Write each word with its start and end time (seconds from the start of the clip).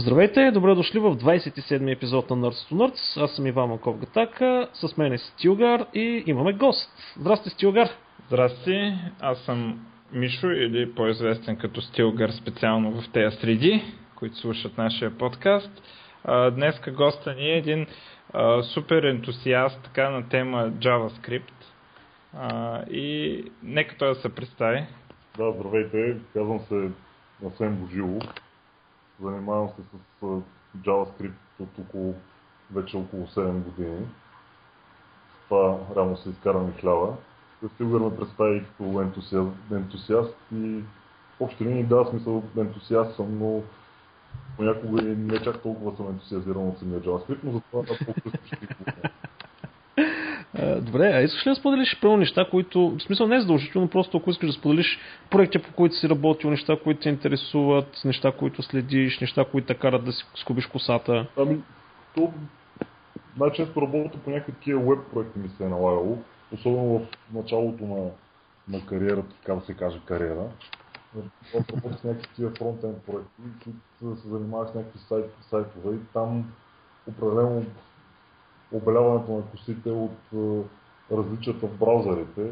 Здравейте, 0.00 0.50
добре 0.50 0.74
дошли 0.74 0.98
в 0.98 1.16
27-ми 1.16 1.92
епизод 1.92 2.30
на 2.30 2.36
Nerds 2.36 2.72
to 2.72 2.72
Nerds. 2.72 3.24
Аз 3.24 3.36
съм 3.36 3.46
Иван 3.46 3.68
Маков 3.68 3.98
Гатака, 3.98 4.68
с 4.72 4.96
мен 4.96 5.12
е 5.12 5.18
Стилгар 5.18 5.86
и 5.94 6.24
имаме 6.26 6.52
гост. 6.52 6.90
Здрасти, 7.20 7.50
Стилгар! 7.50 7.88
Здрасти, 8.26 8.94
аз 9.20 9.38
съм 9.38 9.86
Мишо 10.12 10.46
или 10.46 10.94
по-известен 10.94 11.56
като 11.56 11.80
Стилгар 11.80 12.30
специално 12.30 13.00
в 13.00 13.12
тези 13.12 13.36
среди, 13.36 13.82
които 14.14 14.36
слушат 14.36 14.78
нашия 14.78 15.18
подкаст. 15.18 15.82
Днеска 16.52 16.92
госта 16.92 17.34
ни 17.34 17.50
е 17.50 17.58
един 17.58 17.86
супер 18.62 19.02
ентусиаст 19.02 19.82
така 19.84 20.10
на 20.10 20.28
тема 20.28 20.70
JavaScript. 20.70 21.52
И 22.90 23.44
нека 23.62 23.96
той 23.96 24.08
да 24.08 24.14
се 24.14 24.34
представи. 24.34 24.84
Да, 25.38 25.52
здравейте, 25.52 26.16
казвам 26.32 26.60
се 26.60 26.88
Асен 27.46 27.76
Божилов. 27.76 28.24
Занимавам 29.22 29.68
се 29.68 29.82
с 29.82 30.42
JavaScript 30.76 31.32
от 31.60 31.78
около, 31.78 32.14
вече 32.74 32.96
около 32.96 33.26
7 33.26 33.52
години. 33.52 34.06
С 35.30 35.48
това 35.48 35.78
рано 35.96 36.16
се 36.16 36.30
изкарам 36.30 36.68
и 36.68 36.80
хляба. 36.80 37.16
Стилгър 37.74 38.00
ме 38.00 38.16
представи 38.16 38.64
като 38.64 39.00
ентусиаст, 39.00 39.50
ентусиаст 39.72 40.36
и 40.54 40.82
в 41.36 41.40
общи 41.40 41.64
линии 41.64 41.84
да, 41.84 42.04
смисъл 42.10 42.42
ентусиаст 42.56 43.16
съм, 43.16 43.38
но 43.38 43.62
понякога 44.56 45.02
и 45.02 45.16
не 45.16 45.42
чак 45.42 45.62
толкова 45.62 45.96
съм 45.96 46.08
ентусиазиран 46.08 46.68
от 46.68 46.78
самия 46.78 47.00
JavaScript, 47.00 47.38
но 47.44 47.52
затова 47.52 47.82
по-късно 47.82 48.46
ще 48.46 48.56
Добре, 50.80 51.12
а 51.14 51.20
искаш 51.20 51.46
ли 51.46 51.50
да 51.50 51.56
споделиш 51.56 52.00
пълно 52.00 52.16
неща, 52.16 52.46
които, 52.50 52.90
в 52.90 53.02
смисъл 53.02 53.26
не 53.26 53.36
е 53.36 53.40
задължително, 53.40 53.88
просто 53.88 54.16
ако 54.16 54.30
искаш 54.30 54.48
да 54.48 54.52
споделиш 54.52 54.98
проекти, 55.30 55.58
по 55.58 55.72
които 55.72 55.94
си 55.94 56.08
работил, 56.08 56.50
неща, 56.50 56.76
които 56.84 57.00
те 57.00 57.08
интересуват, 57.08 58.04
неща, 58.04 58.32
които 58.32 58.62
следиш, 58.62 59.20
неща, 59.20 59.44
които 59.44 59.66
те 59.66 59.74
карат 59.74 60.04
да 60.04 60.12
си 60.12 60.24
скубиш 60.34 60.66
косата? 60.66 61.26
Ами, 61.36 61.62
то 62.14 62.32
най-често 63.38 63.82
работя 63.82 64.18
по 64.18 64.30
някакви 64.30 64.52
такива 64.52 64.80
веб 64.80 64.98
проекти 65.12 65.38
ми 65.38 65.48
се 65.48 65.64
е 65.64 65.68
налагало, 65.68 66.18
особено 66.52 66.98
в 66.98 67.06
началото 67.34 67.84
на, 67.84 68.10
на 68.68 68.86
кариерата, 68.86 69.34
така 69.40 69.54
да 69.54 69.60
се 69.60 69.74
каже 69.74 70.00
кариера. 70.04 70.44
Работя 71.54 71.98
с 71.98 72.04
някакви 72.04 72.28
такива 72.28 72.50
фронтенд 72.50 72.96
проекти, 72.96 73.70
които 73.98 74.20
се 74.20 74.28
занимавах 74.28 74.68
с 74.68 74.74
някакви 74.74 74.98
сайт, 74.98 75.24
сайтове 75.50 75.94
и 75.94 76.12
там 76.12 76.52
определено 77.08 77.64
обеляването 78.72 79.32
на 79.32 79.42
косите 79.42 79.90
от 79.90 80.18
е, 80.34 80.62
различията 81.16 81.66
в 81.66 81.78
браузърите. 81.78 82.42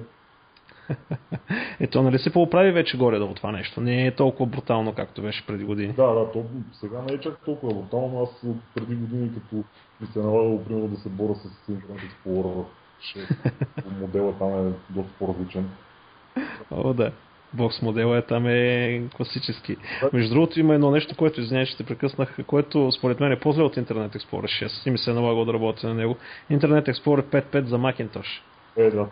Ето, 1.81 2.03
нали 2.03 2.19
се 2.19 2.33
поправи 2.33 2.73
вече 2.73 2.98
горе 2.98 3.19
да 3.19 3.34
това 3.34 3.53
нещо? 3.53 3.81
Не 3.81 4.06
е 4.06 4.14
толкова 4.14 4.47
брутално, 4.47 4.95
както 4.95 5.23
беше 5.23 5.47
преди 5.47 5.64
години. 5.64 5.92
Да, 5.92 6.06
да, 6.06 6.33
то 6.33 6.45
сега 6.73 7.03
не 7.03 7.12
е 7.12 7.20
чак 7.20 7.45
толкова 7.45 7.75
брутално, 7.75 8.08
но 8.08 8.23
аз 8.23 8.47
преди 8.75 8.95
години, 8.95 9.31
като 9.34 9.56
ми 10.00 10.06
се 10.06 10.19
е 10.19 10.23
налагало, 10.23 10.64
примерно, 10.64 10.89
да 10.89 10.97
се 10.97 11.08
боря 11.08 11.34
с 11.34 11.70
Internet 11.70 12.00
Explorer 12.00 12.64
6, 13.01 14.01
модела 14.01 14.39
там 14.39 14.69
е 14.69 14.73
доста 14.91 15.12
по-различен. 15.19 15.70
О, 16.70 16.95
да. 16.95 17.12
Бокс 17.57 17.83
модела 17.83 18.19
е 18.19 18.23
там 18.23 18.47
е 18.47 19.03
класически. 19.17 19.77
Между 20.12 20.35
другото 20.35 20.61
има 20.61 20.75
едно 20.75 20.91
нещо, 20.91 21.17
което 21.17 21.41
извиня, 21.41 21.67
че 21.67 21.77
те 21.77 21.85
прекъснах, 21.85 22.37
което 22.47 22.93
според 22.93 23.21
мен 23.21 23.33
е 23.33 23.41
по-зле 23.41 23.63
от 23.63 23.77
Internet 23.77 24.17
Explorer 24.17 24.67
6 24.67 24.87
и 24.87 24.91
ми 24.91 24.98
се 24.98 25.11
е 25.11 25.15
налагало 25.15 25.45
да 25.45 25.53
работя 25.53 25.89
на 25.89 25.95
него. 25.95 26.17
Internet 26.51 26.93
Explorer 26.93 27.23
5.5 27.23 27.65
за 27.65 27.79
Macintosh. 27.79 28.41
Е, 28.77 28.91
да, 28.91 29.09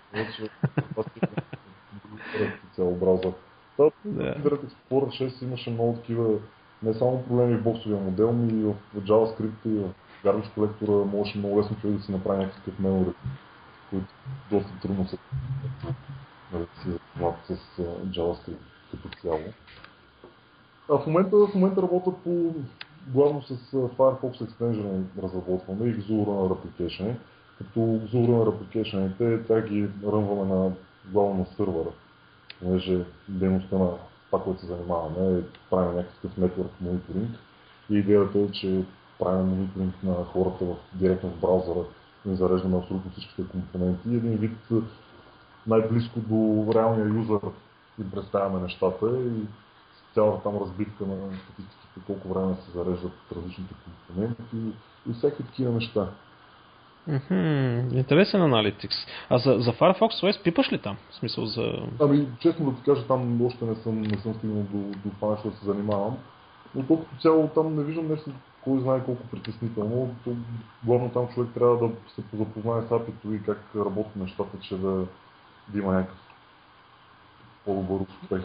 цял 2.75 2.91
браузър. 2.91 3.33
Да, 3.79 3.91
Internet 4.05 4.61
Explorer 4.65 5.31
6 5.31 5.43
имаше 5.43 5.71
много 5.71 5.95
такива 5.97 6.39
не 6.83 6.95
само 6.95 7.25
проблеми 7.25 7.57
в 7.57 7.63
боксовия 7.63 8.01
модел, 8.01 8.33
но 8.33 8.51
и 8.51 8.63
в 8.63 8.75
JavaScript 8.97 9.67
и 9.67 9.79
в 9.79 9.91
Garbage 10.25 10.55
колектора 10.55 10.93
можеше 10.93 11.39
много 11.39 11.61
лесно 11.61 11.77
човек 11.81 11.97
да 11.97 12.03
си 12.03 12.13
направи 12.13 12.45
някакъв 12.45 12.75
memory, 12.79 13.13
които 13.91 14.07
доста 14.51 14.71
трудно 14.83 15.09
се 15.09 15.17
нали, 16.53 16.67
си 16.83 16.91
запознат 16.91 17.37
с 17.47 17.83
JavaScript 18.07 18.57
като 18.91 19.09
цяло. 19.23 19.41
А 20.91 20.99
в 20.99 21.07
момента, 21.07 21.37
в 21.37 21.55
момента 21.55 21.83
работя 21.83 22.13
по 22.25 22.55
главно 23.07 23.43
с 23.43 23.55
Firefox 23.73 24.45
Extension 24.45 25.03
разработваме 25.23 25.87
и 25.87 25.95
Xura 25.95 26.55
Replication. 26.55 27.15
Като 27.59 27.81
Xura 27.81 28.51
Replication 28.51 29.47
тя 29.47 29.61
ги 29.61 29.89
рънваме 30.07 30.55
на 30.55 30.73
главно 31.13 31.35
на 31.35 31.47
сървъра. 31.57 31.91
Понеже 32.61 33.05
дейността 33.29 33.79
на 33.79 33.91
това, 34.27 34.45
което 34.45 34.61
се 34.61 34.67
занимаваме, 34.67 35.39
е 35.39 35.43
правим 35.71 35.97
някакъв 35.97 36.37
нетворк 36.37 36.71
мониторинг. 36.81 37.31
И 37.91 37.97
идеята 37.97 38.39
е, 38.39 38.51
че 38.51 38.85
правим 39.19 39.47
мониторинг 39.47 39.95
на 40.03 40.15
хората 40.15 40.65
в, 40.65 40.77
директно 40.95 41.31
в 41.31 41.41
браузъра 41.41 41.85
и 42.29 42.35
зареждаме 42.35 42.79
абсолютно 42.79 43.11
всичките 43.11 43.49
компоненти. 43.49 44.09
Един 44.09 44.37
вид 44.37 44.59
най-близко 45.67 46.21
до 46.21 46.67
реалния 46.75 47.07
юзър 47.07 47.41
им 48.01 48.11
представяме 48.11 48.61
нещата 48.61 49.07
и 49.19 49.47
цялата 50.15 50.43
там 50.43 50.57
разбивка 50.61 51.07
на 51.07 51.17
статистиките, 51.17 52.01
колко 52.07 52.29
време 52.29 52.55
се 52.55 52.71
зареждат 52.71 53.13
различните 53.37 53.75
компоненти 53.85 54.77
и 55.11 55.13
всеки 55.13 55.43
такива 55.43 55.73
неща. 55.73 56.09
Mm-hmm. 57.09 57.95
Интересен 57.95 58.43
аналитикс. 58.43 58.97
А 59.31 59.39
за, 59.39 59.59
за 59.59 59.73
Firefox 59.73 60.11
OS 60.23 60.43
пипаш 60.43 60.73
ли 60.73 60.79
там? 60.79 60.97
В 61.11 61.15
смисъл 61.15 61.47
за... 61.47 61.73
Ами, 62.01 62.29
честно 62.41 62.71
да 62.71 62.77
ти 62.77 62.83
кажа, 62.83 63.07
там 63.07 63.43
още 63.43 63.65
не 63.65 63.75
съм, 63.75 64.03
не 64.03 64.19
съм 64.19 64.35
стигнал 64.35 64.63
до, 64.63 64.79
до 64.79 65.11
това 65.15 65.31
нещо 65.31 65.51
да 65.51 65.57
се 65.57 65.65
занимавам. 65.65 66.17
Но 66.75 66.87
колкото 66.87 67.21
цяло 67.21 67.49
там 67.49 67.77
не 67.77 67.85
виждам 67.85 68.09
нещо, 68.09 68.31
кой 68.65 68.81
знае 68.81 69.05
колко 69.05 69.23
притеснително. 69.27 70.17
То, 70.25 70.31
главно 70.85 71.11
там 71.11 71.29
човек 71.29 71.51
трябва 71.55 71.89
да 71.89 71.95
се 72.15 72.23
запознае 72.37 72.83
с 72.83 72.93
апито 72.93 73.33
и 73.33 73.43
как 73.43 73.61
работят 73.77 74.17
нещата, 74.17 74.59
че 74.61 74.77
да, 74.77 75.07
да 75.69 75.79
има 75.79 75.93
някакъв 75.93 76.19
по-добър 77.65 78.01
успех. 78.01 78.41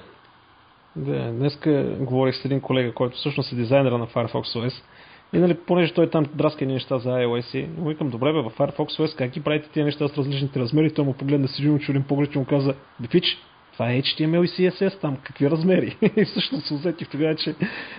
Да, 0.95 1.31
днеска 1.31 1.95
говорих 1.99 2.35
с 2.35 2.45
един 2.45 2.61
колега, 2.61 2.93
който 2.93 3.17
всъщност 3.17 3.51
е 3.51 3.55
дизайнера 3.55 3.97
на 3.97 4.07
Firefox 4.07 4.43
OS. 4.43 4.73
И 5.33 5.37
нали, 5.37 5.53
понеже 5.53 5.93
той 5.93 6.09
там 6.09 6.25
драска 6.35 6.63
едни 6.63 6.73
неща 6.73 6.99
за 6.99 7.09
iOS 7.09 7.57
и 7.57 7.67
му 7.81 7.89
викам, 7.89 8.09
добре 8.09 8.33
бе, 8.33 8.41
в 8.41 8.51
Firefox 8.57 8.87
OS 8.87 9.17
как 9.17 9.31
ги 9.31 9.43
правите 9.43 9.69
тия 9.69 9.85
неща 9.85 10.07
с 10.07 10.17
различните 10.17 10.59
размери? 10.59 10.93
Той 10.93 11.05
му 11.05 11.13
погледна 11.13 11.47
си 11.47 11.61
един 11.61 11.79
чуден 11.79 12.03
поглед 12.03 12.35
и 12.35 12.37
му 12.37 12.45
каза, 12.45 12.73
Бифич, 12.99 13.37
това 13.79 13.91
е 13.91 14.01
HTML 14.01 14.45
и 14.45 14.47
CSS 14.47 15.01
там, 15.01 15.17
какви 15.23 15.49
размери? 15.49 15.97
и 16.15 16.25
всъщност 16.25 16.65
се 16.65 16.73
усетих 16.73 17.09
тогава, 17.09 17.35
че 17.35 17.55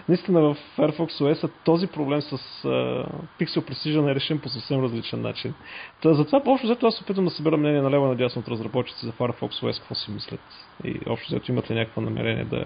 наистина 0.09 0.41
в 0.41 0.57
Firefox 0.77 1.09
OS 1.09 1.51
този 1.65 1.87
проблем 1.87 2.23
с 2.23 2.39
uh, 2.39 3.07
Pixel 3.41 3.71
Precision 3.71 4.11
е 4.11 4.15
решен 4.15 4.39
по 4.39 4.49
съвсем 4.49 4.83
различен 4.83 5.21
начин. 5.21 5.55
Та, 6.03 6.15
затова 6.15 6.43
общо 6.47 6.67
взето 6.67 6.87
аз 6.87 7.01
опитвам 7.01 7.25
да 7.25 7.31
събера 7.31 7.57
мнение 7.57 7.83
на 7.83 7.91
лево 7.91 8.07
надясно 8.07 8.41
от 8.41 8.49
разработчици 8.49 9.07
за 9.07 9.13
Firefox 9.13 9.51
OS, 9.51 9.79
какво 9.79 9.95
си 9.95 10.11
мислят 10.11 10.41
и 10.85 11.01
общо 11.07 11.29
взето 11.29 11.53
имат 11.53 11.71
ли 11.71 11.75
някакво 11.75 12.01
намерение 12.01 12.45
да, 12.45 12.65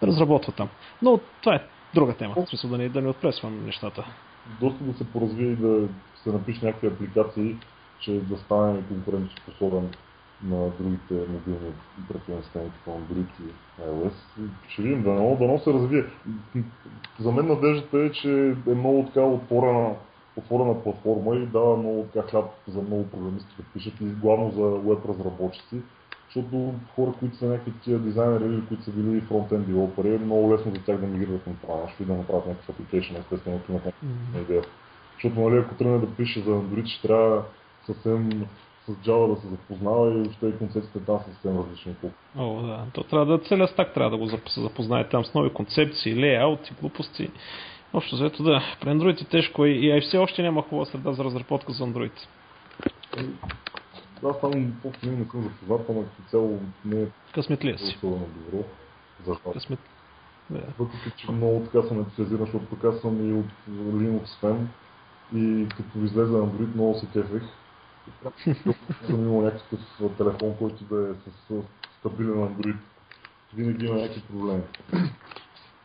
да 0.00 0.06
разработват 0.06 0.56
там. 0.56 0.68
Но 1.02 1.20
това 1.42 1.54
е 1.54 1.62
друга 1.94 2.14
тема, 2.14 2.34
в 2.34 2.48
смисъл 2.48 2.70
да 2.70 2.78
не, 2.78 2.88
да 2.88 3.02
не 3.02 3.08
отпресвам 3.08 3.64
нещата. 3.66 4.04
Доста 4.60 4.84
да 4.84 4.94
се 4.94 5.04
поразвие 5.12 5.46
и 5.46 5.56
да 5.56 5.88
се 6.22 6.32
напише 6.32 6.64
някакви 6.64 6.86
апликации, 6.86 7.56
че 8.00 8.12
да 8.12 8.36
стане 8.36 8.82
конкурентоспособен 8.88 9.90
на 10.44 10.70
другите 10.78 11.14
мобилни 11.14 11.72
оперативни 12.04 12.42
системи, 12.42 12.70
като 12.70 12.98
Android 12.98 13.26
и 13.40 13.82
iOS. 13.82 14.12
Ще 14.68 14.82
видим, 14.82 15.02
дано, 15.02 15.36
дано 15.40 15.58
се 15.58 15.72
развие. 15.72 16.04
За 17.20 17.32
мен 17.32 17.46
надеждата 17.46 17.98
е, 17.98 18.12
че 18.12 18.56
е 18.70 18.74
много 18.74 19.06
така 19.06 19.20
отворена, 19.20 19.94
отворена 20.36 20.82
платформа 20.82 21.36
и 21.36 21.46
дава 21.46 21.76
много 21.76 22.06
така 22.14 22.28
хляб 22.28 22.44
за 22.68 22.82
много 22.82 23.06
програмисти 23.06 23.54
да 23.58 23.64
пишат 23.74 24.00
и 24.00 24.04
главно 24.04 24.50
за 24.50 24.62
веб 24.62 25.04
разработчици. 25.08 25.82
Защото 26.26 26.74
хора, 26.94 27.12
които 27.18 27.36
са 27.36 27.46
някакви 27.46 27.72
такива 27.72 27.98
дизайнери 27.98 28.44
или 28.44 28.66
които 28.66 28.84
са 28.84 28.90
били 28.90 29.20
фронтенд 29.20 29.66
девелопери, 29.66 30.14
е 30.14 30.18
много 30.18 30.52
лесно 30.52 30.74
за 30.74 30.82
тях 30.84 31.00
да 31.00 31.06
мигрират 31.06 31.44
към 31.44 31.56
това 31.62 31.82
нещо 31.82 32.02
и 32.02 32.06
да 32.06 32.14
направят 32.14 32.46
някакъв 32.46 32.76
application, 32.76 33.18
естествено, 33.18 33.56
ако 33.56 33.72
имат 33.72 33.84
някаква 33.84 34.40
идея. 34.40 34.62
Защото, 35.14 35.40
нали, 35.40 35.58
ако 35.58 35.74
тръгне 35.74 35.98
да 35.98 36.14
пише 36.14 36.40
за 36.40 36.50
Android, 36.50 36.86
ще 36.86 37.08
трябва 37.08 37.42
съвсем 37.86 38.46
с 38.90 39.06
Java 39.06 39.34
да 39.34 39.40
се 39.40 39.48
запознава 39.48 40.10
и 40.10 40.14
въобще 40.14 40.58
концепциите 40.58 41.00
там 41.06 41.18
са 41.18 41.32
съвсем 41.32 41.58
различни. 41.58 41.94
О, 42.38 42.62
да. 42.62 42.84
То 42.92 43.04
трябва 43.04 43.26
да 43.26 43.44
целия 43.44 43.68
стак 43.68 43.94
трябва 43.94 44.10
да 44.10 44.16
го 44.16 44.38
запознае 44.56 45.08
там 45.08 45.24
с 45.24 45.34
нови 45.34 45.50
концепции, 45.52 46.20
лейаути, 46.20 46.72
глупости. 46.80 47.30
Общо 47.92 48.16
заето 48.16 48.42
да, 48.42 48.62
при 48.80 48.88
Android 48.88 49.22
е 49.22 49.24
тежко 49.24 49.66
и, 49.66 49.96
и 49.96 50.00
все 50.00 50.18
още 50.18 50.42
няма 50.42 50.62
хубава 50.62 50.84
среда 50.84 51.12
за 51.12 51.24
разработка 51.24 51.72
за 51.72 51.84
Android. 51.84 52.12
Аз 54.24 54.40
там 54.40 54.72
по 54.82 54.92
не 55.06 55.24
съм 55.30 55.42
запознат, 55.42 55.88
но 55.88 56.02
като 56.02 56.30
цяло 56.30 56.60
не 56.84 57.02
е 57.02 57.06
Късметлия 57.34 57.78
си. 57.78 57.96
особено 57.96 58.26
добро. 58.26 58.64
За 59.26 59.52
Късмет... 59.52 59.78
Да. 60.50 60.60
Въпреки, 60.78 61.12
че 61.16 61.32
много 61.32 61.64
така 61.64 61.88
съм 61.88 61.98
ентусиазиран, 61.98 62.44
защото 62.44 62.66
тук 62.66 62.84
аз 62.84 63.00
съм 63.00 63.30
и 63.30 63.32
от 63.32 63.46
Linux 63.70 64.40
фен 64.40 64.68
и 65.34 65.66
като 65.68 65.98
излезе 65.98 66.32
Android 66.32 66.74
много 66.74 66.94
се 66.94 67.06
кефех 67.06 67.42
съм 69.06 69.26
имал 69.26 69.42
някакъв 69.42 69.80
телефон, 70.18 70.54
който 70.58 70.84
да 70.84 71.08
е 71.08 71.12
с 71.30 71.62
стабилен 71.98 72.34
Android. 72.34 72.76
Винаги 73.54 73.86
има 73.86 73.94
някакви 73.94 74.20
проблеми. 74.20 74.62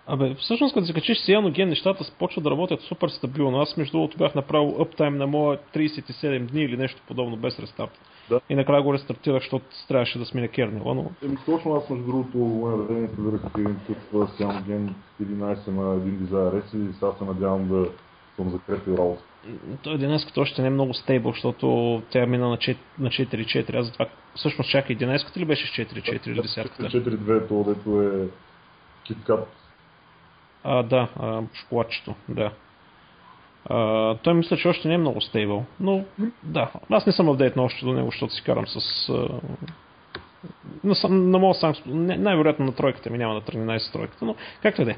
Абе, 0.07 0.35
всъщност 0.35 0.73
като 0.73 0.87
се 0.87 0.93
качиш 0.93 1.17
с 1.17 1.27
Яноген, 1.27 1.69
нещата 1.69 2.11
почват 2.19 2.43
да 2.43 2.51
работят 2.51 2.81
супер 2.81 3.09
стабилно. 3.09 3.61
Аз 3.61 3.77
между 3.77 3.91
другото 3.91 4.17
бях 4.17 4.35
направил 4.35 4.69
uptime 4.69 5.17
на 5.17 5.27
моя 5.27 5.59
37 5.75 6.39
дни 6.39 6.63
или 6.63 6.77
нещо 6.77 7.01
подобно 7.07 7.37
без 7.37 7.59
рестарт. 7.59 7.91
Да. 8.29 8.41
И 8.49 8.55
накрая 8.55 8.83
го 8.83 8.93
рестартирах, 8.93 9.41
защото 9.41 9.65
трябваше 9.87 10.19
да 10.19 10.25
сменя 10.25 10.47
кернела, 10.47 10.95
но... 10.95 11.11
Еми, 11.23 11.37
точно 11.45 11.75
аз 11.75 11.89
между 11.89 12.05
другото 12.05 12.37
време 12.87 12.99
инсталирах 12.99 13.41
един 13.57 13.75
такъв 13.87 14.39
Cyanogen 14.39 14.89
11 15.23 15.67
на 15.67 15.95
един 15.95 16.17
дизайнер 16.17 16.63
и 16.73 16.93
сега 16.93 17.11
се 17.17 17.23
надявам 17.23 17.67
да 17.67 17.87
съм 18.35 18.49
закрепил 18.49 18.93
работа. 18.93 19.23
Той 19.83 19.97
днес 19.97 20.37
още 20.37 20.61
не 20.61 20.67
е 20.67 20.71
много 20.71 20.93
стейбъл, 20.93 21.31
защото 21.31 22.01
тя 22.09 22.25
мина 22.25 22.49
на 22.49 22.57
4.4. 22.57 23.75
Аз 23.75 23.85
затова 23.85 24.07
всъщност 24.35 24.69
чакай 24.69 24.97
11 24.97 25.37
ли 25.37 25.45
беше 25.45 25.67
с 25.67 25.69
4.4 25.69 26.27
или 26.27 26.41
10 26.41 26.69
4.2 26.79 27.47
то, 27.47 27.63
дето 27.63 28.01
е 28.01 28.27
KitKat. 29.07 29.45
А, 30.63 30.83
да, 30.83 31.07
а, 31.19 31.41
шоколадчето, 31.53 32.15
да. 32.29 32.51
А, 33.65 34.15
той 34.15 34.33
мисля, 34.33 34.57
че 34.57 34.67
още 34.67 34.87
не 34.87 34.93
е 34.93 34.97
много 34.97 35.21
стейбъл, 35.21 35.65
но 35.79 36.05
да, 36.43 36.71
аз 36.89 37.05
не 37.05 37.13
съм 37.13 37.29
апдейтнал 37.29 37.65
още 37.65 37.85
до 37.85 37.93
него, 37.93 38.07
защото 38.11 38.33
си 38.33 38.43
карам 38.43 38.67
с 38.67 39.09
на, 40.83 41.09
на 41.09 41.39
моят 41.39 41.57
сам, 41.57 41.73
най-вероятно 41.85 42.65
на 42.65 42.71
тройката 42.71 43.09
ми 43.09 43.17
няма 43.17 43.33
да 43.33 43.41
тръгне 43.41 43.65
най 43.65 43.79
тройката, 43.93 44.25
но 44.25 44.35
както 44.61 44.81
и 44.81 44.85
да 44.85 44.91
е. 44.91 44.95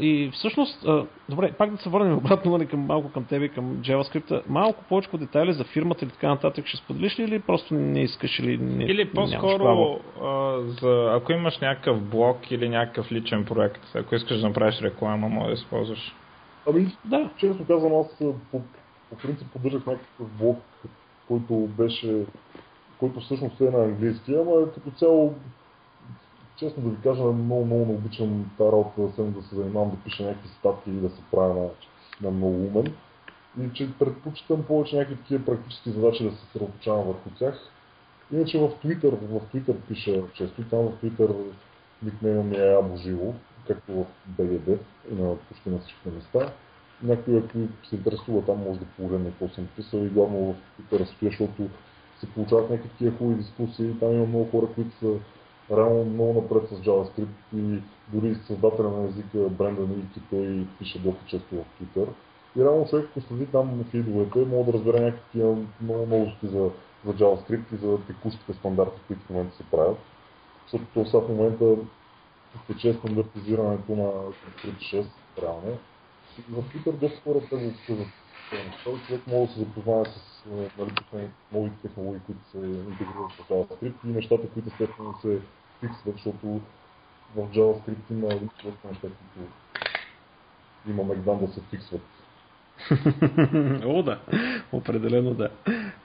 И 0.00 0.30
всъщност, 0.32 0.84
а, 0.86 1.06
добре, 1.28 1.52
пак 1.52 1.70
да 1.70 1.76
се 1.76 1.88
върнем 1.88 2.16
обратно 2.16 2.50
нали, 2.50 2.66
към, 2.66 2.80
малко 2.80 3.12
към 3.12 3.24
тебе, 3.24 3.48
към 3.48 3.76
JavaScript. 3.76 4.42
Малко 4.48 4.84
повече 4.88 5.08
детайли 5.14 5.52
за 5.52 5.64
фирмата 5.64 6.04
или 6.04 6.12
така 6.12 6.28
нататък 6.28 6.66
ще 6.66 6.76
споделиш 6.76 7.18
ли 7.18 7.22
или 7.22 7.38
просто 7.38 7.74
не 7.74 8.02
искаш 8.02 8.38
или 8.38 8.58
не 8.58 8.84
Или 8.84 9.10
по-скоро, 9.10 10.00
а, 10.22 10.60
за, 10.60 11.12
ако 11.16 11.32
имаш 11.32 11.58
някакъв 11.58 12.02
блог 12.02 12.50
или 12.50 12.68
някакъв 12.68 13.12
личен 13.12 13.44
проект, 13.44 13.82
ако 13.94 14.14
искаш 14.14 14.40
да 14.40 14.48
направиш 14.48 14.80
реклама, 14.80 15.28
може 15.28 15.46
да 15.46 15.52
използваш. 15.52 16.14
Ами, 16.68 16.96
да. 17.04 17.30
честно 17.36 17.66
казвам, 17.66 17.92
аз 17.94 18.18
по, 18.50 18.60
по 19.10 19.16
принцип 19.22 19.52
поддържах 19.52 19.86
някакъв 19.86 20.28
блог, 20.38 20.58
който 21.28 21.54
беше 21.54 22.24
който 23.04 23.20
всъщност 23.20 23.60
е 23.60 23.70
на 23.70 23.84
английски, 23.84 24.34
ама 24.34 24.72
като 24.74 24.90
цяло, 24.90 25.34
честно 26.56 26.82
да 26.82 26.90
ви 26.90 26.96
кажа, 27.02 27.22
много, 27.22 27.64
много 27.64 27.86
не 27.86 27.92
обичам 27.92 28.50
тази 28.58 28.72
работа 28.72 29.02
да, 29.02 29.12
съм, 29.12 29.32
да 29.32 29.42
се 29.42 29.54
занимавам 29.54 29.90
да 29.90 29.96
пиша 30.04 30.22
някакви 30.22 30.48
статки 30.48 30.90
и 30.90 31.00
да 31.00 31.10
се 31.10 31.22
правя 31.30 31.54
на, 31.54 31.68
на 32.22 32.30
много 32.30 32.66
умен. 32.66 32.94
И 33.60 33.72
че 33.74 33.98
предпочитам 33.98 34.62
повече 34.62 34.96
някакви 34.96 35.16
такива 35.16 35.44
практически 35.44 35.90
задачи 35.90 36.24
да 36.24 36.30
се 36.30 36.36
съсредоточавам 36.36 37.06
върху 37.06 37.30
тях. 37.38 37.58
Иначе 38.32 38.58
в 38.58 38.68
Twitter, 38.84 39.10
в 39.10 39.40
Twitter 39.54 39.74
пиша 39.88 40.22
често, 40.34 40.62
там 40.62 40.80
в 40.80 41.02
Twitter 41.02 41.34
никнейма 42.02 42.42
ми 42.42 42.56
е 42.56 42.74
Або 42.74 42.96
Живо, 42.96 43.34
както 43.66 43.92
в 43.92 44.06
BGD 44.38 44.78
и 45.12 45.14
на 45.14 45.36
почти 45.36 45.70
на 45.70 45.78
всички 45.78 46.08
места. 46.08 46.52
Някой, 47.02 47.38
ако 47.38 47.58
се 47.88 47.96
интересува 47.96 48.44
там, 48.44 48.58
може 48.58 48.80
да 48.80 48.86
погледне 48.86 49.30
какво 49.30 49.48
съм 49.48 49.68
писал 49.76 49.98
и 49.98 50.08
главно 50.08 50.38
в 50.38 50.56
Twitter 50.82 51.04
стоя, 51.04 51.30
защото 51.30 51.68
се 52.20 52.26
получават 52.26 52.70
някакви 52.70 52.90
такива 52.90 53.18
хубави 53.18 53.36
дискусии. 53.36 53.98
Там 54.00 54.12
има 54.12 54.26
много 54.26 54.50
хора, 54.50 54.66
които 54.74 54.96
са 54.98 55.14
реално 55.76 56.04
много 56.04 56.40
напред 56.40 56.68
с 56.68 56.72
JavaScript 56.72 57.56
и 57.56 57.82
дори 58.12 58.34
създателя 58.34 58.90
на 58.90 59.08
езика 59.08 59.38
Брендан 59.38 59.90
Ики, 59.92 60.20
той 60.30 60.66
пише 60.78 60.98
доста 60.98 61.24
често 61.26 61.54
в 61.56 61.64
Twitter. 61.82 62.06
И 62.56 62.60
реално 62.60 62.86
човек, 62.88 63.08
ако 63.10 63.20
следи 63.20 63.46
там 63.46 63.84
фидовете, 63.90 64.38
може 64.38 64.66
да 64.66 64.72
разбере 64.72 65.00
някакви 65.00 65.42
много 65.80 66.06
новости 66.06 66.46
за, 66.46 66.70
за 67.06 67.12
JavaScript 67.12 67.74
и 67.74 67.76
за 67.76 67.98
текущите 68.06 68.52
стандарти, 68.52 69.00
които 69.06 69.22
в 69.26 69.30
момента 69.30 69.56
се 69.56 69.64
правят. 69.70 69.98
Защото 70.62 70.84
то 70.94 71.04
сега 71.04 71.20
в 71.20 71.28
момента 71.28 71.76
тече 72.66 72.92
стандартизирането 72.92 73.92
на 73.92 74.10
Script 74.32 74.78
6, 74.78 75.06
реално. 75.42 75.78
В 76.50 76.62
Twitter 76.62 76.92
доста 76.92 77.20
хора 77.20 77.40
те 77.50 77.56
го 77.56 77.66
обсъждат 77.66 78.06
този 78.84 79.02
човек 79.02 79.26
може 79.26 79.46
да 79.46 79.52
се 79.52 79.60
запознае 79.60 80.04
с 80.04 80.44
нали, 80.78 81.28
новите 81.52 81.76
технологии, 81.82 82.20
които 82.26 82.40
се 82.50 82.58
интегрират 82.58 83.32
в 83.32 83.48
JavaScript 83.48 83.94
и 84.04 84.08
нещата, 84.08 84.48
които 84.48 84.68
естествено 84.68 85.14
се 85.22 85.40
фиксват, 85.80 86.14
защото 86.14 86.60
в 87.36 87.48
JavaScript 87.52 88.10
има 88.10 88.28
човек 88.28 88.74
неща, 88.84 89.00
които 89.00 89.50
има 90.88 91.04
Мегдан 91.04 91.38
да 91.38 91.52
се 91.52 91.60
фиксват. 91.70 92.02
О, 93.84 94.02
да. 94.02 94.18
Определено 94.72 95.34
да. 95.34 95.50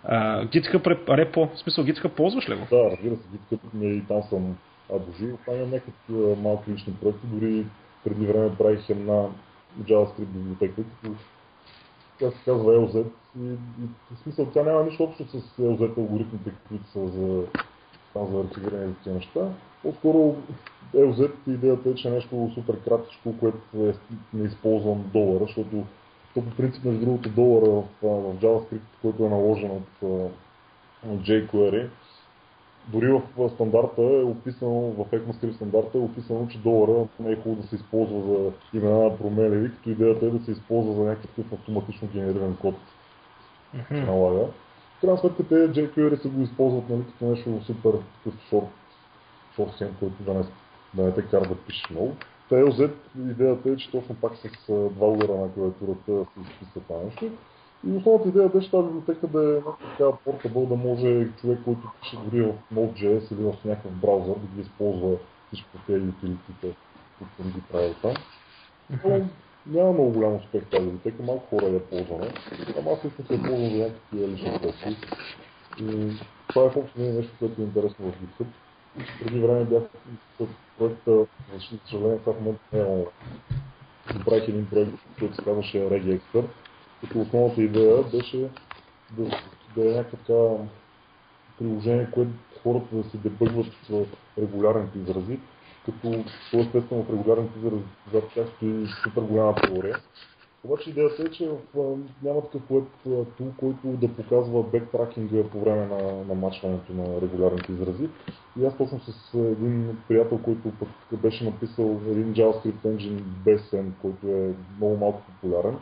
А, 0.03 0.45
GitHub 0.45 1.07
репо, 1.17 1.47
в 1.47 1.59
смисъл 1.59 1.83
GitHub 1.83 2.09
ползваш 2.09 2.49
ли 2.49 2.55
го? 2.55 2.67
Да, 2.69 2.91
разбира 2.91 3.15
се, 3.15 3.21
GitHub 3.21 3.59
ми 3.73 3.95
и 3.95 4.05
там 4.07 4.23
съм 4.23 4.57
адожил. 4.93 5.37
Там 5.45 5.55
имам 5.55 5.69
някакви 5.69 6.13
малки 6.41 6.71
лични 6.71 6.93
проекти, 6.93 7.27
дори 7.27 7.65
преди 8.03 8.25
време 8.25 8.57
правих 8.57 8.89
една 8.89 9.27
JavaScript 9.81 10.25
библиотека, 10.25 10.75
като 10.75 11.15
тя 12.19 12.31
се 12.31 12.37
казва 12.45 12.73
LZ 12.73 13.05
и, 13.41 13.45
и 13.45 14.15
в 14.15 14.19
смисъл 14.23 14.45
тя 14.45 14.63
няма 14.63 14.83
нищо 14.83 15.03
общо 15.03 15.27
с 15.27 15.57
LZ 15.59 15.97
алгоритмите, 15.97 16.51
които 16.67 16.87
са 16.87 17.07
за, 17.07 17.43
там 18.13 18.27
за 18.31 18.39
архивиране 18.39 18.91
и 18.91 18.93
такива 18.93 19.15
неща. 19.15 19.49
По-скоро 19.83 20.35
LZ 20.95 21.31
идеята 21.47 21.89
е, 21.89 21.95
че 21.95 22.07
е 22.07 22.11
нещо 22.11 22.51
супер 22.53 22.79
кратичко, 22.79 23.33
което 23.39 23.57
е, 23.77 23.93
не 24.33 24.47
използвам 24.47 25.09
долара, 25.13 25.43
защото 25.47 25.85
то 26.33 26.41
по 26.41 26.55
принцип 26.57 26.85
между 26.85 26.99
другото 27.05 27.29
долара 27.29 27.69
в, 27.71 27.83
в 28.01 28.35
JavaScript, 28.41 28.79
който 29.01 29.25
е 29.25 29.29
наложен 29.29 29.71
от, 29.71 30.01
от 31.07 31.21
jQuery, 31.21 31.89
дори 32.91 33.21
в 33.37 33.49
стандарта 33.49 34.01
е 34.01 34.23
описано, 34.23 34.81
в 34.81 35.05
ECMAScript 35.11 35.55
стандарта 35.55 35.97
е 35.97 36.01
описано, 36.01 36.47
че 36.47 36.57
долара 36.57 37.07
не 37.19 37.31
е 37.31 37.35
хубаво 37.35 37.61
да 37.61 37.67
се 37.67 37.75
използва 37.75 38.21
за 38.21 38.51
имена 38.77 39.03
на 39.03 39.17
променливи, 39.17 39.71
като 39.75 39.89
идеята 39.89 40.25
е 40.25 40.29
да 40.29 40.45
се 40.45 40.51
използва 40.51 40.93
за 40.93 41.01
някакъв 41.01 41.53
автоматично 41.53 42.07
генериран 42.13 42.57
код. 42.61 42.75
Mm-hmm. 43.75 44.05
налага. 44.05 44.45
В 44.97 45.01
крайна 45.01 45.17
сметка 45.17 45.47
те 45.47 45.55
jQuery 45.55 46.21
се 46.21 46.29
го 46.29 46.41
използват 46.41 46.89
нали, 46.89 47.03
като 47.05 47.25
нещо 47.25 47.61
супер 47.65 47.91
такъв 47.91 48.41
шорт, 48.49 48.67
шорт 49.55 49.71
сен, 49.77 49.95
който 49.99 50.23
да 50.23 50.33
не, 50.33 50.43
да 50.93 51.03
не 51.03 51.13
те 51.13 51.21
кара 51.21 51.47
да 51.47 51.55
пишеш 51.55 51.89
много. 51.89 52.15
TLZ 52.51 52.91
идеята 53.17 53.69
е, 53.69 53.75
че 53.75 53.91
точно 53.91 54.15
пак 54.15 54.31
с 54.35 54.49
два 54.67 55.07
удара 55.07 55.31
на 55.31 55.53
клавиатурата 55.53 56.25
се 56.33 56.41
изписва 56.41 56.81
това 56.81 57.03
нещо. 57.05 57.29
И 57.87 57.91
основната 57.91 58.29
идея 58.29 58.49
беше 58.49 58.71
тази 58.71 58.87
библиотека 58.87 59.27
да 59.27 59.57
е 59.57 59.61
така 59.97 60.17
портабъл, 60.25 60.65
да 60.65 60.75
може 60.75 61.27
човек, 61.41 61.59
който 61.65 61.81
пише 62.01 62.17
дори 62.25 62.41
в 62.41 62.53
Node.js 62.73 63.33
или 63.33 63.43
в 63.43 63.65
някакъв 63.65 63.91
браузър, 63.91 64.35
да 64.35 64.55
ги 64.55 64.61
използва 64.61 65.17
всичко 65.47 65.69
тези 65.87 66.07
утилитите, 66.07 66.75
които 67.17 67.35
съм 67.37 67.51
ги 67.51 67.61
правил 67.71 67.93
там. 68.01 68.13
Но 69.05 69.21
няма 69.65 69.93
много 69.93 70.11
голям 70.11 70.35
успех 70.35 70.65
тази 70.65 70.83
библиотека, 70.83 71.23
малко 71.23 71.47
хора 71.49 71.65
я 71.65 71.85
ползваме. 71.85 72.31
Ама 72.79 72.91
аз 72.91 73.01
също 73.01 73.21
се 73.21 73.37
ползвам 73.37 73.69
за 73.69 73.77
някакви 73.77 74.27
лични 74.27 74.59
проекти. 74.61 74.97
И 75.79 76.11
това 76.47 76.65
е 76.65 76.69
в 76.69 76.77
общо 76.77 76.99
нещо, 76.99 77.31
което 77.39 77.61
е 77.61 77.65
интересно 77.65 78.11
в 78.11 78.21
GitHub. 78.21 78.47
Преди 79.23 79.39
време 79.39 79.65
бях 79.65 79.83
с 80.39 80.45
проекта, 80.77 81.11
за 81.11 81.79
съжаление, 81.85 82.17
в 82.17 82.27
момента 82.27 82.59
не 82.73 82.79
е 82.79 83.05
Направих 84.13 84.47
един 84.47 84.67
проект, 84.69 84.91
който 85.19 85.35
се 85.35 85.43
казваше 85.43 85.77
Regi 85.77 86.19
Expert 86.19 86.47
като 87.01 87.19
основната 87.19 87.61
идея 87.61 88.03
беше 88.03 88.49
да, 89.17 89.23
да 89.75 89.91
е 89.91 89.95
някаква 89.95 90.57
приложение, 91.59 92.07
което 92.11 92.31
хората 92.63 92.95
да 92.95 93.03
се 93.03 93.17
дебъгват 93.17 93.67
с 93.83 94.05
регулярните 94.37 94.99
изрази, 94.99 95.39
като 95.85 96.23
то 96.51 96.59
естествено 96.59 97.03
в 97.03 97.09
регулярните 97.09 97.59
изрази 97.59 97.83
зад 98.13 98.23
тях 98.33 98.47
стои 98.55 98.87
супер 99.03 99.21
голяма 99.21 99.55
теория. 99.55 99.97
Обаче 100.63 100.89
идеята 100.89 101.23
е, 101.23 101.31
че 101.31 101.49
в, 101.75 101.97
няма 102.23 102.41
такъв 102.41 102.61
web 102.69 102.85
тул, 103.37 103.51
който 103.57 103.87
да 103.87 104.15
показва 104.15 104.63
бектракинга 104.63 105.43
по 105.43 105.59
време 105.59 105.85
на, 105.85 106.25
на 106.25 106.35
мачването 106.35 106.93
на 106.93 107.21
регулярните 107.21 107.71
изрази. 107.71 108.09
И 108.59 108.65
аз 108.65 108.77
точно 108.77 108.99
с 108.99 109.33
един 109.33 109.97
приятел, 110.07 110.37
който 110.37 110.71
пък 110.79 111.19
беше 111.21 111.43
написал 111.43 111.99
един 112.07 112.33
JavaScript 112.33 112.81
engine 112.85 113.21
BSM, 113.45 113.85
който 114.01 114.27
е 114.27 114.53
много 114.77 114.97
малко 114.97 115.21
популярен, 115.21 115.77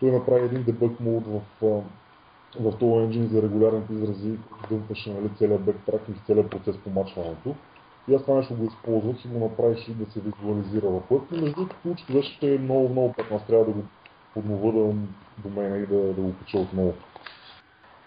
той 0.00 0.10
направи 0.10 0.44
един 0.44 0.62
дебъг 0.62 1.00
мод 1.00 1.24
в, 1.26 1.40
в 2.60 2.78
този 2.78 3.04
енджин 3.04 3.26
за 3.26 3.42
регулярните 3.42 3.92
изрази, 3.92 4.38
дъмпаше 4.70 5.12
нали, 5.12 5.30
целият 5.38 5.64
бектракинг, 5.64 6.18
целият 6.26 6.50
процес 6.50 6.76
по 6.76 6.90
мачването. 6.90 7.54
И 8.08 8.14
аз 8.14 8.22
това 8.22 8.36
нещо 8.36 8.54
го 8.54 8.64
използвах 8.64 9.24
и 9.24 9.28
го 9.28 9.38
направих 9.38 9.88
и 9.88 9.94
да 9.94 10.10
се 10.10 10.20
визуализира 10.20 10.86
в 10.88 11.00
път. 11.08 11.22
И 11.32 11.40
между 11.40 11.54
другото, 11.54 11.76
получите 11.82 12.12
беше 12.12 12.58
много, 12.58 12.88
много 12.88 13.12
път. 13.12 13.26
Аз 13.32 13.46
трябва 13.46 13.64
да 13.64 13.70
го 13.70 13.82
поднова 14.34 14.72
да 14.72 14.94
домена 15.38 15.78
и 15.78 15.86
да, 15.86 15.96
да 15.96 16.22
го 16.22 16.34
кача 16.38 16.58
отново. 16.58 16.94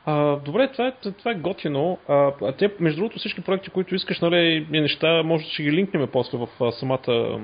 А, 0.06 0.36
добре, 0.36 0.72
това 0.72 0.88
е, 0.88 1.12
това 1.12 1.32
е 1.32 1.36
готино. 1.36 1.98
А, 2.08 2.52
те, 2.58 2.76
между 2.80 3.02
другото, 3.02 3.20
всички 3.20 3.42
проекти, 3.42 3.70
които 3.70 3.96
искаш, 3.96 4.20
нали, 4.20 4.68
и 4.74 4.82
неща, 4.82 5.24
може 5.24 5.44
да 5.44 5.50
ще 5.52 5.64
ги 5.64 5.72
линкнем 5.72 6.10
после 6.14 6.38
в 6.38 6.48
а, 6.62 6.72
самата, 6.72 7.40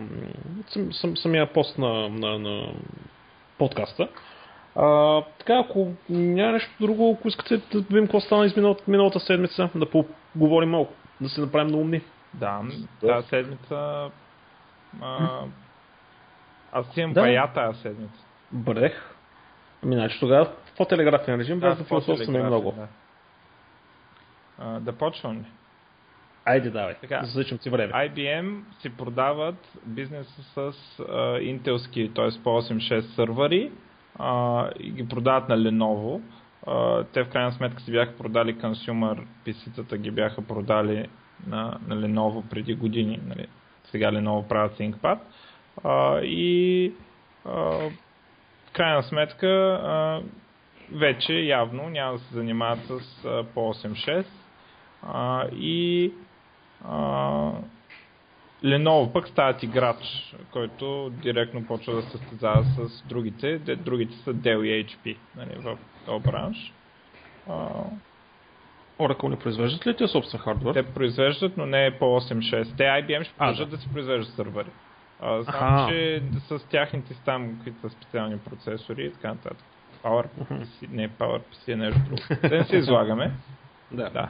сам, 0.68 0.94
сам, 0.94 1.18
самия 1.18 1.54
пост 1.54 1.78
на, 1.78 2.10
на, 2.10 2.40
на 2.40 2.74
подкаста. 3.58 4.10
А, 4.80 5.22
така, 5.40 5.60
ако 5.60 5.92
няма 6.10 6.52
нещо 6.52 6.72
друго, 6.80 7.16
ако 7.20 7.28
искате 7.28 7.58
да 7.58 7.80
видим 7.80 8.04
какво 8.04 8.20
стана 8.20 8.46
из 8.46 8.56
миналата, 8.56 8.84
миналата 8.88 9.20
седмица, 9.20 9.70
да 9.76 9.90
поговорим 10.36 10.70
малко, 10.70 10.94
да 11.22 11.30
се 11.30 11.42
направим 11.42 11.68
на 11.68 11.78
умни. 11.78 12.02
Да, 12.34 12.62
тази 13.02 13.28
седмица 13.28 14.10
а, 15.02 15.42
Аз 16.72 16.98
имам 16.98 17.14
Да. 17.14 17.22
бая 17.22 17.54
тази 17.54 17.82
седмица. 17.82 18.26
Брех. 18.52 19.16
Ами, 19.84 19.96
значи 19.96 20.20
тогава 20.20 20.52
по-телеграфен 20.78 21.40
режим, 21.40 21.60
без 21.60 21.78
да 21.78 21.84
в 21.84 21.88
философстваме 21.88 22.44
много. 22.44 22.72
Да. 22.72 22.88
А, 24.60 24.80
да 24.80 24.94
почвам 24.94 25.38
ли? 25.38 25.46
Айде, 26.46 26.70
давай. 26.70 26.94
Така. 26.94 27.22
Засичам 27.24 27.58
ти 27.58 27.70
време. 27.70 27.94
IBM 27.94 28.62
си 28.80 28.98
продават 28.98 29.78
бизнеса 29.86 30.44
с 30.44 31.00
а, 31.00 31.40
интелски, 31.42 32.12
т.е. 32.16 32.44
по 32.44 32.50
8.6 32.50 33.00
сървъри 33.00 33.72
а, 34.20 34.70
и 34.80 34.92
ги 34.92 35.08
продават 35.08 35.50
на 35.50 35.58
Lenovo. 35.58 36.22
А, 36.68 37.04
те 37.04 37.24
в 37.24 37.30
крайна 37.30 37.52
сметка 37.52 37.82
си 37.82 37.92
бяха 37.92 38.18
продали 38.18 38.56
consumer 38.56 39.24
PC-тата, 39.46 39.98
ги 39.98 40.12
бяха 40.12 40.42
продали 40.42 41.08
на, 41.48 41.80
на 41.88 41.96
Lenovo 41.96 42.50
преди 42.50 42.76
години. 42.76 43.20
Нали. 43.28 43.48
Сега 43.84 44.12
Lenovo 44.12 44.48
правят 44.48 44.78
ThinkPad. 44.78 45.20
А, 45.84 46.20
и 46.20 46.94
а, 47.46 47.52
в 48.68 48.72
крайна 48.74 49.04
сметка 49.04 49.48
а, 49.48 50.22
вече 50.92 51.34
явно 51.34 51.90
няма 51.90 52.14
да 52.14 52.20
се 52.20 52.34
занимават 52.34 52.80
с 52.80 53.26
а, 53.26 53.44
по 53.54 53.74
8.6 53.74 54.26
а, 55.04 55.48
и 55.48 56.14
а, 56.86 57.52
Lenovo 58.64 59.14
пък 59.14 59.28
стават 59.28 59.64
играч, 59.64 60.36
който 60.52 61.10
директно 61.10 61.66
почва 61.66 61.96
да 61.96 62.02
се 62.02 62.10
състезава 62.10 62.64
с 62.64 63.04
другите. 63.04 63.58
Де, 63.58 63.76
другите 63.76 64.16
са 64.16 64.34
Dell 64.34 64.64
и 64.64 64.86
HP 64.86 65.18
нали, 65.36 65.56
в 65.56 65.78
този 66.06 66.24
бранш. 66.24 66.74
А, 67.50 67.70
Oracle 69.00 69.30
не 69.30 69.40
произвеждат 69.40 69.88
ли 69.88 69.98
те 69.98 70.08
собствен 70.08 70.42
хардвер? 70.42 70.74
те 70.74 70.84
произвеждат, 70.84 71.58
но 71.58 71.66
не 71.66 71.86
е 71.86 71.98
по 71.98 72.06
8.6. 72.06 72.78
Те 72.78 72.84
IBM 72.84 73.24
ще 73.24 73.34
продължат 73.34 73.70
да. 73.70 73.76
да. 73.76 73.82
си 73.82 73.90
произвеждат 73.94 74.36
сървъри. 74.36 74.70
А, 75.22 75.40
Аха. 75.40 75.52
само, 75.52 75.90
че 75.90 76.24
с 76.40 76.68
тяхните 76.70 77.14
там, 77.26 77.60
които 77.64 77.82
са 77.82 77.90
специални 77.90 78.38
процесори 78.38 79.06
и 79.06 79.12
така 79.12 79.28
нататък. 79.28 79.66
PowerPC, 80.04 80.90
не 80.90 81.10
PowerPC 81.10 81.68
е 81.68 81.76
нещо 81.76 82.00
друго. 82.06 82.22
Да 82.50 82.58
не 82.58 82.64
се 82.64 82.78
излагаме. 82.78 83.32
Да. 83.92 84.10
Да. 84.10 84.30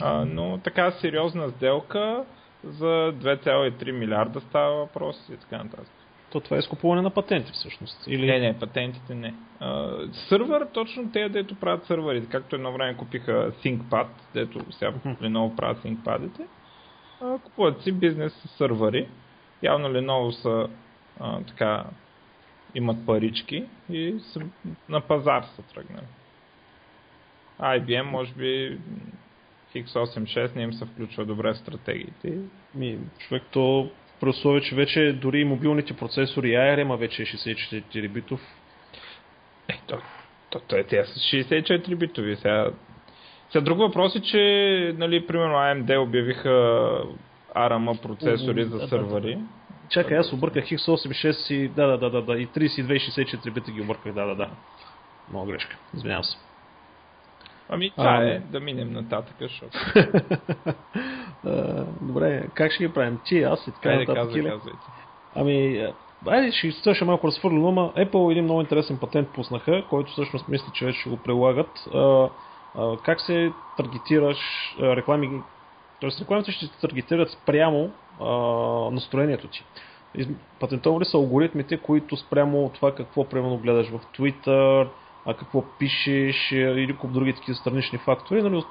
А, 0.00 0.24
но 0.24 0.58
така 0.58 0.90
сериозна 0.90 1.48
сделка 1.48 2.24
за 2.64 3.12
2,3 3.12 3.90
милиарда 3.90 4.40
става 4.40 4.76
въпрос 4.76 5.28
и 5.32 5.36
така 5.36 5.58
нататък. 5.58 5.90
То 6.30 6.40
това 6.40 6.56
е 6.56 6.58
изкупуване 6.58 7.02
на 7.02 7.10
патенти 7.10 7.52
всъщност. 7.52 8.06
Или... 8.06 8.26
Не, 8.26 8.38
не, 8.38 8.58
патентите 8.58 9.14
не. 9.14 9.34
А, 9.60 9.92
сървър, 10.28 10.66
точно 10.72 11.12
те, 11.12 11.28
дето 11.28 11.54
правят 11.54 11.84
сървъри. 11.84 12.26
Както 12.26 12.56
едно 12.56 12.72
време 12.72 12.96
купиха 12.96 13.52
ThinkPad, 13.52 14.06
дето 14.34 14.72
сега 14.72 14.92
Lenovo 14.92 15.56
правят 15.56 15.82
ThinkPad-ите. 15.82 16.46
А, 17.20 17.38
купуват 17.38 17.82
си 17.82 17.92
бизнес 17.92 18.32
с 18.32 18.48
сървъри. 18.48 19.08
Явно 19.62 19.88
Lenovo 19.88 20.30
са 20.30 20.68
а, 21.20 21.40
така 21.40 21.84
имат 22.74 23.06
парички 23.06 23.64
и 23.90 24.14
са, 24.32 24.40
на 24.88 25.00
пазар 25.00 25.42
са 25.42 25.62
тръгнали. 25.62 26.06
IBM 27.60 28.02
може 28.02 28.34
би 28.34 28.78
X86 29.84 30.56
не 30.56 30.62
им 30.62 30.72
се 30.72 30.84
включва 30.84 31.24
добре 31.24 31.52
в 31.52 31.58
стратегиите. 31.58 32.38
Ми, 32.74 32.98
човек 33.18 33.42
то 33.50 33.90
при 34.20 34.28
условие, 34.28 34.60
че 34.60 34.74
вече 34.74 35.18
дори 35.22 35.40
и 35.40 35.44
мобилните 35.44 35.96
процесори 35.96 36.48
ARM, 36.48 36.96
вече 36.96 37.22
е 37.22 37.26
64 37.26 38.08
битов. 38.08 38.40
Е, 39.68 39.80
то, 39.86 39.98
то, 40.50 40.60
то 40.60 40.76
е 40.76 40.84
тя 40.84 41.04
с 41.04 41.14
64 41.14 41.96
битови. 41.96 42.36
Сега, 42.36 42.70
сега 43.50 43.64
друг 43.64 43.78
въпрос 43.78 44.16
е, 44.16 44.22
че, 44.22 44.94
нали, 44.98 45.26
примерно 45.26 45.54
AMD 45.54 46.02
обявиха 46.02 46.48
ARM 47.56 48.02
процесори 48.02 48.64
за 48.64 48.88
сървъри. 48.88 49.38
Чакай, 49.88 50.18
аз 50.18 50.32
обърках 50.32 50.64
X86 50.64 51.54
и 51.54 51.68
да, 51.68 51.86
да, 51.86 51.98
да, 51.98 52.10
да, 52.10 52.22
да, 52.22 52.38
и 52.38 52.48
32 52.48 52.92
и 52.92 53.26
64 53.26 53.52
бита 53.52 53.70
ги 53.70 53.80
обърках, 53.80 54.12
да, 54.12 54.26
да, 54.26 54.34
да. 54.34 54.50
Много 55.30 55.46
грешка, 55.46 55.76
извинявам 55.94 56.24
се. 56.24 56.38
Ами, 57.68 57.90
това 57.90 58.10
А, 58.10 58.24
е, 58.24 58.38
да 58.38 58.60
минем 58.60 58.92
нататък, 58.92 59.36
защото... 59.40 59.78
Добре, 62.00 62.48
как 62.54 62.72
ще 62.72 62.86
ги 62.86 62.94
правим? 62.94 63.20
Ти, 63.24 63.42
аз 63.42 63.66
и 63.66 63.72
така 63.72 63.88
Хайде, 63.88 63.98
нататък. 63.98 64.22
казвай, 64.22 64.40
или? 64.40 64.48
казвайте. 64.48 64.86
Ами, 65.34 65.86
айде 66.26 66.52
ще 66.52 66.94
ще 66.94 67.04
малко 67.04 67.26
разфърлено, 67.26 67.68
ама 67.68 67.92
Apple 67.96 68.32
един 68.32 68.44
много 68.44 68.60
интересен 68.60 68.98
патент 68.98 69.28
пуснаха, 69.28 69.84
който 69.90 70.12
всъщност 70.12 70.48
мисля, 70.48 70.66
че 70.74 70.84
вече 70.84 71.00
ще 71.00 71.10
го 71.10 71.16
прилагат. 71.16 71.88
А, 71.94 72.28
а, 72.74 72.96
как 73.04 73.20
се 73.20 73.52
таргетираш 73.76 74.38
а, 74.80 74.96
реклами, 74.96 75.30
т.е. 76.00 76.10
рекламите 76.20 76.52
ще 76.52 76.66
се 76.66 76.80
таргетират 76.80 77.30
спрямо 77.30 77.90
а, 78.20 78.26
настроението 78.90 79.48
ти. 79.48 79.64
Патентовали 80.60 81.04
са 81.04 81.16
алгоритмите, 81.16 81.76
които 81.76 82.16
спрямо 82.16 82.70
това 82.74 82.94
какво 82.94 83.24
примерно 83.24 83.58
гледаш 83.58 83.88
в 83.88 84.00
Twitter, 84.18 84.88
а 85.26 85.34
какво 85.34 85.62
пишеш 85.78 86.52
а, 86.52 86.56
или 86.56 86.96
куп 86.96 87.12
други 87.12 87.32
такива 87.32 87.54
странични 87.54 87.98
фактори, 87.98 88.42
нали, 88.42 88.64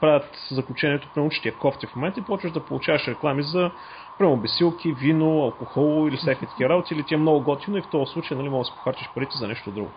правят 0.00 0.38
заключението, 0.50 1.08
примерно, 1.14 1.30
че 1.30 1.42
ти 1.42 1.48
е 1.48 1.52
кофти 1.52 1.86
в 1.86 1.96
момента 1.96 2.20
и 2.20 2.22
почваш 2.22 2.52
да 2.52 2.64
получаваш 2.64 3.08
реклами 3.08 3.42
за 3.42 3.70
примерно 4.18 4.40
бесилки, 4.40 4.92
вино, 4.92 5.42
алкохол 5.42 6.08
или 6.08 6.16
всякакви 6.16 6.46
такива 6.46 6.70
работи, 6.70 6.94
или 6.94 7.02
ти 7.02 7.14
е 7.14 7.16
много 7.16 7.40
готино 7.40 7.76
и 7.76 7.82
в 7.82 7.90
този 7.90 8.12
случай 8.12 8.36
нали, 8.36 8.48
може 8.48 8.60
да 8.60 8.64
си 8.64 8.72
похарчиш 8.76 9.10
парите 9.14 9.38
за 9.38 9.48
нещо 9.48 9.70
друго. 9.70 9.90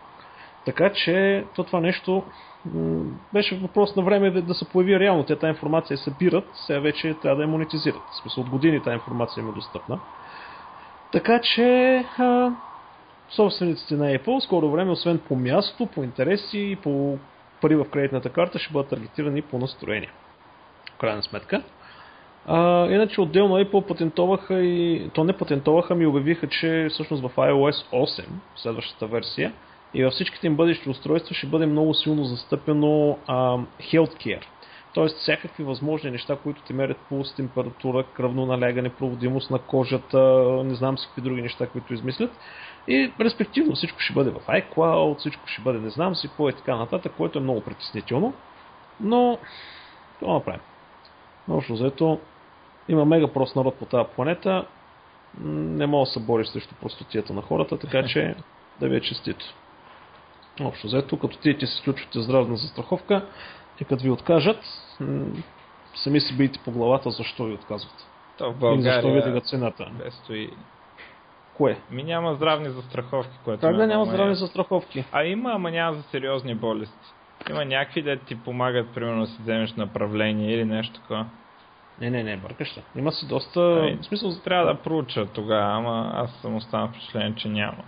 Така 0.66 0.92
че 0.94 1.46
то 1.56 1.64
това 1.64 1.82
нещо 1.82 2.24
беше 3.34 3.58
въпрос 3.58 3.96
на 3.96 4.04
време 4.04 4.32
да, 4.32 4.42
да 4.42 4.54
се 4.54 4.70
появи 4.70 5.00
реално. 5.00 5.24
Те 5.24 5.36
тази 5.36 5.50
информация 5.50 5.98
събират, 5.98 6.50
сега 6.54 6.80
вече 6.80 7.14
трябва 7.14 7.36
да 7.36 7.42
я 7.42 7.48
монетизират. 7.48 8.02
В 8.12 8.16
смисъл 8.16 8.44
от 8.44 8.50
години 8.50 8.82
тази 8.82 8.94
информация 8.94 9.42
им 9.42 9.50
е 9.50 9.54
достъпна. 9.54 10.00
Така 11.12 11.42
че 11.42 11.96
а, 12.18 12.52
собствениците 13.30 13.96
на 13.96 14.18
Apple 14.18 14.40
скоро 14.40 14.72
време, 14.72 14.92
освен 14.92 15.20
по 15.28 15.36
място, 15.36 15.86
по 15.86 16.04
интереси 16.04 16.60
и 16.60 16.76
по 16.76 17.18
пари 17.62 17.76
в 17.76 17.86
кредитната 17.86 18.30
карта, 18.30 18.60
ще 18.60 18.74
бъдат 18.74 18.90
таргетирани 18.90 19.42
по 19.42 19.58
настроение. 19.58 20.12
В 20.96 20.98
крайна 20.98 21.24
сметка. 21.24 21.64
А, 22.48 22.88
иначе 22.90 23.22
отделно 23.22 23.56
Apple 23.56 23.88
патентоваха 23.88 24.62
и... 24.62 25.10
То 25.14 25.24
не 25.24 25.34
патентоваха, 25.34 25.96
ми 25.96 26.06
обявиха, 26.06 26.48
че 26.48 26.88
всъщност 26.90 27.24
в 27.24 27.36
iOS 27.36 27.92
8, 27.92 28.26
следващата 28.56 29.08
версия, 29.08 29.54
и 29.94 30.04
във 30.04 30.14
всичките 30.14 30.48
им 30.48 30.56
бъдещи 30.56 30.90
устройства 30.90 31.36
ще 31.36 31.48
бъде 31.48 31.66
много 31.66 31.94
силно 31.94 32.24
застъпено 32.24 33.18
а, 33.28 33.58
healthcare. 33.80 34.44
Тоест 34.94 35.18
всякакви 35.18 35.64
възможни 35.64 36.12
неща, 36.12 36.38
които 36.44 36.62
ти 36.62 36.74
мерят 36.74 36.98
пулс, 37.10 37.36
температура, 37.36 38.04
кръвно 38.14 38.46
налягане, 38.46 38.90
проводимост 38.90 39.52
на 39.52 39.60
кожата, 39.60 40.20
не 40.66 40.76
знам 40.76 40.98
си 40.98 41.08
какви 41.08 41.22
други 41.22 41.42
неща, 41.42 41.68
които 41.68 41.94
измислят. 41.94 42.32
И 42.88 43.12
респективно 43.20 43.76
всичко 43.76 44.00
ще 44.00 44.14
бъде 44.14 44.30
в 44.30 44.40
iCloud, 44.48 45.18
всичко 45.18 45.48
ще 45.48 45.62
бъде 45.62 45.80
не 45.80 45.90
знам 45.90 46.16
си 46.16 46.28
какво 46.28 46.50
и 46.50 46.54
така 46.54 46.76
нататък, 46.76 47.14
което 47.18 47.40
е 47.40 47.42
много 47.42 47.62
притеснително. 47.62 48.34
Но, 49.00 49.38
това 50.20 50.34
направим. 50.34 50.62
Общо 51.50 51.74
взето, 51.74 52.20
има 52.90 53.06
мега 53.06 53.28
прост 53.28 53.56
народ 53.56 53.76
по 53.76 53.86
тази 53.86 54.10
планета. 54.16 54.66
Не 55.42 55.88
мога 55.88 56.06
да 56.06 56.12
се 56.12 56.20
бориш 56.20 56.48
срещу 56.48 56.76
простотията 56.76 57.34
на 57.34 57.42
хората, 57.42 57.80
така 57.80 58.04
че 58.08 58.36
да 58.80 58.90
ви 58.90 58.96
е 58.96 59.02
честито. 59.02 59.46
Общо 60.62 60.88
взето, 60.88 61.20
като 61.20 61.38
тиете 61.38 61.68
се 61.68 61.78
сключвате 61.78 62.22
здравна 62.22 62.58
застраховка 62.58 63.26
и 63.82 63.86
като 63.86 64.04
ви 64.04 64.10
откажат, 64.10 64.60
сами 65.96 66.20
си 66.20 66.38
бийте 66.38 66.60
по 66.66 66.72
главата 66.72 67.10
защо 67.10 67.44
ви 67.44 67.54
отказват. 67.54 68.08
То 68.38 68.52
в 68.52 68.76
И 68.78 68.82
защо 68.82 69.08
ви 69.08 69.14
България 69.14 69.42
цената. 69.42 69.92
стои... 70.10 70.52
Кое? 71.58 71.78
Ми 71.92 72.04
няма 72.04 72.36
здравни 72.36 72.70
застраховки, 72.70 73.38
което 73.44 73.62
Как 73.62 73.76
да 73.76 73.88
няма 73.88 74.06
здравни 74.06 74.32
е. 74.32 74.36
застраховки? 74.36 75.06
А 75.12 75.24
има, 75.24 75.52
ама 75.54 75.72
няма 75.72 75.94
за 75.94 76.04
сериозни 76.04 76.56
болести. 76.56 77.14
Има 77.50 77.66
някакви, 77.66 78.02
да 78.02 78.18
ти 78.18 78.36
помагат, 78.36 78.94
примерно, 78.94 79.22
да 79.22 79.28
си 79.28 79.38
вземеш 79.42 79.74
направление 79.74 80.54
или 80.54 80.66
нещо 80.66 81.00
такова. 81.00 81.26
Не, 82.02 82.10
не, 82.10 82.24
не, 82.24 82.38
бъркаш 82.38 82.74
се. 82.74 82.84
Има 82.96 83.12
си 83.12 83.28
доста... 83.28 83.80
Ами, 83.82 83.98
В 84.02 84.06
смисъл, 84.06 84.32
Трябва 84.44 84.74
да 84.74 84.82
проуча 84.82 85.26
тогава, 85.26 85.78
ама 85.78 86.12
аз 86.14 86.32
съм 86.42 86.56
останал 86.56 86.88
впечатлен, 86.88 87.36
че 87.36 87.48
няма. 87.48 87.84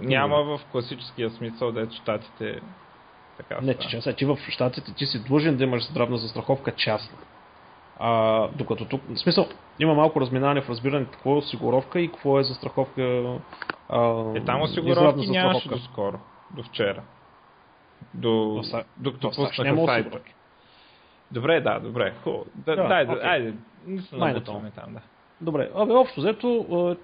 Няма 0.00 0.42
в 0.42 0.60
класическия 0.72 1.30
смисъл, 1.30 1.72
дето 1.72 1.94
щатите 1.94 2.60
така 3.36 3.60
Не, 3.62 3.74
че 3.74 4.00
сега 4.00 4.16
ти 4.16 4.24
в 4.24 4.38
щатите 4.48 4.94
ти 4.94 5.06
си 5.06 5.24
длъжен 5.24 5.56
да 5.56 5.64
имаш 5.64 5.90
здравна 5.90 6.16
застраховка 6.16 6.72
частна. 6.72 7.18
А, 8.04 8.48
докато 8.48 8.84
тук, 8.84 9.02
в 9.08 9.18
смисъл, 9.18 9.46
има 9.78 9.94
малко 9.94 10.20
разминаване 10.20 10.60
в 10.60 10.70
разбирането 10.70 11.10
какво 11.12 11.32
е 11.32 11.36
осигуровка 11.36 12.00
и 12.00 12.08
какво 12.08 12.40
е 12.40 12.44
застраховка. 12.44 13.02
А, 13.88 14.24
Е, 14.36 14.40
там 14.40 14.62
осигуровки 14.62 15.30
нямаше 15.30 15.68
до 15.68 15.78
скоро, 15.78 16.18
до 16.56 16.62
вчера. 16.62 17.02
До, 18.14 18.60
Са- 18.62 18.84
докато 18.96 19.28
пуснаха 19.28 19.86
сайта. 19.86 20.18
Добре, 21.30 21.60
да, 21.60 21.80
добре, 21.80 22.14
хубаво. 22.24 22.44
Да, 22.54 22.76
Да, 22.76 22.88
дай, 22.88 23.06
да, 23.06 23.12
окей. 23.12 23.28
айде, 23.30 23.54
не 23.86 24.02
се 24.02 24.16
набутваме 24.16 24.70
там, 24.70 24.94
да. 24.94 25.00
Добре, 25.40 25.70
абе, 25.74 25.92
общо 25.92 26.20
взето, 26.20 26.46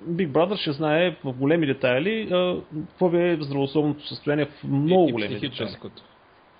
Big 0.09 0.29
Brother 0.29 0.57
ще 0.57 0.73
знае 0.73 1.17
в 1.25 1.33
големи 1.33 1.67
детайли 1.67 2.29
какво 2.89 3.09
ви 3.09 3.29
е 3.29 3.37
здравословното 3.41 4.07
състояние 4.07 4.47
в 4.47 4.65
много 4.65 5.09
и, 5.09 5.13
големи 5.13 5.35
и 5.35 5.35
детайли. 5.35 5.51
психическото. 5.53 6.03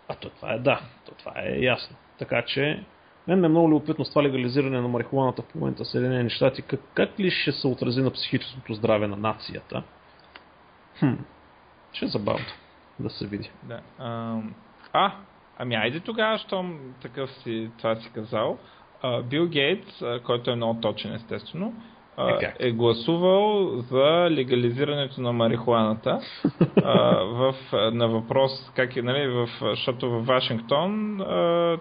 А 0.09 0.15
то 0.15 0.29
това 0.31 0.53
е 0.53 0.59
да, 0.59 0.81
то 1.07 1.13
това 1.19 1.33
е 1.37 1.59
ясно. 1.61 1.97
Така 2.19 2.43
че 2.43 2.85
Мен 3.29 3.41
ме 3.41 3.47
е 3.47 3.49
много 3.49 3.69
любопитно 3.69 4.05
с 4.05 4.09
това 4.11 4.23
легализиране 4.23 4.81
на 4.81 4.89
марихуаната 4.89 5.43
в 5.43 5.55
момента 5.55 5.85
в 5.85 5.89
Съединени 5.89 6.31
щати. 6.31 6.63
Как, 6.63 6.81
как 6.95 7.21
ли 7.21 7.31
ще 7.31 7.53
се 7.53 7.67
отрази 7.67 8.03
на 8.03 8.11
психическото 8.11 8.75
здраве 8.75 9.07
на 9.07 9.17
нацията? 9.17 9.83
Хм, 10.99 11.15
ще 11.93 12.05
е 12.05 12.09
забавно 12.09 12.47
да 13.01 13.11
се 13.11 13.27
види. 13.27 13.51
Да. 13.63 13.81
А, 13.99 14.41
а 14.93 15.13
ами 15.59 15.75
айде 15.75 16.01
тогава, 16.01 16.39
щом 16.39 16.79
такъв 17.03 17.31
си, 17.31 17.71
това 17.79 17.97
си 17.97 18.11
казал. 18.15 18.59
Бил 19.25 19.49
Гейтс, 19.49 20.03
който 20.25 20.51
е 20.51 20.57
много 20.57 20.81
точен 20.81 21.15
естествено, 21.15 21.75
е, 22.19 22.69
е 22.69 22.73
гласувал 22.73 23.69
за 23.77 24.29
легализирането 24.31 25.21
на 25.21 25.33
марихуаната 25.33 26.21
в, 27.25 27.55
на 27.73 28.09
въпрос, 28.09 28.51
как 28.75 28.97
е, 28.97 29.03
нали, 29.03 29.29
в, 29.29 29.49
защото 29.61 30.11
в 30.11 30.27
Вашингтон 30.27 31.19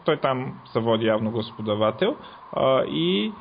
той 0.06 0.18
там 0.18 0.60
се 0.66 0.80
води 0.80 1.06
явно 1.06 1.32
господавател 1.32 2.16
и 2.88 3.32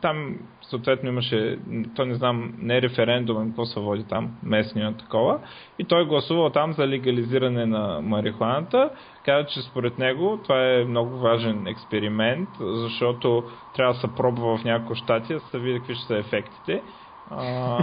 там 0.00 0.36
съответно 0.62 1.08
имаше, 1.08 1.58
то 1.96 2.04
не 2.04 2.14
знам, 2.14 2.54
не 2.58 2.82
референдум, 2.82 3.46
какво 3.46 3.64
се 3.64 3.80
води 3.80 4.04
там, 4.04 4.36
местния 4.42 4.96
такова. 4.96 5.38
И 5.78 5.84
той 5.84 6.06
гласувал 6.06 6.50
там 6.50 6.72
за 6.72 6.88
легализиране 6.88 7.66
на 7.66 8.00
марихуаната. 8.02 8.90
Каза, 9.24 9.46
че 9.46 9.60
според 9.62 9.98
него 9.98 10.40
това 10.42 10.64
е 10.64 10.84
много 10.84 11.18
важен 11.18 11.66
експеримент, 11.66 12.48
защото 12.60 13.44
трябва 13.74 13.92
да 13.92 14.00
се 14.00 14.14
пробва 14.16 14.56
в 14.56 14.64
някои 14.64 14.96
щати, 14.96 15.34
да 15.34 15.40
се 15.40 15.58
види 15.58 15.78
какви 15.78 15.94
ще 15.94 16.06
са 16.06 16.18
ефектите. 16.18 16.82
А, 17.30 17.78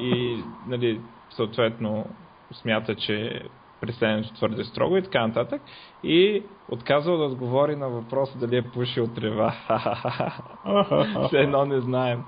и, 0.00 0.42
нали, 0.66 1.00
съответно, 1.30 2.06
смята, 2.52 2.94
че 2.94 3.42
преселението 3.82 4.34
твърде 4.34 4.64
строго 4.64 4.96
и 4.96 5.02
така 5.02 5.26
нататък. 5.26 5.62
И 6.04 6.42
отказал 6.68 7.16
да 7.16 7.24
отговори 7.24 7.76
на 7.76 7.88
въпроса 7.88 8.38
дали 8.38 8.56
е 8.56 8.62
пушил 8.62 9.06
трева. 9.06 9.54
Все 11.26 11.38
едно 11.38 11.64
не 11.64 11.80
знаем. 11.80 12.24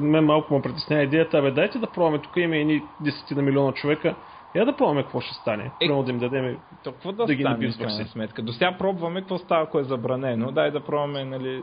Мен 0.00 0.24
малко 0.24 0.54
му 0.54 0.62
притеснява 0.62 1.02
идеята, 1.02 1.42
бе 1.42 1.50
дайте 1.50 1.78
да 1.78 1.86
пробваме, 1.86 2.18
тук 2.18 2.36
има 2.36 2.56
едни 2.56 2.82
десетина 3.00 3.42
милиона 3.42 3.72
човека, 3.72 4.14
я 4.54 4.64
да 4.64 4.76
пробваме 4.76 5.02
какво 5.02 5.20
ще 5.20 5.34
стане. 5.34 5.70
Е, 5.80 5.86
Прямо 5.86 6.02
да 6.02 6.10
им 6.10 6.18
дадем 6.18 6.58
какво 6.84 7.12
да, 7.12 7.26
да 7.26 7.34
ги 7.34 7.44
набием 7.44 7.72
в 7.72 8.08
сметка. 8.08 8.42
До 8.42 8.52
сега 8.52 8.76
пробваме 8.78 9.20
какво 9.20 9.38
става, 9.38 9.62
ако 9.62 9.78
е 9.78 9.84
забранено. 9.84 10.50
Дай 10.50 10.70
да 10.70 10.84
пробваме, 10.84 11.24
нали... 11.24 11.62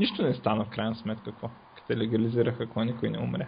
Нищо 0.00 0.22
не 0.22 0.34
стана 0.34 0.64
в 0.64 0.68
крайна 0.68 0.94
сметка, 0.94 1.24
какво. 1.24 1.50
Като 1.76 2.00
легализираха, 2.00 2.62
ако 2.62 2.84
никой 2.84 3.10
не 3.10 3.18
умре. 3.18 3.46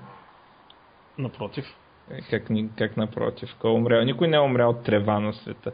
Напротив. 1.19 1.65
Е, 2.11 2.21
как, 2.31 2.49
как 2.79 2.97
напротив, 2.97 3.57
кой 3.59 3.71
е 3.71 3.75
умрял? 3.75 4.05
Никой 4.05 4.29
не 4.29 4.37
е 4.37 4.41
умрял 4.41 4.71
от 4.71 4.85
трева 4.85 5.21
на 5.21 5.33
света. 5.33 5.73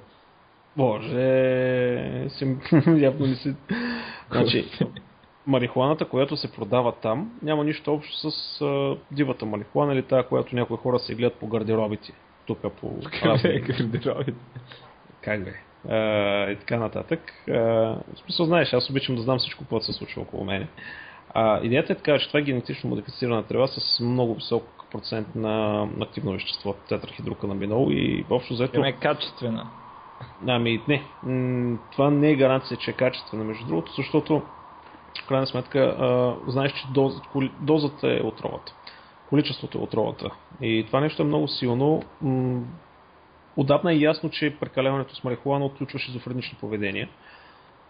Боже, 0.76 2.28
си, 2.28 2.56
явно 2.86 3.26
не 3.26 3.34
си... 3.34 3.54
Значи, 4.30 4.64
марихуаната, 5.46 6.04
която 6.04 6.36
се 6.36 6.52
продава 6.52 6.92
там, 6.92 7.38
няма 7.42 7.64
нищо 7.64 7.94
общо 7.94 8.30
с 8.30 8.60
а, 8.60 8.96
дивата 9.10 9.46
марихуана 9.46 9.92
или 9.92 10.02
тази, 10.02 10.28
която 10.28 10.56
някои 10.56 10.76
хора 10.76 10.98
се 10.98 11.14
гледат 11.14 11.34
по 11.34 11.46
гардеробите. 11.46 12.12
Тук 12.46 12.58
по... 12.80 12.92
Е 13.44 13.60
гардеробите? 13.60 14.38
Как 15.20 15.44
бе? 15.44 15.52
А, 15.88 16.50
и 16.50 16.56
така 16.56 16.76
нататък. 16.76 17.20
А, 17.48 17.52
в 17.52 18.18
смисъл, 18.24 18.46
знаеш, 18.46 18.72
аз 18.72 18.90
обичам 18.90 19.16
да 19.16 19.22
знам 19.22 19.38
всичко, 19.38 19.64
което 19.64 19.86
се 19.86 19.92
случва 19.92 20.22
около 20.22 20.44
мене. 20.44 20.68
А, 21.34 21.60
идеята 21.62 21.92
е 21.92 21.96
така, 21.96 22.18
че 22.18 22.28
това 22.28 22.40
е 22.40 22.42
генетично 22.42 22.90
модифицирана 22.90 23.42
трева 23.42 23.66
с 23.66 24.00
много 24.00 24.34
висок 24.34 24.81
процент 24.92 25.34
на 25.34 25.86
активно 26.00 26.32
вещество, 26.32 26.74
тетрахидроканабинол 26.88 27.88
и 27.90 28.24
общо 28.30 28.54
взето... 28.54 28.84
е 28.84 28.92
качествена. 28.92 29.70
Ами 30.46 30.82
не, 30.88 31.02
това 31.92 32.10
не 32.10 32.30
е 32.30 32.36
гаранция, 32.36 32.76
че 32.76 32.90
е 32.90 32.94
качествена, 32.94 33.44
между 33.44 33.66
другото, 33.66 33.92
защото 33.96 34.42
в 35.24 35.26
крайна 35.28 35.46
сметка 35.46 35.78
а, 35.78 36.36
знаеш, 36.50 36.72
че 36.72 36.86
доз, 36.94 37.14
дозата 37.60 38.08
е 38.08 38.20
отровата. 38.22 38.74
Количеството 39.28 39.78
е 39.78 39.82
отровата. 39.82 40.30
И 40.60 40.84
това 40.86 41.00
нещо 41.00 41.22
е 41.22 41.26
много 41.26 41.48
силно. 41.48 42.02
отдавна 43.56 43.92
е 43.92 43.96
ясно, 43.96 44.30
че 44.30 44.56
прекаляването 44.60 45.16
с 45.16 45.24
марихуана 45.24 45.64
отключва 45.64 45.98
шизофренични 45.98 46.58
поведения. 46.60 47.08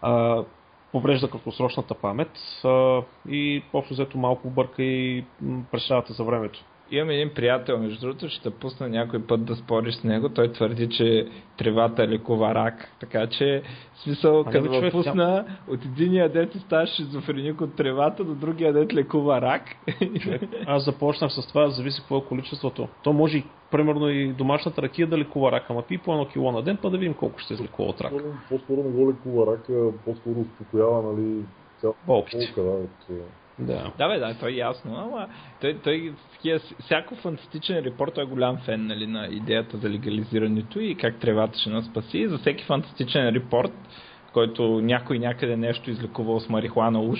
А, 0.01 0.43
поврежда 0.91 1.29
краткосрочната 1.29 1.93
памет 1.93 2.31
а, 2.63 3.01
и 3.29 3.63
общо 3.73 3.93
взето 3.93 4.17
малко 4.17 4.49
бърка 4.49 4.83
и 4.83 5.25
прещавате 5.71 6.13
за 6.13 6.23
времето. 6.23 6.65
Имам 6.91 7.09
един 7.09 7.29
приятел, 7.29 7.79
между 7.79 7.99
другото, 7.99 8.29
ще 8.29 8.49
пусна 8.49 8.89
някой 8.89 9.27
път 9.27 9.45
да 9.45 9.55
спориш 9.55 9.95
с 9.95 10.03
него. 10.03 10.29
Той 10.29 10.51
твърди, 10.51 10.89
че 10.89 11.27
тревата 11.57 12.07
лекува 12.07 12.55
рак. 12.55 12.91
Така 12.99 13.27
че, 13.27 13.61
смисъл, 13.95 14.43
като 14.43 14.69
го 14.69 14.89
пусна, 14.91 15.45
тя... 15.47 15.73
от 15.73 15.85
единия 15.85 16.29
дет 16.29 16.53
ставаш 16.53 16.89
шизофреник 16.89 17.61
от 17.61 17.75
тревата, 17.75 18.23
до 18.23 18.35
другия 18.35 18.73
дет 18.73 18.93
лекува 18.93 19.41
рак. 19.41 19.63
Човек, 20.21 20.41
аз 20.65 20.85
започнах 20.85 21.31
с 21.31 21.47
това, 21.47 21.69
зависи 21.69 21.99
какво 21.99 22.17
е 22.17 22.25
количеството. 22.25 22.87
То 23.03 23.13
може 23.13 23.43
примерно, 23.71 24.09
и 24.09 24.33
домашната 24.33 24.81
ракия 24.81 25.07
да 25.07 25.17
лекува 25.17 25.51
рак, 25.51 25.63
ама 25.69 25.81
пи 25.81 25.97
по 25.97 26.11
едно 26.11 26.25
кило 26.25 26.51
на 26.51 26.61
ден, 26.61 26.77
па 26.81 26.89
да 26.89 26.97
видим 26.97 27.13
колко 27.13 27.39
ще 27.39 27.53
излекува 27.53 27.89
от 27.89 28.01
рак. 28.01 28.13
По-скоро 28.49 28.83
не 28.83 28.89
го 28.89 29.09
лекува 29.09 29.53
рак, 29.53 29.93
по-скоро 30.05 30.39
успокоява, 30.39 31.13
нали, 31.13 31.45
цялата 31.79 31.99
болка 32.07 32.37
да, 32.55 32.61
от 32.61 33.09
да. 33.59 33.91
Да, 33.97 34.07
бе, 34.07 34.19
да, 34.19 34.35
той 34.39 34.51
е 34.51 34.55
ясно, 34.55 34.95
ама 34.97 35.27
той, 35.61 35.77
той 35.83 36.13
такива, 36.31 36.59
всяко 36.79 37.15
фантастичен 37.15 37.77
репорт, 37.77 38.13
той 38.13 38.23
е 38.23 38.27
голям 38.27 38.57
фен 38.57 38.87
нали, 38.87 39.07
на 39.07 39.27
идеята 39.27 39.77
за 39.77 39.89
легализирането 39.89 40.79
и 40.79 40.95
как 40.95 41.19
тревата 41.19 41.59
ще 41.59 41.69
нас 41.69 41.85
спаси. 41.85 42.17
И 42.17 42.27
за 42.27 42.37
всеки 42.37 42.63
фантастичен 42.63 43.29
репорт, 43.29 43.73
който 44.33 44.81
някой 44.81 45.19
някъде 45.19 45.57
нещо 45.57 45.89
излекувал 45.89 46.39
с 46.39 46.49
марихуана 46.49 47.01
уж, 47.01 47.19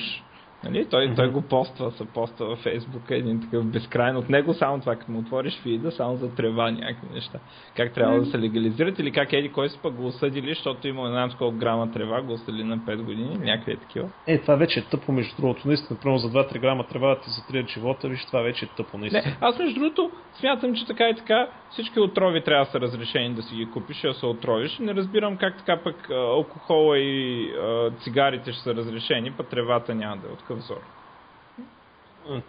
Нали? 0.64 0.86
Той, 0.86 1.08
mm-hmm. 1.08 1.16
той 1.16 1.32
го 1.32 1.42
поства, 1.42 1.92
се 1.92 2.06
поства 2.06 2.46
във 2.46 2.60
Фейсбук, 2.60 3.02
един 3.10 3.42
такъв 3.42 3.66
безкрайен. 3.66 4.18
От 4.18 4.30
него 4.30 4.54
само 4.54 4.80
това, 4.80 4.96
като 4.96 5.12
му 5.12 5.20
отвориш 5.20 5.62
фида, 5.62 5.92
само 5.92 6.16
за 6.16 6.36
трева 6.36 6.72
някакви 6.72 7.08
неща. 7.14 7.40
Как 7.76 7.94
трябва 7.94 8.16
mm-hmm. 8.16 8.24
да 8.24 8.32
се 8.32 8.40
легализират 8.40 9.00
или 9.00 9.12
как 9.12 9.34
еди 9.34 9.50
кой 9.50 9.70
си 9.70 9.80
пък 9.84 9.94
го 9.94 10.06
осъдили, 10.06 10.50
защото 10.50 10.88
има 10.88 11.08
една 11.08 11.30
колко 11.38 11.58
грама 11.58 11.92
трева, 11.92 12.22
го 12.22 12.34
осъдили 12.34 12.64
на 12.64 12.78
5 12.78 13.02
години, 13.02 13.38
някакви 13.38 13.78
такива. 13.78 14.10
Е, 14.28 14.38
това 14.38 14.56
вече 14.56 14.80
е 14.80 14.84
тъпо, 14.84 15.12
между 15.12 15.36
другото. 15.36 15.68
Наистина, 15.68 15.90
например, 15.98 16.18
за 16.18 16.30
2-3 16.30 16.60
грама 16.60 16.88
трева 16.88 17.20
ти 17.20 17.30
за 17.30 17.42
3 17.42 17.74
живота, 17.74 18.08
виж, 18.08 18.26
това 18.26 18.42
вече 18.42 18.66
е 18.66 18.68
тъпо, 18.78 18.98
наистина. 18.98 19.24
Не, 19.26 19.38
аз 19.42 19.60
между 19.60 19.80
другото 19.80 20.12
смятам, 20.34 20.76
че 20.76 20.88
така 20.88 21.10
и 21.10 21.16
така 21.16 21.48
всички 21.70 22.00
отрови 22.00 22.42
трябва 22.42 22.66
да 22.66 22.72
са 22.72 22.80
разрешени 22.80 23.36
да 23.36 23.42
си 23.42 23.56
ги 23.56 23.72
купиш, 23.72 24.02
да 24.02 24.14
се 24.14 24.26
отровиш. 24.26 24.80
Не 24.80 24.96
разбирам 24.96 25.38
как 25.38 25.58
така 25.58 25.80
пък 25.84 26.10
алкохола 26.10 26.98
и 26.98 27.50
а, 27.52 27.92
цигарите 27.92 28.52
ще 28.52 28.62
са 28.62 28.76
разрешени, 28.76 29.32
па 29.32 29.44
тревата 29.44 29.96
няма 29.96 30.18
да 30.18 30.28
е. 30.28 30.32
От 30.54 30.60
взор. 30.60 30.82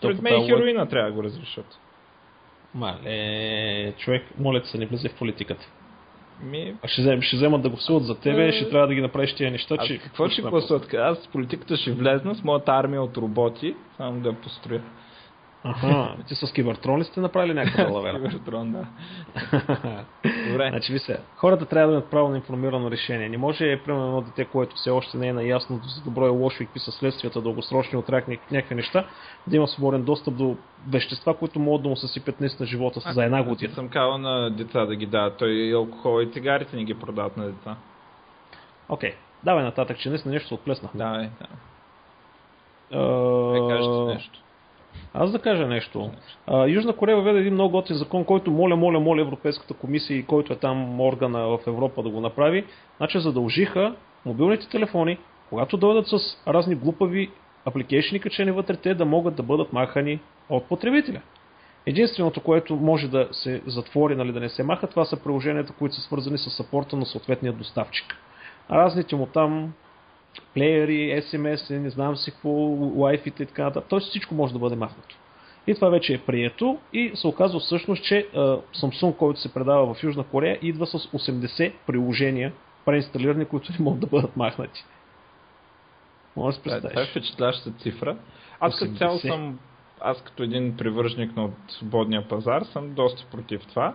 Пред 0.00 0.22
мен 0.22 0.42
и 0.42 0.46
хероина 0.46 0.88
трябва 0.88 1.10
да 1.10 1.16
го 1.16 1.22
разрешат. 1.22 1.78
Мале, 2.74 3.92
човек, 3.98 4.22
моля 4.38 4.60
се, 4.64 4.78
не 4.78 4.86
влезе 4.86 5.08
в 5.08 5.14
политиката. 5.14 5.66
Ми... 6.42 6.76
А 6.82 6.88
ще, 6.88 7.02
взем, 7.02 7.22
ще 7.22 7.36
вземат 7.36 7.62
да 7.62 7.68
го 7.68 7.76
всуват 7.76 8.04
за 8.04 8.20
тебе, 8.20 8.48
а... 8.48 8.52
ще 8.52 8.68
трябва 8.70 8.86
да 8.86 8.94
ги 8.94 9.00
направиш 9.00 9.34
тия 9.34 9.50
неща, 9.50 9.76
а 9.78 9.84
че... 9.84 9.98
Какво 9.98 10.28
ще 10.28 10.42
гласуват? 10.42 10.94
Аз 10.94 11.18
с 11.18 11.28
политиката 11.28 11.76
ще 11.76 11.92
влезна 11.92 12.34
с 12.34 12.44
моята 12.44 12.72
армия 12.72 13.02
от 13.02 13.16
роботи, 13.16 13.74
само 13.96 14.20
да 14.20 14.28
я 14.28 14.34
построя. 14.34 14.82
Аха, 15.66 16.16
ти 16.28 16.34
с 16.34 16.52
Кибертрон 16.52 17.00
ли 17.00 17.04
сте 17.04 17.20
направили 17.20 17.54
някаква 17.54 17.84
лавера? 17.92 18.22
Кибертрон, 18.22 18.72
да. 18.72 18.86
Добре. 20.50 20.68
Значи, 20.70 20.92
ви 20.92 20.98
се, 20.98 21.20
хората 21.36 21.66
трябва 21.66 21.92
да 21.92 21.98
имат 21.98 22.10
право 22.10 22.28
на 22.28 22.36
информирано 22.36 22.90
решение. 22.90 23.28
Не 23.28 23.38
може, 23.38 23.80
примерно, 23.84 24.06
едно 24.06 24.20
дете, 24.20 24.44
което 24.44 24.76
все 24.76 24.90
още 24.90 25.16
не 25.16 25.28
е 25.28 25.32
наясно 25.32 25.80
за 25.84 26.02
добро 26.04 26.26
и 26.26 26.30
лошо 26.30 26.62
и 26.62 26.66
какви 26.66 26.80
са 26.80 26.92
следствията, 26.92 27.40
дългосрочни 27.40 27.98
от 27.98 28.10
рак, 28.10 28.28
някакви 28.28 28.74
неща, 28.74 29.04
да 29.46 29.56
има 29.56 29.68
свободен 29.68 30.02
достъп 30.02 30.36
до 30.36 30.56
вещества, 30.88 31.36
които 31.36 31.58
могат 31.58 31.82
да 31.82 31.88
му 31.88 31.96
съсипят 31.96 32.40
на 32.40 32.66
живота 32.66 33.00
а, 33.04 33.12
за 33.12 33.24
една 33.24 33.42
година. 33.42 33.70
Аз 33.70 33.74
съм 33.74 33.88
казал 33.88 34.18
на 34.18 34.50
деца 34.50 34.86
да 34.86 34.96
ги 34.96 35.06
дадат. 35.06 35.38
Той 35.38 35.50
и 35.50 35.72
алкохол 35.72 36.22
и 36.22 36.32
цигарите 36.32 36.76
не 36.76 36.84
ги 36.84 36.94
продават 36.94 37.36
на 37.36 37.46
деца. 37.46 37.76
Окей. 38.88 39.10
Okay. 39.10 39.14
Давай 39.44 39.64
нататък, 39.64 39.98
че 39.98 40.08
наистина 40.08 40.32
нещо 40.32 40.48
се 40.48 40.54
отплесна. 40.54 40.88
Давай, 40.94 41.28
да. 41.40 41.46
Uh... 42.98 43.56
Е, 43.56 43.76
кажете 43.76 44.14
нещо. 44.14 44.43
Аз 45.16 45.32
да 45.32 45.38
кажа 45.38 45.66
нещо. 45.66 46.10
А, 46.46 46.66
Южна 46.68 46.96
Корея 46.96 47.16
въведе 47.16 47.38
един 47.38 47.54
много 47.54 47.72
готин 47.72 47.96
закон, 47.96 48.24
който 48.24 48.50
моля, 48.50 48.76
моля, 48.76 49.00
моля 49.00 49.20
Европейската 49.20 49.74
комисия 49.74 50.18
и 50.18 50.26
който 50.26 50.52
е 50.52 50.56
там 50.56 51.00
органа 51.00 51.46
в 51.46 51.58
Европа 51.66 52.02
да 52.02 52.08
го 52.08 52.20
направи. 52.20 52.64
Значи 52.96 53.20
задължиха 53.20 53.94
мобилните 54.24 54.68
телефони, 54.68 55.18
когато 55.48 55.76
дойдат 55.76 56.06
с 56.06 56.18
разни 56.48 56.74
глупави 56.74 57.30
апликейшни 57.64 58.20
качени 58.20 58.50
вътре, 58.50 58.76
те 58.76 58.94
да 58.94 59.04
могат 59.04 59.36
да 59.36 59.42
бъдат 59.42 59.72
махани 59.72 60.20
от 60.48 60.64
потребителя. 60.68 61.20
Единственото, 61.86 62.40
което 62.40 62.76
може 62.76 63.08
да 63.08 63.28
се 63.32 63.62
затвори, 63.66 64.16
нали, 64.16 64.32
да 64.32 64.40
не 64.40 64.48
се 64.48 64.62
маха, 64.62 64.86
това 64.86 65.04
са 65.04 65.22
приложенията, 65.22 65.72
които 65.72 65.94
са 65.94 66.00
свързани 66.00 66.38
с 66.38 66.50
сапорта 66.50 66.96
на 66.96 67.06
съответния 67.06 67.52
доставчик. 67.52 68.16
Разните 68.70 69.16
му 69.16 69.26
там 69.26 69.72
плеери, 70.54 71.22
SMS, 71.22 71.78
не 71.78 71.90
знам 71.90 72.16
си 72.16 72.30
какво, 72.30 72.48
Wi-Fi 72.48 73.26
и 73.42 73.46
така 73.46 73.62
нататък. 73.64 73.88
Тоест 73.88 74.08
всичко 74.08 74.34
може 74.34 74.52
да 74.52 74.58
бъде 74.58 74.76
махнато. 74.76 75.16
И 75.66 75.74
това 75.74 75.88
вече 75.88 76.14
е 76.14 76.18
прието 76.18 76.78
и 76.92 77.10
се 77.14 77.26
оказва 77.26 77.60
всъщност, 77.60 78.04
че 78.04 78.28
Samsung, 78.74 79.16
който 79.16 79.40
се 79.40 79.54
предава 79.54 79.94
в 79.94 80.02
Южна 80.02 80.24
Корея, 80.24 80.58
идва 80.62 80.86
с 80.86 80.98
80 80.98 81.72
приложения 81.86 82.52
преинсталирани, 82.84 83.44
които 83.44 83.72
не 83.72 83.84
могат 83.84 84.00
да 84.00 84.06
бъдат 84.06 84.36
махнати. 84.36 84.84
Може 86.36 86.48
да 86.48 86.62
се 86.62 86.62
Това 86.62 86.76
е- 86.76 86.80
това 86.80 86.88
е 86.90 86.92
представиш. 86.94 87.10
впечатляваща 87.10 87.70
цифра. 87.72 88.16
Аз 88.60 88.78
като 88.78 88.90
80. 88.90 88.98
цяло 88.98 89.18
съм, 89.18 89.58
аз 90.00 90.22
като 90.22 90.42
един 90.42 90.76
привържник 90.76 91.36
на 91.36 91.50
свободния 91.68 92.28
пазар 92.28 92.62
съм 92.62 92.94
доста 92.94 93.26
против 93.30 93.66
това. 93.66 93.94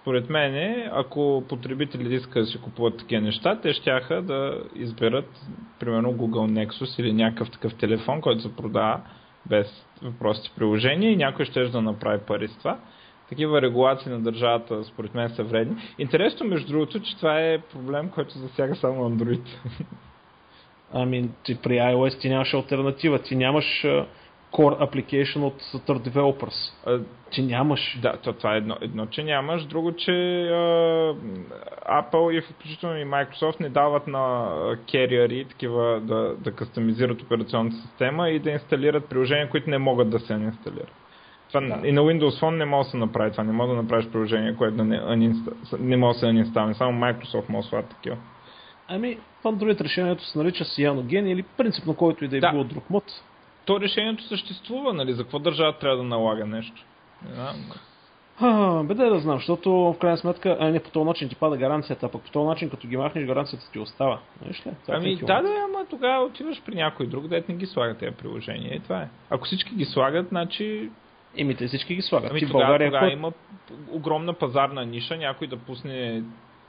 Според 0.00 0.30
мен, 0.30 0.82
ако 0.92 1.44
потребителите 1.48 2.14
искат 2.14 2.42
да 2.42 2.46
си 2.46 2.60
купуват 2.60 2.98
такива 2.98 3.22
неща, 3.22 3.60
те 3.60 3.72
щяха 3.72 4.22
да 4.22 4.62
изберат, 4.74 5.40
примерно, 5.80 6.12
Google 6.12 6.66
Nexus 6.66 7.00
или 7.00 7.12
някакъв 7.12 7.50
такъв 7.50 7.74
телефон, 7.74 8.20
който 8.20 8.42
се 8.42 8.56
продава 8.56 9.00
без 9.46 9.86
въпросите 10.02 10.50
приложения 10.56 11.12
и 11.12 11.16
някой 11.16 11.44
ще 11.44 11.64
да 11.64 11.82
направи 11.82 12.20
пари 12.26 12.48
с 12.48 12.58
това. 12.58 12.78
Такива 13.28 13.62
регулации 13.62 14.12
на 14.12 14.20
държавата, 14.20 14.84
според 14.84 15.14
мен, 15.14 15.30
са 15.30 15.44
вредни. 15.44 15.76
Интересно, 15.98 16.46
между 16.46 16.72
другото, 16.72 17.00
че 17.00 17.16
това 17.16 17.40
е 17.40 17.58
проблем, 17.58 18.10
който 18.10 18.38
засяга 18.38 18.76
само 18.76 19.10
Android. 19.10 19.46
Ами, 20.92 21.28
ти 21.44 21.58
при 21.62 21.72
iOS 21.72 22.20
ти 22.20 22.28
нямаш 22.28 22.54
альтернатива. 22.54 23.18
Ти 23.18 23.36
нямаш 23.36 23.86
core 24.52 24.78
application 24.80 25.42
от 25.42 25.62
Third 25.62 26.08
Developers. 26.08 26.72
А, 26.86 27.00
нямаш. 27.42 27.98
Да, 28.02 28.16
то 28.16 28.32
това 28.32 28.54
е 28.54 28.58
едно, 28.58 28.76
едно 28.80 29.06
че 29.06 29.22
нямаш, 29.22 29.64
друго, 29.64 29.92
че 29.92 30.12
а, 30.42 31.14
Apple 31.88 32.38
и 32.38 32.40
включително 32.40 32.96
и 32.98 33.04
Microsoft 33.04 33.60
не 33.60 33.68
дават 33.68 34.06
на 34.06 34.18
carrier 34.76 35.48
такива 35.48 36.00
да, 36.00 36.34
да 36.38 36.52
кастомизират 36.52 37.22
операционната 37.22 37.76
система 37.76 38.30
и 38.30 38.38
да 38.38 38.50
инсталират 38.50 39.08
приложения, 39.08 39.50
които 39.50 39.70
не 39.70 39.78
могат 39.78 40.10
да 40.10 40.18
се 40.20 40.32
инсталират. 40.32 40.92
Това, 41.48 41.60
Да. 41.60 41.88
И 41.88 41.92
на 41.92 42.00
Windows 42.00 42.40
Phone 42.40 42.56
не 42.56 42.64
може 42.64 42.86
да 42.86 42.90
се 42.90 42.96
направи 42.96 43.30
това, 43.30 43.44
не 43.44 43.52
може 43.52 43.70
да 43.70 43.76
направиш 43.82 44.08
приложение, 44.08 44.56
което 44.56 44.76
да 44.76 44.84
не, 44.84 45.00
uninsta- 45.00 45.78
не 45.80 45.96
може 45.96 46.14
да 46.14 46.20
се 46.20 46.26
инсталира. 46.26 46.74
Само 46.74 47.00
Microsoft 47.00 47.48
може 47.48 47.64
да 47.64 47.68
слагат 47.68 47.90
такива. 47.90 48.16
Ами, 48.88 49.18
в 49.40 49.44
Android 49.44 49.80
решението 49.80 50.24
се 50.24 50.38
нарича 50.38 50.64
Cyanogen 50.64 51.26
или 51.26 51.42
принципно 51.42 51.94
който 51.94 52.24
и 52.24 52.28
да 52.28 52.36
е 52.36 52.40
Да. 52.40 52.50
било 52.50 52.64
друг 52.64 52.90
мод. 52.90 53.04
То 53.64 53.80
решението 53.80 54.24
съществува, 54.24 54.92
нали? 54.92 55.12
За 55.12 55.22
какво 55.22 55.38
държава 55.38 55.72
трябва 55.78 55.96
да 55.96 56.02
налага 56.02 56.46
нещо? 56.46 56.84
Не 57.28 57.34
знам. 57.34 57.56
А, 58.40 58.82
бе 58.82 58.94
да, 58.94 59.10
да 59.10 59.18
знам, 59.20 59.36
защото 59.36 59.70
в 59.70 59.96
крайна 60.00 60.16
сметка, 60.16 60.56
а 60.60 60.68
не 60.68 60.80
по 60.80 60.90
този 60.90 61.04
начин 61.04 61.28
ти 61.28 61.36
пада 61.36 61.56
гаранцията, 61.56 62.06
а 62.06 62.08
пък 62.08 62.22
по 62.22 62.30
този 62.30 62.46
начин, 62.48 62.70
като 62.70 62.88
ги 62.88 62.96
махнеш, 62.96 63.26
гаранцията 63.26 63.70
ти 63.72 63.78
остава. 63.78 64.18
Виж 64.46 64.66
ли? 64.66 64.70
Това 64.82 64.94
е 64.94 64.98
Ами 64.98 65.16
да, 65.16 65.42
да, 65.42 65.54
ама 65.64 65.86
тогава 65.90 66.24
отиваш 66.24 66.62
при 66.66 66.74
някой 66.74 67.06
друг, 67.06 67.26
дет 67.28 67.48
не 67.48 67.54
ги 67.54 67.66
слага 67.66 67.94
тези 67.94 68.16
приложения 68.16 68.74
и 68.74 68.80
това 68.80 69.02
е. 69.02 69.08
Ако 69.30 69.44
всички 69.44 69.74
ги 69.74 69.84
слагат, 69.84 70.28
значи 70.28 70.90
Еми, 71.36 71.54
те 71.54 71.66
всички 71.66 71.94
ги 71.94 72.02
слагат. 72.02 72.30
ами 72.30 72.40
ти 72.40 72.46
тогава, 72.46 72.64
България 72.64 72.88
тогава 72.88 73.06
кой- 73.06 73.12
има 73.12 73.32
огромна 73.90 74.32
пазарна 74.32 74.84
ниша, 74.84 75.16
някой 75.16 75.46
да 75.46 75.56
пусне 75.56 76.22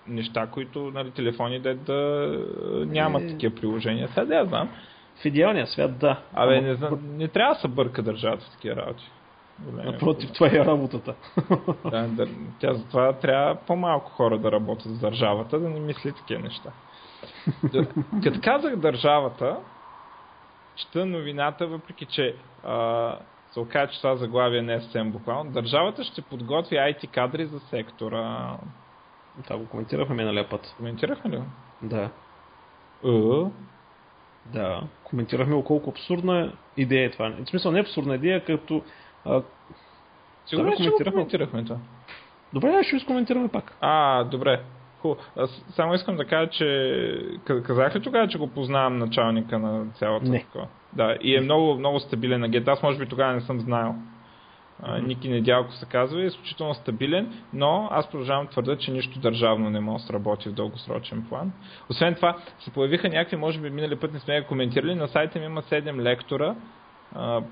неща, 0.08 0.48
които 0.48 0.92
нали, 0.94 1.12
телефони 1.12 1.60
да, 1.60 1.76
да 1.76 2.28
е, 2.82 2.86
нямат 2.86 3.24
Е. 3.24 3.28
такива 3.28 3.56
приложения. 3.56 4.08
Сега 4.08 4.26
да 4.26 4.36
я 4.36 4.46
знам. 4.46 4.70
В 5.22 5.26
идеалния 5.26 5.68
свят, 5.68 5.98
да. 6.00 6.20
Абе, 6.34 6.58
Ама, 6.58 6.68
не, 6.68 6.76
знам, 6.76 7.00
не 7.18 7.28
трябва 7.28 7.54
да 7.54 7.60
се 7.60 7.68
бърка 7.68 8.02
държавата 8.02 8.46
в 8.46 8.52
такива 8.52 8.76
работи. 8.76 9.12
Напротив, 9.72 10.32
това 10.34 10.48
е 10.48 10.66
работата. 10.66 11.16
Да, 11.92 12.08
да, 12.08 12.28
тя 12.60 12.74
затова 12.74 13.14
трябва 13.14 13.56
по-малко 13.56 14.12
хора 14.12 14.38
да 14.38 14.52
работят 14.52 14.92
с 14.92 15.00
държавата, 15.00 15.60
да 15.60 15.70
не 15.70 15.80
мисли 15.80 16.12
такива 16.12 16.42
неща. 16.42 16.72
Като 18.24 18.40
казах 18.44 18.76
държавата, 18.76 19.58
чета 20.76 21.06
новината, 21.06 21.68
въпреки 21.68 22.06
че 22.06 22.36
а, 22.64 23.18
се 23.52 23.60
оказа, 23.60 23.92
че 23.92 23.98
това 23.98 24.16
заглавие 24.16 24.62
не 24.62 24.74
е 24.74 24.82
съвсем 24.82 25.12
буквално. 25.12 25.52
Държавата 25.52 26.04
ще 26.04 26.22
подготви 26.22 26.76
IT 26.76 27.08
кадри 27.08 27.46
за 27.46 27.60
сектора. 27.60 28.58
Това 29.44 29.58
го 29.58 29.66
коментирахме 29.66 30.16
миналия 30.16 30.50
път. 30.50 30.74
Коментирахме 30.78 31.32
ли? 31.32 31.42
Да. 31.82 32.10
Е, 33.06 33.46
Да. 34.46 34.82
Коментирахме 35.04 35.64
колко 35.64 35.90
абсурдна 35.90 36.52
идея 36.78 37.06
е 37.06 37.12
това. 37.12 37.30
В 37.46 37.50
смисъл 37.50 37.72
не 37.72 37.80
е 37.80 37.82
абсурдна 37.82 38.16
идея, 38.16 38.46
като... 38.46 38.82
А, 39.26 39.42
Сигурно, 40.46 40.66
Да, 40.66 40.72
го 40.72 40.78
коментирахме. 40.78 41.12
коментирахме 41.12 41.64
това. 41.64 41.78
добре, 42.54 42.72
да, 42.72 42.84
ще 42.84 42.92
го 42.92 42.98
изкоментираме 42.98 43.48
пак. 43.48 43.78
А, 43.82 44.24
добре. 44.24 44.62
Хубаво. 45.00 45.22
Само 45.70 45.94
искам 45.94 46.16
да 46.16 46.26
кажа, 46.26 46.50
че 46.50 46.66
ка- 47.46 47.64
казах 47.64 47.96
ли 47.96 48.02
тогава, 48.02 48.28
че 48.28 48.38
го 48.38 48.48
познавам 48.48 48.98
началника 48.98 49.60
на 49.60 49.86
цялата 49.94 50.30
Не. 50.30 50.40
такова? 50.40 50.68
Да, 50.94 51.18
и 51.22 51.36
е 51.38 51.42
много, 51.42 51.76
много 51.76 52.00
стабилен 52.00 52.44
агент. 52.44 52.68
Аз 52.68 52.84
може 52.84 53.00
би 53.00 53.06
тогава 53.06 53.34
не 53.34 53.42
съм 53.42 53.60
знаел. 53.60 53.96
Ники 55.04 55.30
Недялков 55.30 55.76
се 55.76 55.86
казва 55.86 56.22
и 56.22 56.24
е 56.24 56.28
изключително 56.28 56.74
стабилен, 56.74 57.34
но 57.54 57.88
аз 57.92 58.10
продължавам 58.10 58.46
да 58.46 58.52
твърда, 58.52 58.78
че 58.78 58.92
нищо 58.92 59.20
държавно 59.20 59.70
не 59.70 59.80
може 59.80 60.02
да 60.02 60.08
сработи 60.08 60.50
в 60.50 60.54
дългосрочен 60.54 61.26
план. 61.30 61.52
Освен 61.90 62.16
това, 62.16 62.38
се 62.60 62.72
появиха 62.72 63.10
някакви, 63.10 63.36
може 63.36 63.60
би 63.60 63.70
минали 63.70 63.96
път 63.96 64.14
не 64.14 64.20
сме 64.20 64.42
ги 64.42 64.48
коментирали, 64.48 64.96
на 64.96 65.08
сайта 65.08 65.40
ми 65.40 65.46
има 65.46 65.62
7 65.62 66.02
лектора 66.02 66.56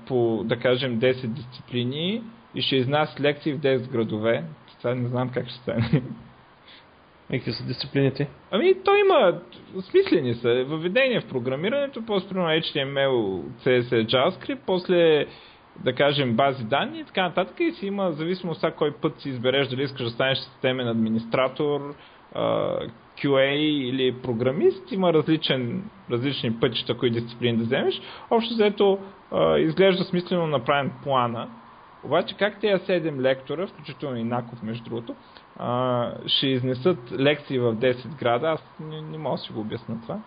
по, 0.06 0.42
да 0.44 0.56
кажем, 0.56 1.00
10 1.00 1.26
дисциплини 1.26 2.22
и 2.54 2.62
ще 2.62 2.76
изнасят 2.76 3.20
лекции 3.20 3.52
в 3.52 3.58
10 3.60 3.90
градове. 3.90 4.44
Това 4.78 4.94
не 4.94 5.08
знам 5.08 5.30
как 5.30 5.48
ще 5.48 5.58
стане. 5.58 6.02
И 7.32 7.38
какви 7.38 7.52
са 7.52 7.66
дисциплините? 7.66 8.28
Ами, 8.50 8.74
той 8.84 9.00
има 9.00 9.40
смислени 9.80 10.34
са. 10.34 10.64
Въведение 10.64 11.20
в 11.20 11.28
програмирането, 11.28 12.02
после 12.06 12.28
примерно 12.28 12.48
HTML, 12.48 13.42
CSS, 13.64 14.06
JavaScript, 14.06 14.58
после 14.66 15.26
да 15.76 15.94
кажем 15.94 16.36
бази 16.36 16.64
данни 16.64 17.00
и 17.00 17.04
така 17.04 17.22
нататък 17.22 17.60
и 17.60 17.72
си 17.72 17.86
има 17.86 18.12
зависимост 18.12 18.64
от 18.64 18.74
кой 18.74 18.92
път 18.92 19.20
си 19.20 19.28
избереш 19.28 19.68
дали 19.68 19.82
искаш 19.82 20.04
да 20.04 20.10
станеш 20.10 20.38
системен 20.38 20.88
администратор, 20.88 21.94
QA 23.18 23.54
или 23.90 24.22
програмист, 24.22 24.92
има 24.92 25.12
различен, 25.12 25.90
различни 26.10 26.60
пътища, 26.60 26.96
кои 26.98 27.10
дисциплини 27.10 27.58
да 27.58 27.64
вземеш. 27.64 28.00
Общо 28.30 28.54
взето 28.54 28.98
изглежда 29.58 30.04
смислено 30.04 30.46
направен 30.46 30.92
плана. 31.02 31.48
Обаче 32.04 32.36
как 32.36 32.60
тези 32.60 32.84
7 32.84 33.20
лектора, 33.20 33.66
включително 33.66 34.16
и 34.16 34.24
Наков 34.24 34.62
между 34.62 34.84
другото, 34.84 35.14
ще 36.26 36.46
изнесат 36.46 37.12
лекции 37.12 37.58
в 37.58 37.76
10 37.76 38.18
града, 38.18 38.46
аз 38.46 38.76
не, 38.80 39.00
не 39.00 39.18
мога 39.18 39.36
да 39.36 39.42
си 39.42 39.52
го 39.52 39.60
обясна 39.60 40.00
това. 40.02 40.18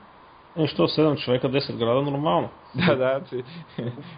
Е, 0.58 0.68
що 0.68 0.88
7 0.88 1.18
човека, 1.18 1.50
10 1.50 1.78
града, 1.78 2.02
нормално. 2.02 2.50
Да, 2.88 2.96
да. 2.96 3.22
Си. 3.26 3.44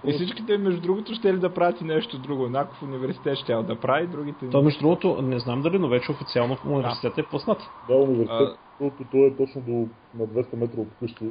И 0.06 0.14
всичките, 0.14 0.58
между 0.58 0.82
другото, 0.82 1.14
ще 1.14 1.34
ли 1.34 1.38
да 1.38 1.54
правят 1.54 1.82
и 1.82 1.84
нещо 1.84 2.18
друго. 2.18 2.50
Наков 2.50 2.84
университет 2.84 3.38
ще 3.38 3.54
да 3.54 3.76
прави, 3.76 4.08
другите... 4.08 4.50
То, 4.50 4.62
между 4.62 4.80
другото, 4.80 5.22
не 5.22 5.40
знам 5.40 5.62
дали, 5.62 5.80
но 5.80 5.88
вече 5.88 6.12
официално 6.12 6.56
в 6.56 6.66
университета 6.66 7.22
е 7.22 7.24
пуснат. 7.24 7.58
Да, 7.90 7.96
университет, 7.96 8.50
защото 8.80 9.04
той 9.12 9.28
е 9.28 9.36
точно 9.36 9.62
до, 9.62 9.72
на 10.16 10.28
200 10.28 10.56
метра 10.56 10.82
от 10.82 10.88
къщи, 11.00 11.26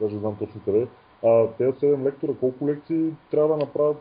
даже 0.00 0.16
знам 0.16 0.36
точно 0.38 0.60
къде. 0.64 0.82
е. 0.82 0.86
А 1.26 1.48
тези 1.58 1.72
7 1.72 2.04
лектора, 2.04 2.32
колко 2.40 2.68
лекции 2.68 3.10
трябва 3.30 3.48
да 3.48 3.56
направят? 3.56 3.96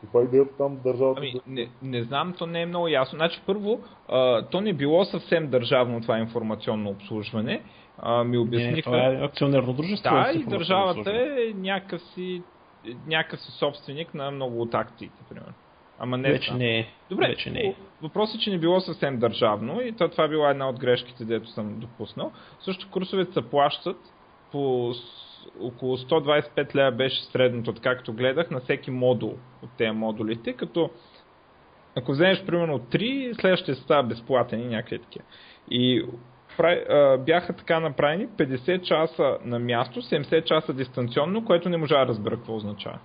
Каква 0.00 0.20
е 0.20 0.24
идеята 0.24 0.56
там 0.56 0.78
държавата? 0.84 1.20
Ами, 1.20 1.40
не, 1.46 1.68
не 1.82 2.02
знам, 2.02 2.34
то 2.38 2.46
не 2.46 2.62
е 2.62 2.66
много 2.66 2.88
ясно. 2.88 3.16
Значи, 3.16 3.42
първо, 3.46 3.80
а, 4.08 4.42
то 4.42 4.60
не 4.60 4.72
било 4.72 5.04
съвсем 5.04 5.50
държавно 5.50 6.00
това 6.00 6.18
информационно 6.18 6.90
обслужване. 6.90 7.62
А, 7.98 8.24
ми 8.24 8.30
Не, 8.30 8.38
обясниха... 8.38 8.82
това 8.82 9.06
е 9.06 9.24
акционерно 9.24 9.72
дружество. 9.72 10.14
Да, 10.14 10.32
с 10.32 10.36
и 10.36 10.44
държавата 10.44 11.10
е 11.10 11.52
някакъв 11.54 12.02
си, 12.02 12.42
някакъв 13.06 13.40
си 13.40 13.52
собственик 13.52 14.14
на 14.14 14.30
много 14.30 14.62
от 14.62 14.74
акциите, 14.74 15.22
примерно. 15.28 15.54
Ама 15.98 16.18
не 16.18 16.32
Вече 16.32 16.54
не 16.54 16.78
е. 16.78 16.88
Добре, 17.10 17.28
Вече 17.28 17.50
не 17.50 17.60
е. 17.60 17.74
въпросът 18.02 18.36
е, 18.36 18.38
че 18.38 18.50
не 18.50 18.58
било 18.58 18.80
съвсем 18.80 19.18
държавно 19.18 19.80
и 19.80 19.92
то, 19.92 20.08
това 20.08 20.24
е 20.24 20.28
била 20.28 20.50
една 20.50 20.68
от 20.68 20.80
грешките, 20.80 21.24
дето 21.24 21.48
съм 21.48 21.80
допуснал. 21.80 22.32
Също 22.60 22.90
курсовете 22.90 23.32
се 23.32 23.50
плащат 23.50 23.96
по 24.52 24.92
около 25.60 25.96
125 25.96 26.74
лева 26.74 26.90
беше 26.90 27.24
средното, 27.24 27.70
откакто 27.70 28.12
гледах, 28.12 28.50
на 28.50 28.60
всеки 28.60 28.90
модул 28.90 29.34
от 29.62 29.70
тези 29.78 29.90
модулите, 29.90 30.52
като 30.52 30.90
ако 31.96 32.12
вземеш 32.12 32.44
примерно 32.44 32.78
3, 32.78 33.40
следващия 33.40 33.76
става 33.76 34.02
безплатен 34.02 34.60
и 34.60 34.68
някакви 34.68 34.98
такива. 34.98 35.24
И 35.70 36.04
прави- 36.58 36.84
а, 36.88 37.18
бяха 37.18 37.52
така 37.52 37.80
направени 37.80 38.28
50 38.28 38.82
часа 38.82 39.38
на 39.44 39.58
място, 39.58 40.02
70 40.02 40.44
часа 40.44 40.72
дистанционно, 40.72 41.44
което 41.44 41.68
не 41.68 41.76
можа 41.76 41.98
да 41.98 42.06
разбера 42.06 42.36
какво 42.36 42.56
означава. 42.56 42.98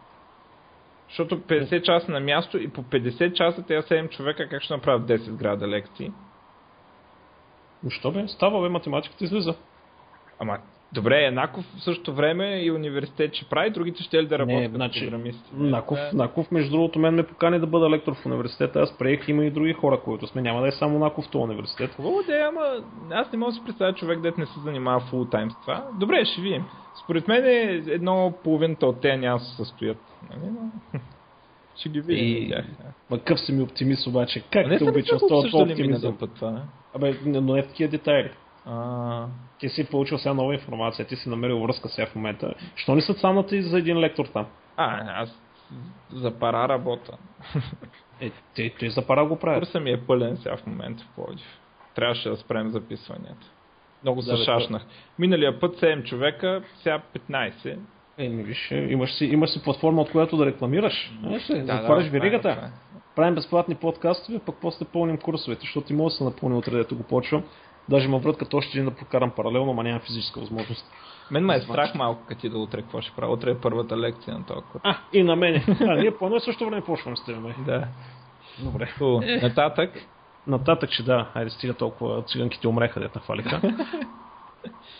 Защото 1.08 1.42
50 1.42 1.82
часа 1.82 2.12
на 2.12 2.20
място 2.20 2.58
и 2.58 2.70
по 2.70 2.84
50 2.84 3.34
часа 3.34 3.64
тези 3.66 3.88
7 3.88 4.10
човека 4.10 4.50
как 4.50 4.62
ще 4.62 4.74
направят 4.74 5.08
10 5.08 5.32
града 5.32 5.68
лекции? 5.68 6.12
Що 7.90 8.12
бе? 8.12 8.28
Става 8.28 8.62
бе, 8.62 8.70
математиката 8.70 9.24
излиза. 9.24 9.56
Ама, 10.40 10.58
добре, 10.94 11.26
еднакво 11.26 11.62
в 11.62 11.84
същото 11.84 12.14
време 12.14 12.62
и 12.62 12.72
университет 12.72 13.34
ще 13.34 13.46
прави, 13.46 13.70
другите 13.70 14.04
ще 14.04 14.24
ли 14.24 14.28
да 14.28 14.40
работят 14.40 14.64
като 14.64 14.76
значи, 14.76 15.00
програмисти? 15.00 15.50
Наков, 15.54 16.00
Е, 16.00 16.16
Наков, 16.16 16.52
между 16.52 16.72
другото, 16.72 17.00
мен 17.00 17.16
ме 17.16 17.24
покани 17.24 17.60
да 17.60 17.68
бъда 17.68 17.90
лектор 17.90 18.16
в 18.16 18.26
университета. 18.26 18.80
Аз 18.80 18.98
приех, 18.98 19.28
има 19.28 19.46
и 19.46 19.52
други 19.52 19.74
хора, 19.74 20.00
които 20.00 20.28
сме. 20.28 20.42
Няма 20.42 20.62
да 20.62 20.68
е 20.68 20.72
само 20.72 21.00
Наков 21.00 21.26
в 21.26 21.30
този 21.32 21.44
университет. 21.44 21.96
Хубаво 21.96 22.24
да 22.28 22.38
е, 22.38 22.42
ама 22.42 22.62
аз 23.12 23.32
не 23.32 23.38
мога 23.40 23.52
да 23.52 23.56
си 23.56 23.62
представя 23.66 23.94
човек, 23.94 24.22
дет 24.22 24.38
не 24.38 24.46
се 24.46 24.60
занимава 24.60 25.00
фул 25.00 25.26
тайм 25.26 25.52
с 25.52 25.62
това. 25.62 25.88
Добре, 26.00 26.26
ще 26.26 26.42
видим. 26.42 26.64
Според 27.04 27.28
мен 27.28 27.46
е 27.46 27.62
едно 27.88 28.34
половината 28.44 28.88
от 28.88 29.02
тези 29.02 29.18
няма 29.18 29.38
да 29.40 29.46
се 29.46 29.56
състоят. 29.56 29.98
Нали? 30.30 30.52
Но... 30.52 31.00
ще 31.76 31.90
ги 31.90 32.02
видим. 32.02 32.44
И- 32.44 32.50
тях. 32.50 32.66
Ма 33.10 33.20
къв 33.20 33.40
си 33.40 33.52
ми 33.54 33.64
оптимист 33.64 34.08
обаче. 34.08 34.44
Как 34.52 34.68
не 34.68 34.78
те 34.78 34.84
обичам 34.84 35.20
с 35.20 35.28
този 35.28 35.56
оптимизъм? 35.56 36.18
път 36.18 36.30
това, 36.36 36.52
не? 36.52 36.62
Абе, 36.96 37.16
не- 37.26 37.42
но 37.42 37.54
не 37.54 37.62
в 37.62 37.68
такива 37.68 37.92
детайли. 37.92 38.30
А, 38.66 39.26
Ти 39.60 39.70
си 39.70 39.86
получил 39.86 40.18
сега 40.18 40.34
нова 40.34 40.54
информация, 40.54 41.06
ти 41.06 41.16
си 41.16 41.30
намерил 41.30 41.60
връзка 41.60 41.90
сега 41.90 42.08
в 42.08 42.16
момента. 42.16 42.54
Що 42.76 42.96
не 42.96 43.02
са 43.02 43.14
цанати 43.14 43.62
за 43.62 43.78
един 43.78 44.00
лектор 44.00 44.26
там? 44.26 44.46
а, 44.78 45.22
аз 45.22 45.40
за 46.14 46.40
пара 46.40 46.70
работа. 46.70 47.18
Е, 48.22 48.32
те, 48.56 48.74
те 48.80 48.90
за 48.90 49.08
пара 49.08 49.26
го 49.26 49.40
правят. 49.40 49.64
Курса 49.64 49.80
ми 49.80 49.92
е 49.92 50.02
пълен 50.02 50.38
сега 50.38 50.58
в 50.58 50.68
момента 50.68 51.04
в 51.04 51.16
Пловдив. 51.16 51.60
Трябваше 51.96 52.30
да 52.30 52.38
спрем 52.38 52.70
записванията. 52.70 53.48
Много 54.04 54.22
Да, 54.22 54.38
се 54.38 54.44
шашнах. 54.44 54.86
Миналия 55.20 55.60
път 55.60 55.80
7 55.80 56.04
човека, 56.04 56.64
сега 56.76 57.02
15. 57.30 57.78
Е, 58.18 58.30
ми 58.30 58.44
виж, 58.44 58.72
е, 58.72 58.76
имаш 58.76 59.14
си, 59.14 59.26
имаш 59.26 59.50
си 59.50 59.64
платформа, 59.64 60.02
от 60.02 60.12
която 60.12 60.38
да 60.38 60.46
рекламираш. 60.46 61.12
Е, 61.32 61.40
се, 61.40 61.54
да, 61.54 61.60
затваряш 61.60 62.06
това 62.06 62.18
е, 62.18 62.20
веригата. 62.20 62.50
е. 62.50 62.70
Правим 63.16 63.36
безплатни 63.36 63.76
подкастове, 63.76 64.40
пък 64.40 64.56
после 64.62 64.86
пълним 64.86 65.18
курсовете, 65.18 65.62
защото 65.62 65.94
и 65.94 65.96
мога 65.96 66.10
да 66.10 66.16
се 66.16 66.24
напълни 66.24 66.56
утре, 66.58 66.72
дето 66.72 66.96
го 66.96 67.04
почвам. 67.04 67.44
Даже 67.90 68.08
ма 68.08 68.20
вратката 68.20 68.58
още 68.58 68.78
един 68.78 68.90
да 68.90 68.96
прокарам 68.96 69.32
паралелно, 69.32 69.74
ма 69.74 69.84
нямам 69.84 70.00
физическа 70.00 70.40
възможност. 70.40 70.86
Мен 71.32 71.46
ме 71.46 71.56
е 71.56 71.62
страх 71.62 71.96
малко, 71.96 72.22
като 72.28 72.42
ти 72.42 72.50
да 72.50 72.58
утре 72.58 72.82
какво 72.82 73.02
ще 73.02 73.16
правя. 73.16 73.34
Утре 73.34 73.52
е 73.52 73.58
първата 73.58 73.98
лекция 73.98 74.38
на 74.38 74.46
този 74.46 74.62
курс. 74.72 74.82
А, 74.84 74.98
и 75.14 75.24
на 75.24 75.36
мене. 75.36 75.66
А, 75.82 75.96
ние 75.96 76.18
по 76.18 76.26
едно 76.26 76.40
също 76.40 76.66
време 76.66 76.82
почваме 76.82 77.18
с 77.18 77.26
теб, 77.26 77.42
бе. 77.42 77.54
Да. 77.66 77.88
Добре. 78.60 78.88
Хубаво. 78.98 79.22
Нататък. 79.42 79.92
Нататък 80.48 80.92
ще 80.92 81.04
да. 81.04 81.30
Айде 81.34 81.50
стига 81.50 81.74
толкова 81.74 82.24
циганките 82.24 82.68
умреха, 82.68 83.00
дет 83.00 83.16
нахвалиха. 83.16 83.62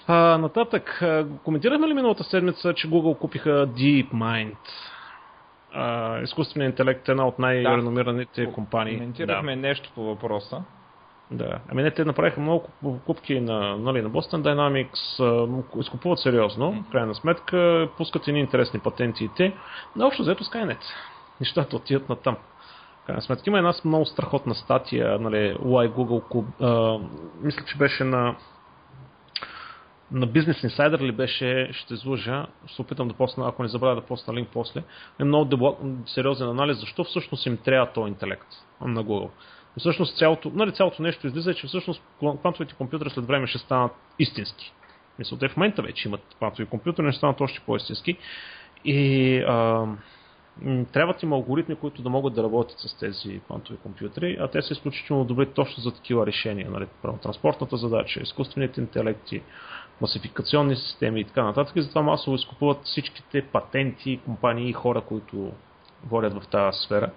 А, 0.08 0.38
нататък, 0.38 1.02
а, 1.02 1.28
коментирахме 1.44 1.88
ли 1.88 1.94
миналата 1.94 2.24
седмица, 2.24 2.74
че 2.74 2.90
Google 2.90 3.18
купиха 3.18 3.68
DeepMind? 3.68 4.56
А, 5.74 6.20
изкуственият 6.22 6.72
интелект 6.72 7.08
е 7.08 7.12
една 7.12 7.28
от 7.28 7.40
най-реномираните 7.40 8.52
компании. 8.52 8.98
Коментирахме 8.98 9.56
нещо 9.56 9.92
по 9.96 10.04
въпроса. 10.04 10.64
Да. 11.34 11.60
Ами 11.72 11.84
не, 11.84 11.92
те 11.92 12.06
направиха 12.06 12.42
много 12.42 12.68
купки 13.06 13.40
на, 13.40 13.78
нали, 13.78 14.02
на 14.02 14.10
Boston 14.10 14.42
Dynamics, 14.42 15.80
изкупуват 15.80 16.20
сериозно, 16.20 16.84
в 16.88 16.92
крайна 16.92 17.16
сметка, 17.16 17.90
пускат 17.98 18.28
едни 18.28 18.40
интересни 18.40 18.80
патенти 18.80 19.24
и 19.24 19.30
те. 19.38 19.54
Но 19.96 20.08
общо 20.08 20.24
взето 20.24 20.44
Skynet. 20.44 20.82
Нещата 21.40 21.76
отиват 21.76 22.10
на 22.10 22.16
там. 22.16 22.38
В 23.04 23.06
крайна 23.06 23.22
сметка 23.22 23.50
има 23.50 23.58
една 23.58 23.74
много 23.86 24.06
страхотна 24.06 24.56
статия, 24.56 25.20
нали, 25.20 25.56
Why 25.56 25.90
Google 25.90 26.24
Куб, 26.24 26.46
а, 26.62 27.00
мисля, 27.42 27.66
че 27.66 27.78
беше 27.78 28.04
на 28.04 28.36
на 30.12 30.28
Business 30.28 30.68
Insider 30.68 31.02
ли 31.02 31.12
беше, 31.12 31.70
ще 31.72 31.94
излъжа, 31.94 32.48
ще 32.66 32.76
се 32.76 32.82
опитам 32.82 33.08
да 33.08 33.14
посна, 33.14 33.48
ако 33.48 33.64
не 33.64 33.70
забравя 33.70 33.96
да 33.96 34.02
посна 34.02 34.34
линк 34.34 34.50
после, 34.54 34.84
е 35.20 35.24
много 35.24 35.46
дебо, 35.46 35.78
сериозен 36.06 36.50
анализ, 36.50 36.80
защо 36.80 37.04
всъщност 37.04 37.46
им 37.46 37.58
трябва 37.58 37.94
този 37.94 38.10
интелект 38.10 38.48
на 38.82 39.04
Google. 39.04 39.30
Всъщност 39.78 40.18
цялото, 40.18 40.52
нали, 40.56 40.72
цялото 40.74 41.02
нещо 41.02 41.28
излиза, 41.28 41.52
е, 41.52 41.54
че 41.54 41.68
всъщност 41.68 42.02
квантовите 42.20 42.74
компютри 42.74 43.10
след 43.10 43.26
време 43.26 43.48
ще 43.48 43.58
станат 43.58 43.92
истински. 44.20 44.74
Мисля, 45.20 45.38
те 45.38 45.50
в 45.50 45.58
момента 45.58 45.82
вече 45.82 46.08
имат 46.08 46.36
квантови 46.38 46.66
компютри, 46.66 47.12
ще 47.12 47.18
станат 47.18 47.42
още 47.42 47.60
по-истински. 47.66 48.18
И 48.86 49.38
а, 49.48 49.86
трябват 50.94 51.24
им 51.24 51.34
алгоритми, 51.34 51.76
които 51.76 52.02
да 52.02 52.10
могат 52.10 52.34
да 52.34 52.44
работят 52.44 52.80
с 52.80 53.00
тези 53.00 53.40
квантови 53.40 53.80
компютри, 53.80 54.38
а 54.40 54.48
те 54.48 54.62
са 54.62 54.74
изключително 54.74 55.26
добри 55.26 55.46
точно 55.46 55.84
за 55.84 55.92
такива 55.92 56.26
решения. 56.26 56.70
Нали, 56.72 56.88
транспортната 57.24 57.78
задача, 57.78 58.20
изкуствените 58.22 58.82
интелекти, 58.82 59.42
класификационни 60.00 60.76
системи 60.76 61.22
и 61.22 61.24
така 61.24 61.44
нататък. 61.44 61.76
И 61.76 61.82
затова 61.82 62.02
масово 62.02 62.36
изкупуват 62.36 62.84
всичките 62.84 63.42
патенти, 63.42 64.20
компании 64.26 64.70
и 64.70 64.74
хора, 64.74 65.02
които 65.02 65.52
водят 66.10 66.44
в 66.44 66.48
тази 66.48 66.80
сфера, 66.80 67.12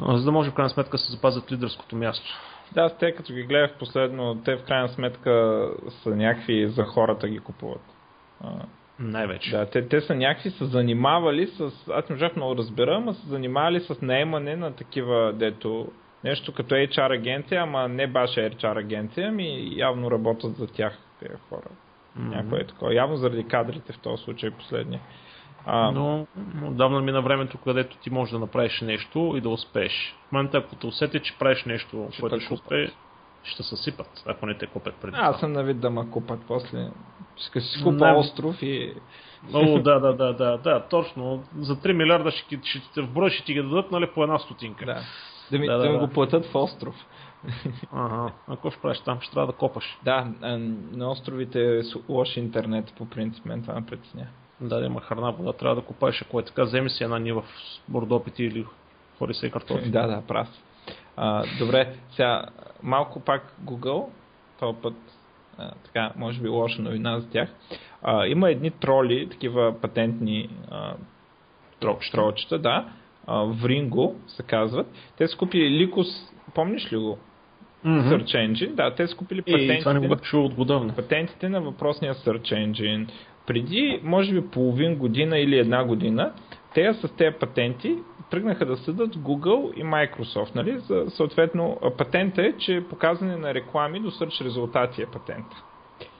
за 0.00 0.24
да 0.24 0.32
може 0.32 0.50
в 0.50 0.54
крайна 0.54 0.70
сметка 0.70 0.90
да 0.90 0.98
се 0.98 1.12
запазят 1.12 1.52
лидерското 1.52 1.96
място. 1.96 2.26
Да, 2.72 2.96
те 2.98 3.12
като 3.12 3.32
ги 3.32 3.42
гледах 3.42 3.78
последно, 3.78 4.42
те 4.44 4.56
в 4.56 4.64
крайна 4.64 4.88
сметка 4.88 5.64
са 6.02 6.16
някакви 6.16 6.68
за 6.68 6.84
хората 6.84 7.28
ги 7.28 7.38
купуват. 7.38 7.82
Най-вече. 8.98 9.50
Да, 9.50 9.66
те, 9.66 9.88
те 9.88 10.00
са 10.00 10.14
някакви 10.14 10.50
са 10.50 10.66
занимавали 10.66 11.46
с... 11.46 11.72
Аз 11.90 12.08
не 12.08 12.14
можах 12.14 12.36
много 12.36 12.54
да 12.54 12.62
разбера, 12.62 12.96
ама 12.96 13.14
са 13.14 13.28
занимавали 13.28 13.80
с 13.80 14.02
наемане 14.02 14.56
на 14.56 14.72
такива, 14.72 15.32
дето 15.32 15.88
нещо 16.24 16.52
като 16.52 16.74
HR 16.74 17.14
агенция, 17.14 17.62
ама 17.62 17.88
не 17.88 18.06
баш 18.06 18.30
HR 18.30 18.78
агенция, 18.78 19.28
ами 19.28 19.72
явно 19.78 20.10
работят 20.10 20.56
за 20.56 20.66
тях 20.66 20.98
тези 21.20 21.34
хора. 21.48 21.68
Mm-hmm. 22.18 22.36
Някое 22.36 22.60
е 22.60 22.66
такова. 22.66 22.94
Явно 22.94 23.16
заради 23.16 23.44
кадрите 23.44 23.92
в 23.92 23.98
този 23.98 24.22
случай 24.22 24.50
последния. 24.50 25.00
А, 25.66 25.90
Но 25.90 26.26
отдавна 26.64 27.00
мина 27.00 27.22
времето, 27.22 27.58
където 27.58 27.96
ти 27.96 28.10
можеш 28.10 28.32
да 28.32 28.38
направиш 28.38 28.80
нещо 28.80 29.34
и 29.36 29.40
да 29.40 29.48
успееш. 29.48 30.16
В 30.28 30.32
момента, 30.32 30.58
ако 30.58 30.76
те 30.76 30.86
усети, 30.86 31.20
че 31.20 31.38
правиш 31.38 31.64
нещо, 31.64 32.08
Ще 32.12 32.20
което 32.20 32.40
ще 32.40 32.48
купат. 32.48 32.64
успее, 32.64 32.88
ще 33.42 33.62
се 33.62 33.76
сипат, 33.76 34.22
ако 34.26 34.46
не 34.46 34.58
те 34.58 34.66
купят 34.66 34.94
преди. 34.94 35.16
Аз 35.20 35.40
съм 35.40 35.52
на 35.52 35.62
вид 35.62 35.80
да 35.80 35.90
ме 35.90 36.10
купат 36.10 36.40
после. 36.48 36.90
Ще 37.36 37.60
си 37.60 37.82
купа 37.84 38.06
Не. 38.06 38.12
остров 38.18 38.62
и... 38.62 38.92
О, 39.54 39.78
да, 39.78 40.00
да, 40.00 40.12
да, 40.12 40.32
да, 40.32 40.56
да, 40.58 40.80
точно. 40.90 41.44
За 41.58 41.76
3 41.76 41.92
милиарда 41.92 42.30
ще, 42.30 42.60
ще, 42.62 42.78
ще, 42.78 43.02
в 43.02 43.10
брой 43.10 43.30
ще 43.30 43.44
ти 43.44 43.54
ги 43.54 43.62
дадат, 43.62 43.90
нали, 43.90 44.06
по 44.06 44.22
една 44.22 44.38
стотинка. 44.38 44.84
Да. 44.86 45.00
Да 45.50 45.58
ми, 45.58 45.66
Да, 45.66 45.76
да, 45.76 45.82
да, 45.86 45.92
да. 45.92 45.98
го 45.98 46.08
платят 46.08 46.46
в 46.46 46.54
остров. 46.54 46.94
Ага, 47.92 48.32
а 48.48 48.52
какво 48.52 48.70
ще 48.70 48.80
правиш 48.80 49.00
там? 49.00 49.20
Ще 49.20 49.32
трябва 49.32 49.46
да 49.46 49.58
копаш. 49.58 49.98
Да, 50.04 50.26
а, 50.42 50.58
на 50.92 51.10
островите 51.10 51.78
е 51.78 51.82
лош 52.08 52.36
интернет, 52.36 52.94
по 52.98 53.06
принцип, 53.06 53.44
мен 53.44 53.62
това 53.62 53.74
ме 53.74 53.86
притесня. 53.86 54.26
Да, 54.60 54.86
има 54.86 55.00
храна, 55.00 55.30
вода, 55.30 55.52
трябва 55.52 55.76
да 55.76 55.82
копаеш, 55.82 56.22
ако 56.22 56.40
е 56.40 56.44
така, 56.44 56.64
вземи 56.64 56.90
си 56.90 57.04
една 57.04 57.18
нива 57.18 57.42
с 57.42 57.80
бордопити 57.88 58.44
или 58.44 58.66
хори 59.18 59.34
се 59.34 59.50
картофи. 59.50 59.90
да, 59.90 60.06
да, 60.06 60.22
прав. 60.28 60.48
А, 61.16 61.44
добре, 61.58 61.94
сега 62.10 62.44
малко 62.82 63.20
пак 63.20 63.52
Google, 63.64 64.06
този 64.60 64.76
път 64.82 64.94
а, 65.58 65.70
така, 65.84 66.12
може 66.16 66.40
би 66.40 66.48
лоша 66.48 66.82
новина 66.82 67.20
за 67.20 67.30
тях. 67.30 67.48
А, 68.02 68.26
има 68.26 68.50
едни 68.50 68.70
троли, 68.70 69.28
такива 69.30 69.80
патентни 69.80 70.48
а, 70.70 70.94
Тролчета. 71.80 72.58
да, 72.58 72.88
а, 73.26 73.34
Vringo 73.44 74.14
се 74.26 74.42
казват. 74.42 74.86
Те 75.16 75.28
са 75.28 75.36
купили 75.36 75.86
Lycos, 75.86 76.30
помниш 76.54 76.92
ли 76.92 76.96
го? 76.96 77.18
Мгм. 77.84 78.00
Search 78.08 78.24
Engine, 78.48 78.74
да, 78.74 78.94
те 78.94 79.06
са 79.06 79.16
купили 79.16 79.42
Е, 79.46 79.78
това 79.78 79.92
не 79.92 79.98
го 79.98 80.02
патентите, 80.04 80.28
чул 80.30 80.44
отгодавна. 80.44 80.94
патентите 80.94 81.48
на 81.48 81.60
въпросния 81.60 82.14
Search 82.14 82.66
Engine. 82.66 83.08
Преди, 83.48 84.00
може 84.04 84.32
би, 84.32 84.48
половин 84.48 84.96
година 84.96 85.38
или 85.38 85.58
една 85.58 85.84
година, 85.84 86.32
те 86.74 86.94
с 86.94 87.16
тези 87.16 87.36
патенти 87.36 87.98
тръгнаха 88.30 88.66
да 88.66 88.76
съдат 88.76 89.16
Google 89.16 89.74
и 89.74 89.84
Microsoft. 89.84 90.54
Нали? 90.54 90.78
За, 90.78 91.04
съответно, 91.08 91.78
патента 91.98 92.42
е, 92.42 92.52
че 92.52 92.84
показане 92.90 93.36
на 93.36 93.54
реклами 93.54 94.00
до 94.00 94.10
search 94.10 94.44
резултати 94.44 95.02
е 95.02 95.06
патент. 95.06 95.46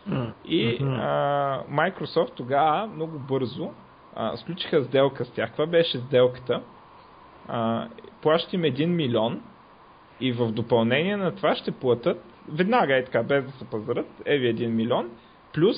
М. 0.07 0.33
И 0.45 0.79
а, 0.81 1.63
Microsoft 1.71 2.35
тогава 2.35 2.87
много 2.87 3.19
бързо 3.19 3.71
а, 4.17 4.37
сключиха 4.37 4.85
сделка 4.85 5.25
с 5.25 5.31
тях. 5.31 5.49
Каква 5.49 5.67
беше 5.67 5.99
сделката? 5.99 6.63
А, 7.49 7.89
плащат 8.23 8.53
им 8.53 8.63
1 8.63 8.87
милион 8.87 9.43
и 10.21 10.33
в 10.33 10.53
допълнение 10.53 11.17
на 11.17 11.37
това 11.37 11.55
ще 11.55 11.71
платят, 11.71 12.25
веднага 12.53 12.97
е 12.97 13.05
така, 13.05 13.23
без 13.23 13.45
да 13.45 13.51
се 13.51 13.65
пазарат, 13.65 14.23
е 14.25 14.39
ви 14.39 14.57
1 14.57 14.67
милион, 14.67 15.11
плюс 15.55 15.77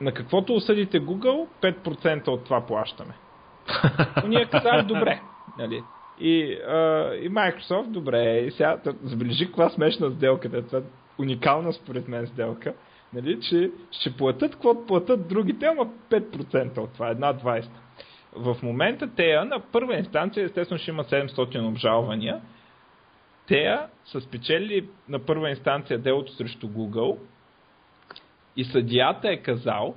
на 0.00 0.12
каквото 0.12 0.54
осъдите 0.54 1.00
Google, 1.00 1.46
5% 1.62 2.28
от 2.28 2.44
това 2.44 2.66
плащаме. 2.66 3.14
Ние 4.26 4.46
казали 4.46 4.82
добре. 4.82 5.20
Нали? 5.58 5.82
И, 6.20 6.58
а, 6.68 7.14
и 7.14 7.30
Microsoft, 7.30 7.86
добре, 7.86 8.38
и 8.38 8.50
сега 8.50 8.78
забележи 9.02 9.46
каква 9.46 9.70
смешна 9.70 10.10
сделка, 10.10 10.48
да, 10.48 10.66
това 10.66 10.78
е 10.78 10.82
уникална 11.18 11.72
според 11.72 12.08
мен 12.08 12.26
сделка, 12.26 12.74
нали, 13.12 13.40
че 13.40 13.70
ще 13.90 14.16
платят 14.16 14.52
каквото 14.52 14.86
платят 14.86 15.28
другите, 15.28 15.66
ама 15.66 15.86
5% 16.10 16.78
от 16.78 16.92
това, 16.92 17.08
една 17.08 17.34
20. 17.34 17.68
В 18.36 18.56
момента 18.62 19.14
тея 19.14 19.44
на 19.44 19.60
първа 19.60 19.96
инстанция, 19.96 20.44
естествено 20.44 20.78
ще 20.78 20.90
има 20.90 21.04
700 21.04 21.68
обжалвания, 21.68 22.40
тея 23.46 23.86
са 24.04 24.20
спечели 24.20 24.88
на 25.08 25.18
първа 25.18 25.50
инстанция 25.50 25.98
делото 25.98 26.32
срещу 26.32 26.68
Google 26.68 27.18
и 28.58 28.64
съдията 28.64 29.30
е 29.30 29.36
казал, 29.36 29.94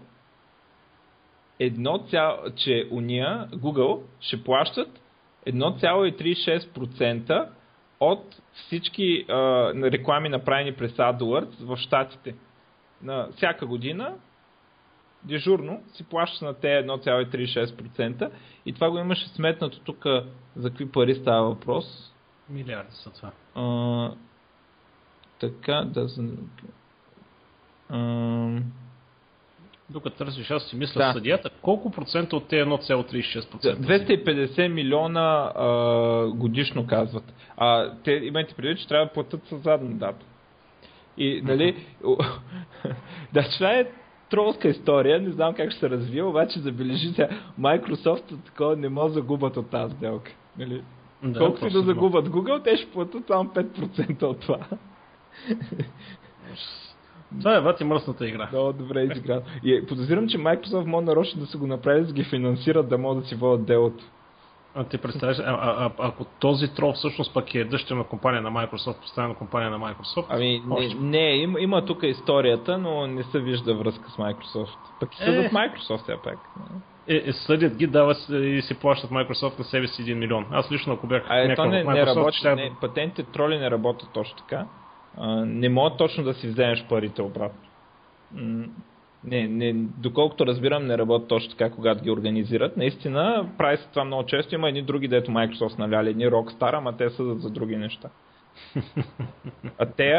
едно 1.59 1.97
цяло, 1.97 2.37
че 2.55 2.87
уния, 2.91 3.47
Google, 3.51 4.01
ще 4.19 4.43
плащат 4.43 5.01
1,36% 5.47 7.49
от 7.99 8.41
всички 8.53 9.25
а, 9.29 9.33
реклами 9.75 10.29
направени 10.29 10.73
през 10.73 10.91
AdWords 10.91 11.65
в 11.65 11.77
Штатите. 11.77 12.35
На 13.01 13.27
всяка 13.31 13.65
година 13.65 14.15
дежурно 15.23 15.83
си 15.93 16.03
плащаш 16.03 16.41
на 16.41 16.53
те 16.53 16.67
1,36% 16.67 18.31
и 18.65 18.73
това 18.73 18.91
го 18.91 18.97
имаше 18.97 19.27
сметнато 19.27 19.79
тук 19.79 20.05
за 20.55 20.69
какви 20.69 20.91
пари 20.91 21.15
става 21.15 21.49
въпрос. 21.49 22.13
Милиарди 22.49 22.91
са 22.91 23.11
това. 23.11 23.31
А, 23.55 24.11
така, 25.39 25.83
да... 25.85 26.01
А, 26.01 26.07
Докато 29.89 30.17
търсиш, 30.17 30.51
аз 30.51 30.63
си 30.63 30.75
мисля 30.75 30.99
Да. 30.99 31.07
да. 31.07 31.13
съдията, 31.13 31.49
колко 31.61 31.91
процента 31.91 32.35
от 32.35 32.47
тези 32.47 32.63
1,36%? 32.63 33.75
250 33.75 34.67
милиона 34.67 35.51
а, 35.55 36.27
годишно 36.27 36.87
казват. 36.87 37.33
А, 37.57 37.93
те 38.03 38.11
имайте 38.11 38.53
предвид, 38.53 38.79
че 38.79 38.87
трябва 38.87 39.05
да 39.05 39.11
платят 39.11 39.45
със 39.45 39.61
задна 39.61 39.95
дата. 39.95 40.25
И, 41.17 41.41
нали, 41.41 41.85
да, 43.33 43.49
това 43.57 43.71
е 43.71 43.87
тролска 44.29 44.67
история, 44.67 45.21
не 45.21 45.31
знам 45.31 45.53
как 45.53 45.71
ще 45.71 45.79
се 45.79 45.89
развие, 45.89 46.23
обаче 46.23 46.59
забележите, 46.59 47.29
Microsoft 47.59 48.45
такова 48.45 48.75
не 48.75 48.89
може 48.89 49.13
да 49.13 49.13
загубят 49.13 49.57
от 49.57 49.69
тази 49.69 49.95
сделка. 49.95 50.31
Нали? 50.57 50.83
Да, 51.23 51.39
Колкото 51.39 51.67
и 51.67 51.71
да 51.71 51.81
загубят 51.81 52.29
Google, 52.29 52.63
те 52.63 52.77
ще 52.77 52.91
платят 52.91 53.27
само 53.27 53.49
5% 53.49 54.23
от 54.23 54.39
това. 54.39 54.59
Това 57.39 57.55
е 57.55 57.61
бати 57.61 57.83
мръсната 57.83 58.27
игра. 58.27 58.49
Много 58.51 58.73
добре 58.73 59.03
изиграно. 59.03 59.41
И 59.63 59.85
подозирам, 59.85 60.27
че 60.27 60.37
Microsoft 60.37 60.85
може 60.85 61.05
нарочно 61.05 61.39
да 61.39 61.45
се 61.45 61.57
го 61.57 61.67
направи, 61.67 62.05
да 62.05 62.13
ги 62.13 62.23
финансират, 62.23 62.89
да 62.89 62.97
могат 62.97 63.23
да 63.23 63.29
си 63.29 63.35
водят 63.35 63.65
делото. 63.65 64.03
А 64.75 64.83
ти 64.83 64.97
представяш, 64.97 65.39
а, 65.39 65.43
а, 65.43 65.85
а, 65.85 65.91
ако 65.99 66.25
този 66.39 66.73
трол 66.73 66.93
всъщност 66.93 67.33
пък 67.33 67.55
е 67.55 67.63
дъщерна 67.63 68.03
компания 68.03 68.41
на 68.41 68.51
Microsoft, 68.51 68.99
постоянна 69.01 69.35
компания 69.35 69.69
на 69.69 69.79
Microsoft? 69.79 70.25
Ами, 70.29 70.63
не, 70.67 70.93
не 70.99 71.35
има, 71.35 71.59
има 71.59 71.85
тук 71.85 72.03
историята, 72.03 72.77
но 72.77 73.07
не 73.07 73.23
се 73.23 73.39
вижда 73.39 73.73
връзка 73.73 74.09
с 74.09 74.17
Microsoft. 74.17 74.77
Пък 74.99 75.19
е... 75.19 75.49
Microsoft 75.49 76.03
все 76.03 76.15
пак. 76.23 76.37
Е, 77.07 77.23
е, 77.25 77.33
съдят 77.33 77.75
ги, 77.75 77.87
дава 77.87 78.15
и 78.31 78.61
си 78.61 78.79
плащат 78.79 79.09
Microsoft 79.09 79.59
на 79.59 79.65
себе 79.65 79.87
си 79.87 80.03
1 80.03 80.13
милион. 80.13 80.45
Аз 80.51 80.71
лично, 80.71 80.93
ако 80.93 81.07
бях 81.07 81.23
а, 81.29 81.55
то 81.55 81.65
не, 81.65 81.85
Microsoft, 81.85 81.93
не 81.93 82.05
работи, 82.05 82.37
ще... 82.37 82.55
не, 82.55 82.71
патентите 82.81 83.23
троли 83.23 83.57
не 83.57 83.71
работят 83.71 84.09
точно 84.13 84.37
така. 84.37 84.65
Не 85.45 85.69
могат 85.69 85.97
точно 85.97 86.23
да 86.23 86.33
си 86.33 86.47
вземеш 86.47 86.85
парите 86.89 87.21
обратно. 87.21 87.59
Не, 89.23 89.47
не, 89.47 89.73
доколкото 89.97 90.45
разбирам, 90.45 90.87
не 90.87 90.97
работи 90.97 91.27
точно 91.27 91.49
така, 91.49 91.69
когато 91.69 92.03
ги 92.03 92.11
организират. 92.11 92.77
Наистина, 92.77 93.49
прави 93.57 93.77
се 93.77 93.89
това 93.89 94.03
много 94.03 94.25
често. 94.25 94.55
Има 94.55 94.67
едни 94.67 94.81
други, 94.81 95.07
дето 95.07 95.31
Microsoft 95.31 95.79
навяли, 95.79 96.09
едни 96.09 96.27
Rockstar, 96.27 96.77
ама 96.77 96.97
те 96.97 97.09
съдат 97.09 97.41
за 97.41 97.49
други 97.49 97.77
неща. 97.77 98.09
А 99.77 99.85
те 99.85 100.13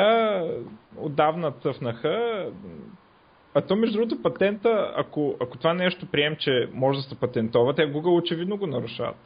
отдавна 0.97 1.53
цъфнаха. 1.53 2.47
А 3.55 3.61
то, 3.61 3.77
между 3.77 3.99
другото, 3.99 4.23
патента, 4.23 4.93
ако, 4.97 5.37
ако 5.41 5.59
това 5.59 5.75
нещо 5.75 6.07
прием, 6.07 6.37
че 6.39 6.69
може 6.73 6.99
да 6.99 7.03
се 7.03 7.21
патентова, 7.21 7.75
те 7.75 7.93
Google 7.93 8.23
очевидно 8.23 8.57
го 8.57 8.67
нарушават. 8.67 9.17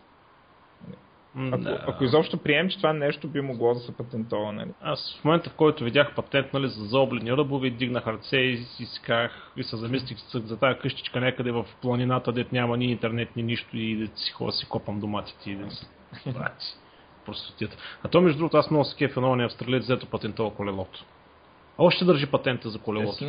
Ако, 1.39 1.59
да. 1.59 1.85
ако 1.87 2.05
изобщо 2.05 2.37
прием, 2.37 2.69
че 2.69 2.77
това 2.77 2.93
нещо 2.93 3.29
би 3.29 3.41
могло 3.41 3.75
да 3.75 3.81
се 3.81 3.97
патентова, 3.97 4.53
нали? 4.53 4.71
Аз 4.81 5.19
в 5.21 5.25
момента, 5.25 5.51
в 5.51 5.55
който 5.55 5.85
видях 5.85 6.15
патент 6.15 6.53
нали, 6.53 6.69
за 6.69 6.85
заоблени 6.85 7.33
ръбови, 7.33 7.71
дигнах 7.71 8.07
ръце 8.07 8.37
и, 8.37 8.53
и 8.53 8.87
си 8.87 9.01
казах 9.03 9.53
и 9.57 9.63
се 9.63 9.77
замислих 9.77 10.19
за 10.35 10.57
тази 10.59 10.79
къщичка 10.79 11.21
някъде 11.21 11.51
в 11.51 11.67
планината, 11.83 12.33
дет 12.33 12.53
няма 12.53 12.77
ни 12.77 12.85
интернет, 12.85 13.37
ни 13.37 13.43
нищо 13.43 13.77
и 13.77 13.97
да 13.97 14.17
си 14.17 14.33
хора 14.33 14.53
си 14.53 14.69
копам 14.69 15.01
доматите 15.01 15.51
и 15.51 15.57
да 15.57 15.71
си 15.71 15.87
простотията. 17.27 17.77
А 18.03 18.09
то 18.09 18.21
между 18.21 18.39
другото 18.39 18.57
аз 18.57 18.71
много 18.71 18.85
се 18.85 18.97
кефа 18.97 19.21
на 19.21 19.45
австралиец, 19.45 19.83
взето 19.83 20.07
патентова 20.07 20.55
колелото. 20.55 21.05
А 21.79 21.85
още 21.85 22.05
държи 22.05 22.27
патента 22.27 22.71
за 22.71 22.79
колелото. 22.79 23.25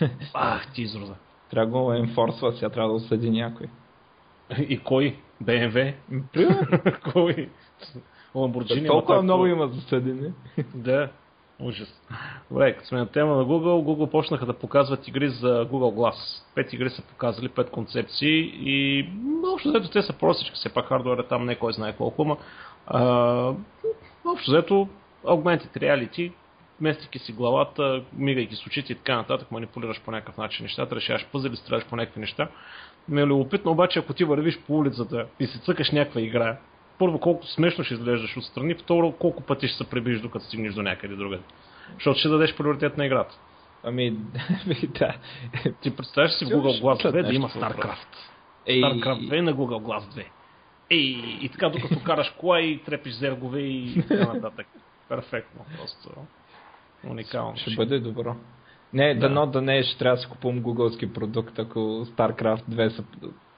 Ах, 0.34 0.72
ти 0.72 0.82
израза. 0.82 1.14
Трябва 1.50 1.66
да 1.66 1.72
го 1.72 1.92
енфорсва, 1.92 2.52
сега 2.52 2.70
трябва 2.70 2.88
да 2.88 2.96
осъди 2.96 3.30
някой. 3.30 3.66
И 4.58 4.78
кой? 4.78 5.16
BMW? 5.42 5.94
Кой? 7.12 7.48
Ламборджини. 8.34 8.86
Толкова 8.86 9.22
много 9.22 9.46
има 9.46 9.68
засъдени. 9.68 10.32
да. 10.74 11.10
Ужас. 11.60 12.02
Добре, 12.50 12.76
като 12.76 12.88
сме 12.88 12.98
на 12.98 13.06
тема 13.06 13.36
на 13.36 13.44
Google, 13.44 13.84
Google 13.84 14.10
почнаха 14.10 14.46
да 14.46 14.52
показват 14.52 15.08
игри 15.08 15.28
за 15.28 15.68
Google 15.70 15.94
Glass. 15.94 16.44
Пет 16.54 16.72
игри 16.72 16.90
са 16.90 17.02
показали, 17.02 17.48
пет 17.48 17.70
концепции 17.70 18.52
и 18.54 19.08
общо 19.54 19.68
взето 19.68 19.90
те 19.90 20.02
са 20.02 20.12
простички, 20.12 20.54
все 20.54 20.68
пак 20.68 20.86
хардуер 20.86 21.18
е 21.18 21.26
там 21.26 21.44
не 21.44 21.54
кой 21.54 21.72
знае 21.72 21.96
колко, 21.96 22.24
ма 22.24 22.36
общо 24.24 24.50
взето 24.50 24.88
Augmented 25.24 25.76
Reality, 25.76 26.32
местики 26.80 27.18
си 27.18 27.32
главата, 27.32 28.02
мигайки 28.12 28.56
с 28.56 28.66
очите 28.66 28.92
и 28.92 28.96
така 28.96 29.16
нататък, 29.16 29.50
манипулираш 29.50 30.00
по 30.00 30.10
някакъв 30.10 30.36
начин 30.36 30.64
нещата, 30.64 30.96
решаваш 30.96 31.26
пъзели, 31.32 31.56
стреляш 31.56 31.84
по 31.84 31.96
някакви 31.96 32.20
неща 32.20 32.48
ми 33.08 33.20
е 33.20 33.26
любопитно, 33.26 33.70
обаче 33.70 33.98
ако 33.98 34.12
ти 34.12 34.24
вървиш 34.24 34.58
по 34.58 34.78
улицата 34.78 35.26
и 35.40 35.46
си 35.46 35.60
цъкаш 35.60 35.90
някаква 35.90 36.20
игра, 36.20 36.56
първо 36.98 37.18
колко 37.18 37.46
смешно 37.46 37.84
ще 37.84 37.94
изглеждаш 37.94 38.36
отстрани, 38.36 38.74
второ 38.74 39.12
колко 39.12 39.42
пъти 39.42 39.68
ще 39.68 39.76
се 39.76 39.90
прибиш 39.90 40.20
докато 40.20 40.44
стигнеш 40.44 40.74
до 40.74 40.82
някъде 40.82 41.16
другаде. 41.16 41.42
Защото 41.94 42.18
ще 42.18 42.28
дадеш 42.28 42.56
приоритет 42.56 42.96
на 42.98 43.06
играта. 43.06 43.38
Ами, 43.82 44.10
да. 44.98 45.14
Ти 45.80 45.96
представяш 45.96 46.32
си 46.32 46.44
в 46.44 46.48
Google 46.48 46.82
Glass 46.82 47.12
2 47.12 47.26
да 47.26 47.34
има 47.34 47.48
StarCraft. 47.48 48.16
Ей... 48.66 48.80
StarCraft 48.80 49.28
2 49.28 49.40
на 49.40 49.54
Google 49.54 49.82
Glass 49.82 50.18
2. 50.18 50.24
Ей, 50.90 51.38
и 51.40 51.48
така 51.48 51.68
докато 51.68 52.02
караш 52.02 52.30
кола 52.30 52.60
и 52.60 52.78
трепиш 52.78 53.14
зергове 53.14 53.60
и 53.60 54.02
така 54.08 54.32
нататък. 54.32 54.66
Перфектно, 55.08 55.64
просто 55.78 56.10
уникално. 57.10 57.56
Ще, 57.56 57.70
ще 57.70 57.76
бъде 57.76 57.98
добро. 57.98 58.36
Не, 58.92 59.14
да. 59.14 59.20
дано 59.20 59.46
да 59.46 59.62
не, 59.62 59.82
ще 59.82 59.98
трябва 59.98 60.16
да 60.16 60.22
си 60.22 60.28
купувам 60.28 60.60
гугълски 60.60 61.12
продукт, 61.12 61.58
ако 61.58 61.78
StarCraft 61.78 62.62
2 62.70 62.88
са 62.88 63.04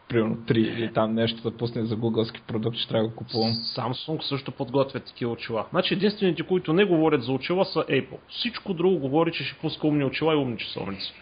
примерно 0.09 0.37
3 0.37 0.57
или 0.57 0.93
там 0.93 1.15
нещо 1.15 1.51
да 1.51 1.57
пусне 1.57 1.85
за 1.85 1.97
гугълски 1.97 2.43
продукт, 2.47 2.77
ще 2.77 2.89
трябва 2.89 3.09
да 3.09 3.15
купувам. 3.15 3.53
Samsung 3.53 4.23
също 4.23 4.53
подготвят 4.53 5.05
такива 5.05 5.33
очила. 5.33 5.67
Значи 5.71 5.95
единствените, 5.95 6.43
които 6.43 6.73
не 6.73 6.85
говорят 6.85 7.23
за 7.23 7.33
очила 7.33 7.65
са 7.65 7.79
Apple. 7.79 8.19
Всичко 8.29 8.75
друго 8.75 8.99
говори, 8.99 9.33
че 9.33 9.45
ще 9.45 9.59
пуска 9.59 9.87
умни 9.87 10.05
очила 10.05 10.35
и 10.35 10.37
умни 10.37 10.59
часовници. 10.59 11.15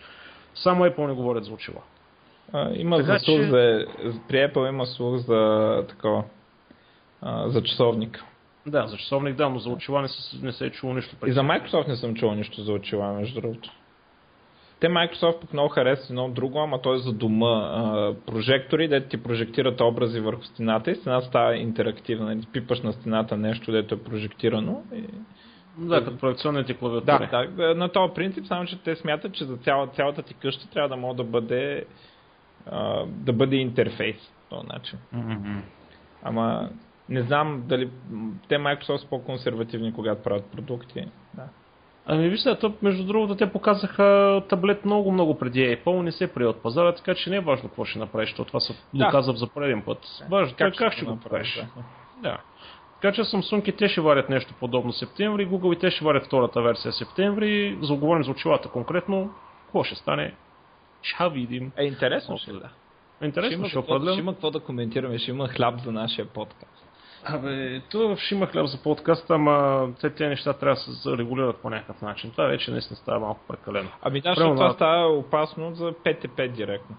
Само 0.55 0.85
Apple 0.85 1.07
не 1.07 1.15
говорят 1.15 1.45
за 1.45 1.53
очила. 1.53 1.81
А, 2.53 2.71
има 2.75 2.97
така, 2.97 3.19
за, 3.19 3.25
че... 3.25 3.43
за, 3.43 3.87
при 4.29 4.37
Apple 4.37 4.69
има 4.69 4.87
слух 4.87 5.17
за 5.17 5.85
такова, 5.89 6.25
а, 7.23 7.49
за 7.49 7.63
часовник. 7.63 8.25
Да, 8.67 8.87
за 8.87 8.97
часовник 8.97 9.37
да, 9.37 9.49
но 9.49 9.59
за 9.59 9.71
очила 9.71 10.03
не 10.03 10.09
се, 10.09 10.37
не 10.43 10.53
се 10.53 10.67
е 10.67 10.71
чуло 10.71 10.95
нищо. 10.95 11.17
Преди. 11.21 11.31
И 11.31 11.35
за 11.35 11.41
Microsoft 11.41 11.89
не 11.89 11.97
съм 11.97 12.15
чувал 12.15 12.35
нищо 12.35 12.63
за 12.63 12.73
очила, 12.73 13.13
между 13.13 13.41
другото. 13.41 13.71
Те 14.81 14.89
Microsoft 14.89 15.41
пък 15.41 15.53
много 15.53 15.69
харесват 15.69 16.11
едно 16.11 16.29
друго, 16.29 16.59
ама 16.59 16.83
той 16.83 16.97
е 16.97 16.99
за 16.99 17.13
дома. 17.13 17.47
А, 17.47 18.15
прожектори, 18.27 18.89
дето 18.89 19.09
ти 19.09 19.23
прожектират 19.23 19.81
образи 19.81 20.21
върху 20.21 20.43
стената 20.43 20.91
и 20.91 20.95
стената 20.95 21.27
става 21.27 21.57
интерактивна. 21.57 22.27
Нали, 22.27 22.47
пипаш 22.53 22.81
на 22.81 22.93
стената 22.93 23.37
нещо, 23.37 23.73
дето 23.73 23.95
е 23.95 24.03
прожектирано. 24.03 24.83
И... 24.95 25.05
Да, 25.79 26.05
като 26.05 26.19
проекционните 26.19 26.75
клавиатури. 26.75 27.29
Да, 27.31 27.47
да, 27.47 27.75
на 27.75 27.89
този 27.89 28.15
принцип, 28.15 28.47
само 28.47 28.67
че 28.67 28.83
те 28.83 28.97
смятат, 28.97 29.35
че 29.35 29.45
за 29.45 29.57
цяла, 29.57 29.87
цялата 29.87 30.23
ти 30.23 30.35
къща 30.35 30.71
трябва 30.71 30.89
да 30.89 30.97
може 30.97 31.17
да 31.17 31.25
бъде 31.25 31.85
а, 32.67 33.05
да 33.07 33.33
бъде 33.33 33.57
интерфейс 33.57 34.17
по 34.17 34.57
този 34.57 34.69
начин. 34.69 34.99
Mm-hmm. 35.15 35.61
Ама 36.23 36.71
не 37.09 37.23
знам 37.23 37.63
дали 37.67 37.91
те 38.49 38.59
Microsoft 38.59 38.97
са 38.97 39.09
по-консервативни, 39.09 39.95
когато 39.95 40.23
правят 40.23 40.45
продукти. 40.45 41.07
Да. 41.35 41.49
Ами 42.07 42.29
вижте, 42.29 42.59
то, 42.59 42.75
между 42.83 43.05
другото, 43.05 43.37
те 43.37 43.53
показаха 43.53 44.43
таблет 44.49 44.85
много, 44.85 45.13
много 45.13 45.39
преди 45.39 45.61
Apple, 45.61 46.03
не 46.03 46.13
се 46.13 46.33
прие 46.35 46.47
от 46.47 46.63
пазара, 46.63 46.95
така 46.95 47.15
че 47.15 47.31
не 47.31 47.37
е 47.37 47.41
важно 47.41 47.69
какво 47.69 47.85
ще 47.85 47.99
направиш, 47.99 48.29
защото 48.29 48.49
това 48.49 48.61
се 48.61 48.73
да. 48.73 49.05
доказва 49.05 49.33
за 49.33 49.47
пореден 49.47 49.83
път. 49.83 49.99
Важно 50.31 50.55
как, 50.59 50.75
как 50.77 50.93
ще 50.93 51.05
го 51.05 51.11
направиш. 51.11 51.63
Да. 51.77 51.83
да. 52.23 52.39
Така 53.01 53.15
че 53.15 53.23
Samsung 53.23 53.69
и 53.69 53.77
те 53.77 53.89
ще 53.89 54.01
варят 54.01 54.29
нещо 54.29 54.55
подобно 54.61 54.93
септември, 54.93 55.49
Google 55.49 55.77
и 55.77 55.79
те 55.79 55.91
ще 55.91 56.05
варят 56.05 56.27
втората 56.27 56.63
версия 56.63 56.93
септември. 56.93 57.79
За 57.83 57.93
оговорим 57.93 58.25
за 58.25 58.31
очилата 58.31 58.69
конкретно, 58.69 59.31
какво 59.65 59.85
ще 59.85 59.95
стане, 59.95 60.35
ще 61.03 61.29
видим. 61.29 61.73
Е, 61.77 61.85
интересно 61.85 62.39
ще 62.39 62.53
да. 62.53 62.69
Интересно 63.23 63.69
ще, 63.69 63.83
ще, 63.83 64.13
ще 64.13 64.21
има 64.21 64.33
какво 64.33 64.51
да 64.51 64.61
коментираме, 64.61 65.19
ще 65.19 65.31
има 65.31 65.49
хляб 65.49 65.81
за 65.81 65.93
нашия 65.93 66.27
подкаст. 66.27 66.74
Абе, 67.27 67.81
то 67.91 68.17
ще 68.17 68.35
има 68.35 68.47
хляб 68.47 68.67
за 68.67 68.83
подкаста, 68.83 69.35
ама 69.35 69.89
те 70.01 70.11
тези 70.11 70.29
неща 70.29 70.53
трябва 70.53 70.75
да 70.75 70.81
се 70.81 71.17
регулират 71.17 71.57
по 71.57 71.71
някакъв 71.71 72.03
начин. 72.03 72.31
Това 72.31 72.45
вече 72.45 72.71
наистина 72.71 72.97
става 72.97 73.21
малко 73.21 73.41
прекалено. 73.49 73.89
Ами 74.03 74.21
да, 74.21 74.29
защото 74.29 74.55
това 74.55 74.73
става 74.73 75.09
опасно 75.09 75.75
за 75.75 75.93
5 75.93 76.49
директно. 76.49 76.97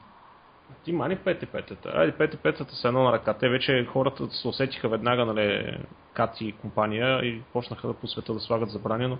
Ти 0.84 0.94
мани 0.94 1.18
5-5-та. 1.18 1.90
Айде 1.90 2.12
5-5-та 2.12 2.66
са 2.66 2.88
едно 2.88 3.04
на 3.04 3.12
ръка. 3.12 3.34
Те 3.34 3.50
вече 3.50 3.86
хората 3.86 4.28
се 4.28 4.48
усетиха 4.48 4.90
веднага, 4.90 5.26
нали, 5.26 5.78
Кати 6.14 6.46
и 6.46 6.52
компания 6.52 7.26
и 7.26 7.42
почнаха 7.54 7.88
да 7.88 7.94
по 7.94 8.08
света 8.08 8.34
да 8.34 8.40
слагат 8.40 8.70
забранено. 8.70 9.18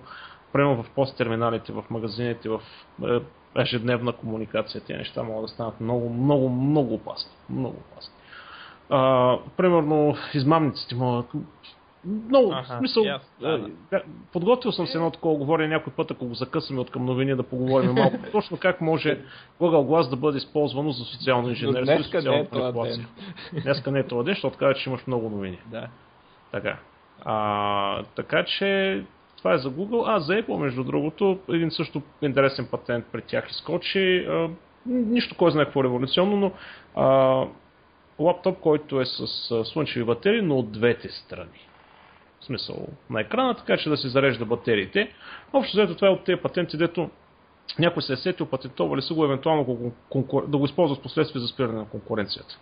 Прямо 0.52 0.82
в 0.82 0.90
посттерминалите, 0.90 1.72
в 1.72 1.84
магазините, 1.90 2.48
в 2.48 2.60
е, 3.04 3.20
ежедневна 3.60 4.12
комуникация, 4.12 4.80
тези 4.80 4.98
неща 4.98 5.22
могат 5.22 5.44
да 5.44 5.48
станат 5.48 5.80
много, 5.80 6.10
много, 6.10 6.48
много 6.48 6.94
опасни. 6.94 7.32
Много 7.50 7.76
опасни. 7.76 8.15
А, 8.90 9.38
примерно, 9.56 10.16
измамниците 10.34 10.94
могат 10.94 11.26
много, 12.06 12.52
ага, 12.52 12.62
в 12.62 12.78
смисъл, 12.78 13.02
yes, 13.02 13.20
да, 13.40 13.58
да. 13.90 14.02
подготвил 14.32 14.72
съм 14.72 14.86
се 14.86 14.98
едно 14.98 15.10
такова 15.10 15.36
говоря 15.36 15.68
някой 15.68 15.92
път, 15.92 16.10
ако 16.10 16.26
го 16.26 16.34
закъсаме 16.34 16.80
от 16.80 16.90
към 16.90 17.04
новини, 17.04 17.36
да 17.36 17.42
поговорим 17.42 17.92
малко 17.92 18.16
точно 18.32 18.56
как 18.56 18.80
може 18.80 19.20
Google 19.60 19.86
Glass 19.86 20.10
да 20.10 20.16
бъде 20.16 20.38
използвано 20.38 20.90
за 20.90 21.04
социално 21.04 21.48
инженерство 21.48 22.00
и 22.00 22.04
социална 22.04 22.38
е 22.38 22.48
манипулация. 22.52 23.08
Днеска 23.62 23.90
не 23.90 23.98
е 23.98 24.06
това 24.06 24.22
ден, 24.22 24.34
защото 24.34 24.58
казва, 24.58 24.74
че 24.74 24.90
имаш 24.90 25.06
много 25.06 25.30
новини. 25.30 25.58
Да. 25.66 25.88
Така. 26.52 26.78
А, 27.24 28.02
така 28.02 28.44
че 28.44 29.02
това 29.38 29.54
е 29.54 29.58
за 29.58 29.70
Google. 29.70 30.04
А, 30.06 30.20
за 30.20 30.32
Apple, 30.32 30.56
между 30.56 30.84
другото, 30.84 31.38
един 31.48 31.70
също 31.70 32.02
интересен 32.22 32.68
патент 32.70 33.04
при 33.12 33.22
тях 33.22 33.50
изкочи. 33.50 34.26
А, 34.28 34.48
нищо 34.86 35.34
кой 35.38 35.50
знае 35.50 35.64
какво 35.64 35.84
революционно, 35.84 36.36
но 36.36 36.52
а, 36.94 37.46
лаптоп, 38.18 38.60
който 38.60 39.00
е 39.00 39.06
с 39.06 39.26
слънчеви 39.64 40.04
батерии, 40.04 40.42
но 40.42 40.58
от 40.58 40.72
двете 40.72 41.08
страни. 41.08 41.68
В 42.40 42.44
смисъл 42.44 42.86
на 43.10 43.20
екрана, 43.20 43.54
така 43.54 43.76
че 43.76 43.90
да 43.90 43.96
се 43.96 44.08
зарежда 44.08 44.44
батериите. 44.44 45.12
Общо 45.52 45.76
взето 45.76 45.94
това 45.94 46.08
е 46.08 46.10
от 46.10 46.24
тези 46.24 46.40
патенти, 46.42 46.76
дето 46.76 47.10
някой 47.78 48.02
се 48.02 48.12
е 48.12 48.16
сетил, 48.16 48.46
патентовали 48.46 49.02
са 49.02 49.14
го, 49.14 49.24
евентуално 49.24 49.64
го, 49.64 49.92
конкур... 50.08 50.46
да 50.48 50.58
го 50.58 50.64
използват 50.64 51.02
последствие 51.02 51.40
за 51.40 51.48
спиране 51.48 51.78
на 51.78 51.88
конкуренцията. 51.88 52.58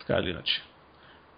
Така 0.00 0.20
или 0.20 0.30
иначе. 0.30 0.62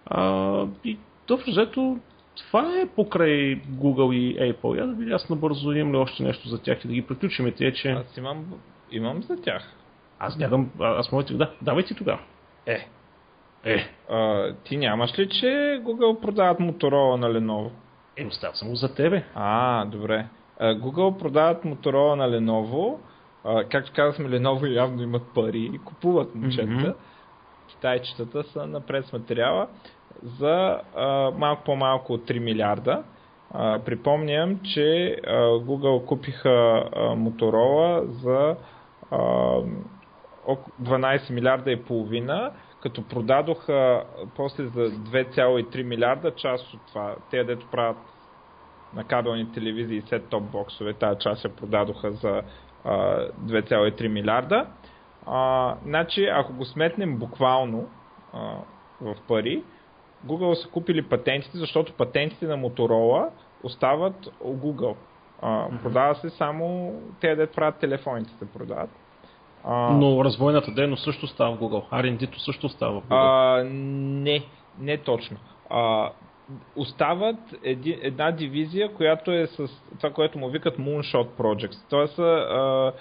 А, 0.07 0.67
и 0.85 0.99
общо 1.31 1.51
взето, 1.51 1.99
това 2.37 2.81
е 2.81 2.89
покрай 2.89 3.61
Google 3.61 4.15
и 4.15 4.55
Apple. 4.55 4.79
Я 4.79 4.87
да 4.87 4.93
видя 4.93 5.15
аз 5.15 5.31
набързо 5.31 5.73
имам 5.73 5.93
ли 5.93 5.97
още 5.97 6.23
нещо 6.23 6.49
за 6.49 6.63
тях 6.63 6.85
и 6.85 6.89
да 6.89 6.95
ги 6.95 7.07
приключим 7.07 7.53
те, 7.57 7.73
че... 7.73 7.91
Аз 7.91 8.17
имам, 8.17 8.61
имам 8.91 9.23
за 9.23 9.43
тях. 9.43 9.75
Аз 10.19 10.39
гледам, 10.39 10.71
аз 10.81 11.13
моите, 11.13 11.35
да, 11.35 11.51
давайте 11.63 11.95
тогава. 11.95 12.21
Е. 12.67 12.89
Е. 13.65 13.89
А, 14.11 14.53
ти 14.65 14.77
нямаш 14.77 15.19
ли, 15.19 15.29
че 15.29 15.47
Google 15.85 16.21
продават 16.21 16.59
Motorola 16.59 17.17
на 17.17 17.31
Lenovo? 17.31 17.71
Е, 18.17 18.27
оставям 18.27 18.55
само 18.55 18.75
за 18.75 18.95
тебе. 18.95 19.25
А, 19.35 19.85
добре. 19.85 20.27
Google 20.61 21.19
продават 21.19 21.65
Motorola 21.65 22.15
на 22.15 22.29
Lenovo. 22.29 22.97
А, 23.45 23.65
както 23.65 23.93
казахме, 23.95 24.29
Lenovo 24.29 24.75
явно 24.75 25.03
имат 25.03 25.23
пари 25.35 25.71
и 25.75 25.79
купуват 25.79 26.35
момчета. 26.35 26.69
Mm-hmm. 26.69 26.95
Китайчетата 27.69 28.45
са 28.45 28.67
напред 28.67 29.07
с 29.07 29.13
материала 29.13 29.69
за 30.25 30.81
а, 30.97 31.31
малко 31.37 31.65
по-малко 31.65 32.13
от 32.13 32.29
3 32.29 32.39
милиарда. 32.39 33.03
А, 33.51 33.79
припомням, 33.79 34.61
че 34.75 35.17
а, 35.27 35.33
Google 35.43 36.05
купиха 36.05 36.49
а, 36.49 37.01
Motorola 37.01 38.05
за 38.05 38.57
а, 39.11 39.19
12 40.83 41.31
милиарда 41.31 41.73
и 41.73 41.83
половина, 41.83 42.53
като 42.83 43.09
продадоха 43.09 44.05
после 44.37 44.65
за 44.65 44.91
2,3 44.91 45.83
милиарда 45.83 46.35
част 46.35 46.75
от 46.75 46.81
това. 46.87 47.17
Те, 47.31 47.45
дето 47.45 47.67
правят 47.67 47.97
на 48.95 49.05
кабелни 49.05 49.53
телевизии 49.53 49.97
и 49.97 50.03
сет 50.03 50.29
топ 50.29 50.43
боксове, 50.43 50.93
тази 50.93 51.19
част 51.21 51.45
я 51.45 51.57
продадоха 51.57 52.13
за 52.13 52.43
а, 52.85 53.19
2,3 53.47 54.09
милиарда. 54.09 54.67
А, 55.27 55.75
значи, 55.85 56.25
ако 56.25 56.53
го 56.53 56.65
сметнем 56.65 57.17
буквално 57.17 57.89
а, 58.33 58.57
в 59.01 59.17
пари, 59.29 59.63
Google 60.27 60.55
са 60.55 60.69
купили 60.69 61.03
патентите, 61.03 61.59
защото 61.59 61.93
патентите 61.93 62.47
на 62.47 62.57
Motorola 62.57 63.29
остават 63.63 64.29
у 64.41 64.57
Google. 64.57 64.97
А. 65.43 65.69
Продава 65.83 66.15
се 66.15 66.31
само 66.31 66.95
те, 67.21 67.37
да 67.37 67.47
правят 67.47 67.79
телефоните, 67.79 68.31
се 68.39 68.53
продават. 68.53 68.91
А, 69.65 69.93
Но 69.93 70.25
развойната 70.25 70.71
дейност 70.71 71.05
също 71.05 71.27
става 71.27 71.57
в 71.57 71.59
Google. 71.59 71.85
R&D-то 71.93 72.41
също 72.41 72.69
става 72.69 73.01
в 73.01 73.05
Google. 73.05 73.61
А, 73.61 73.65
не, 73.65 74.45
не 74.79 74.99
точно. 74.99 75.37
А, 75.71 76.11
остават 76.77 77.39
еди, 77.65 77.99
една 78.03 78.31
дивизия, 78.31 78.95
която 78.95 79.33
е 79.33 79.47
с 79.47 79.69
това, 79.97 80.11
което 80.11 80.39
му 80.39 80.49
викат 80.49 80.79
Moonshot 80.79 81.29
Projects. 81.39 81.77
Тоест, 81.91 82.19
а, 82.19 82.93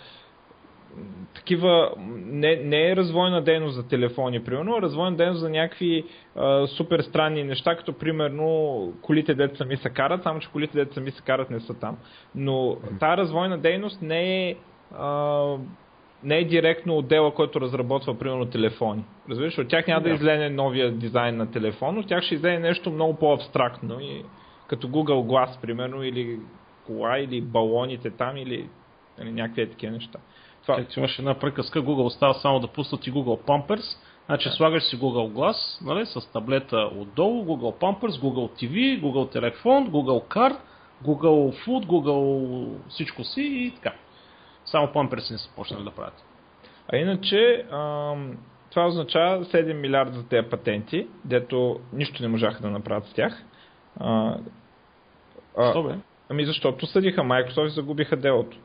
такива, 1.33 1.91
не, 2.25 2.55
не 2.55 2.91
е 2.91 2.95
развойна 2.95 3.41
дейност 3.41 3.75
за 3.75 3.87
телефони, 3.87 4.43
примерно, 4.43 4.75
а 4.75 4.81
развойна 4.81 5.17
дейност 5.17 5.39
за 5.39 5.49
някакви 5.49 6.05
а, 6.35 6.67
супер 6.67 6.99
странни 6.99 7.43
неща, 7.43 7.75
като 7.75 7.93
примерно 7.93 8.93
колите 9.01 9.33
деца 9.33 9.55
сами 9.57 9.77
се 9.77 9.89
карат, 9.89 10.23
само 10.23 10.39
че 10.39 10.49
колите 10.51 10.77
деца 10.77 10.93
сами 10.93 11.11
се 11.11 11.21
карат 11.21 11.49
не 11.49 11.59
са 11.59 11.79
там. 11.79 11.97
Но 12.35 12.77
тази 12.99 13.17
развойна 13.17 13.57
дейност 13.57 14.01
не 14.01 14.49
е 14.49 14.55
а, 14.97 15.55
не 16.23 16.37
е 16.37 16.45
директно 16.45 16.97
отдела, 16.97 17.33
който 17.33 17.61
разработва 17.61 18.19
примерно 18.19 18.45
телефони. 18.45 19.03
Разбираш, 19.29 19.57
от 19.57 19.67
тях 19.67 19.87
няма 19.87 20.01
да, 20.01 20.09
да 20.09 20.15
излезе 20.15 20.49
новия 20.49 20.91
дизайн 20.91 21.37
на 21.37 21.51
телефон, 21.51 21.97
от 21.97 22.07
тях 22.07 22.23
ще 22.23 22.35
излезе 22.35 22.59
нещо 22.59 22.91
много 22.91 23.15
по-абстрактно, 23.15 23.99
и, 23.99 24.23
като 24.67 24.87
Google 24.87 25.27
Glass, 25.27 25.61
примерно, 25.61 26.03
или 26.03 26.39
кола, 26.85 27.19
или 27.19 27.41
балоните 27.41 28.09
там, 28.09 28.37
или, 28.37 28.69
или 29.21 29.31
някакви 29.31 29.69
такива 29.69 29.93
неща. 29.93 30.19
Това... 30.61 30.75
Как 30.75 30.97
имаш 30.97 31.19
една 31.19 31.33
приказка, 31.33 31.83
Google 31.83 32.05
остава 32.05 32.33
само 32.33 32.59
да 32.59 32.67
пуснат 32.67 33.07
и 33.07 33.13
Google 33.13 33.41
Pampers, 33.41 33.97
Значи 34.25 34.49
да. 34.49 34.55
слагаш 34.55 34.83
си 34.83 34.99
Google 34.99 35.31
Glass, 35.31 35.85
нали, 35.85 36.05
с 36.05 36.31
таблета 36.33 36.89
отдолу, 36.97 37.45
Google 37.45 37.79
Pampers, 37.79 38.21
Google 38.21 38.63
TV, 38.63 39.01
Google 39.01 39.31
телефон, 39.31 39.87
Google 39.87 40.27
Car, 40.27 40.57
Google 41.05 41.65
Food, 41.65 41.85
Google 41.85 42.89
всичко 42.89 43.23
си 43.23 43.41
и 43.41 43.71
така. 43.75 43.93
Само 44.71 44.87
Pampers 44.87 45.31
не 45.31 45.37
са 45.37 45.49
почнали 45.55 45.83
да 45.83 45.91
правят. 45.91 46.23
А 46.93 46.97
иначе, 46.97 47.65
ам, 47.71 48.37
това 48.69 48.87
означава 48.87 49.45
7 49.45 49.73
милиарда 49.73 50.17
за 50.17 50.27
тези 50.27 50.49
патенти, 50.49 51.07
дето 51.25 51.79
нищо 51.93 52.23
не 52.23 52.27
можаха 52.27 52.61
да 52.61 52.69
направят 52.69 53.05
с 53.05 53.13
тях. 53.13 53.43
А, 53.99 54.37
а, 55.57 55.71
Що 55.71 55.83
бе? 55.83 55.95
Ами 56.29 56.45
защото 56.45 56.87
съдиха 56.87 57.21
Microsoft 57.21 57.67
и 57.67 57.69
загубиха 57.69 58.17
делото. 58.17 58.57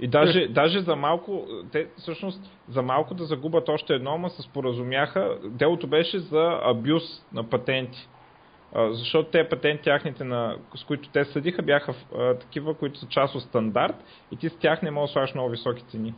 И 0.00 0.08
даже, 0.08 0.42
е. 0.42 0.48
даже 0.48 0.80
за 0.80 0.96
малко, 0.96 1.46
те 1.72 1.86
всъщност 1.96 2.50
за 2.68 2.82
малко 2.82 3.14
да 3.14 3.24
загубят 3.24 3.68
още 3.68 3.94
едно, 3.94 4.10
ама 4.10 4.30
се 4.30 4.42
споразумяха. 4.42 5.38
Делото 5.44 5.86
беше 5.86 6.18
за 6.18 6.60
абюз 6.62 7.02
на 7.32 7.44
патенти. 7.44 8.08
Защото 8.76 9.30
те 9.30 9.48
патенти, 9.48 9.82
тяхните, 9.82 10.24
на, 10.24 10.56
с 10.74 10.84
които 10.84 11.08
те 11.08 11.24
съдиха, 11.24 11.62
бяха 11.62 11.94
а, 12.18 12.34
такива, 12.34 12.74
които 12.74 12.98
са 12.98 13.06
част 13.08 13.34
от 13.34 13.42
стандарт 13.42 13.94
и 14.32 14.36
ти 14.36 14.48
с 14.48 14.56
тях 14.56 14.82
не 14.82 14.90
можеш 14.90 15.10
да 15.10 15.12
слагаш 15.12 15.34
много 15.34 15.50
високи 15.50 15.82
цени. 15.82 16.14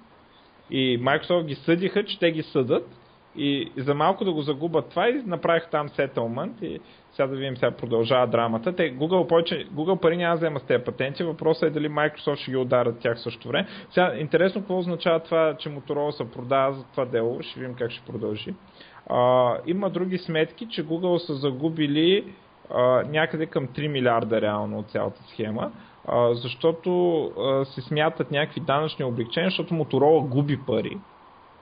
И 0.70 1.00
Microsoft 1.00 1.44
ги 1.44 1.54
съдиха, 1.54 2.04
че 2.04 2.18
те 2.18 2.30
ги 2.30 2.42
съдат 2.42 2.88
и 3.36 3.72
за 3.76 3.94
малко 3.94 4.24
да 4.24 4.32
го 4.32 4.42
загубят 4.42 4.90
това 4.90 5.08
и 5.08 5.22
направих 5.26 5.68
там 5.70 5.88
сетълмент 5.88 6.62
и 6.62 6.80
сега 7.12 7.26
да 7.26 7.36
видим, 7.36 7.56
сега 7.56 7.70
продължава 7.70 8.26
драмата. 8.26 8.76
Те, 8.76 8.96
Google, 8.96 9.26
повече, 9.26 9.66
Google 9.68 10.00
пари 10.00 10.16
няма 10.16 10.34
да 10.34 10.36
взема 10.36 10.60
с 10.60 10.62
тези 10.62 10.84
патенти, 10.84 11.22
въпросът 11.22 11.62
е 11.62 11.70
дали 11.70 11.88
Microsoft 11.88 12.36
ще 12.36 12.50
ги 12.50 12.56
ударят 12.56 12.98
тях 12.98 13.20
също 13.20 13.48
време. 13.48 13.68
Сега, 13.90 14.14
интересно 14.18 14.60
какво 14.60 14.78
означава 14.78 15.20
това, 15.20 15.56
че 15.58 15.68
Motorola 15.68 16.10
се 16.10 16.30
продава 16.30 16.72
за 16.72 16.84
това 16.84 17.04
дело, 17.04 17.42
ще 17.42 17.60
видим 17.60 17.74
как 17.74 17.90
ще 17.90 18.06
продължи. 18.06 18.54
Има 19.66 19.90
други 19.90 20.18
сметки, 20.18 20.68
че 20.70 20.86
Google 20.86 21.26
са 21.26 21.34
загубили 21.34 22.34
а, 22.74 23.02
някъде 23.08 23.46
към 23.46 23.68
3 23.68 23.88
милиарда 23.88 24.40
реално 24.40 24.78
от 24.78 24.90
цялата 24.90 25.22
схема, 25.28 25.72
а, 26.08 26.34
защото 26.34 27.20
а, 27.24 27.64
се 27.64 27.80
смятат 27.80 28.30
някакви 28.30 28.60
данъчни 28.60 29.04
облегчения, 29.04 29.50
защото 29.50 29.74
Motorola 29.74 30.28
губи 30.28 30.58
пари. 30.66 30.98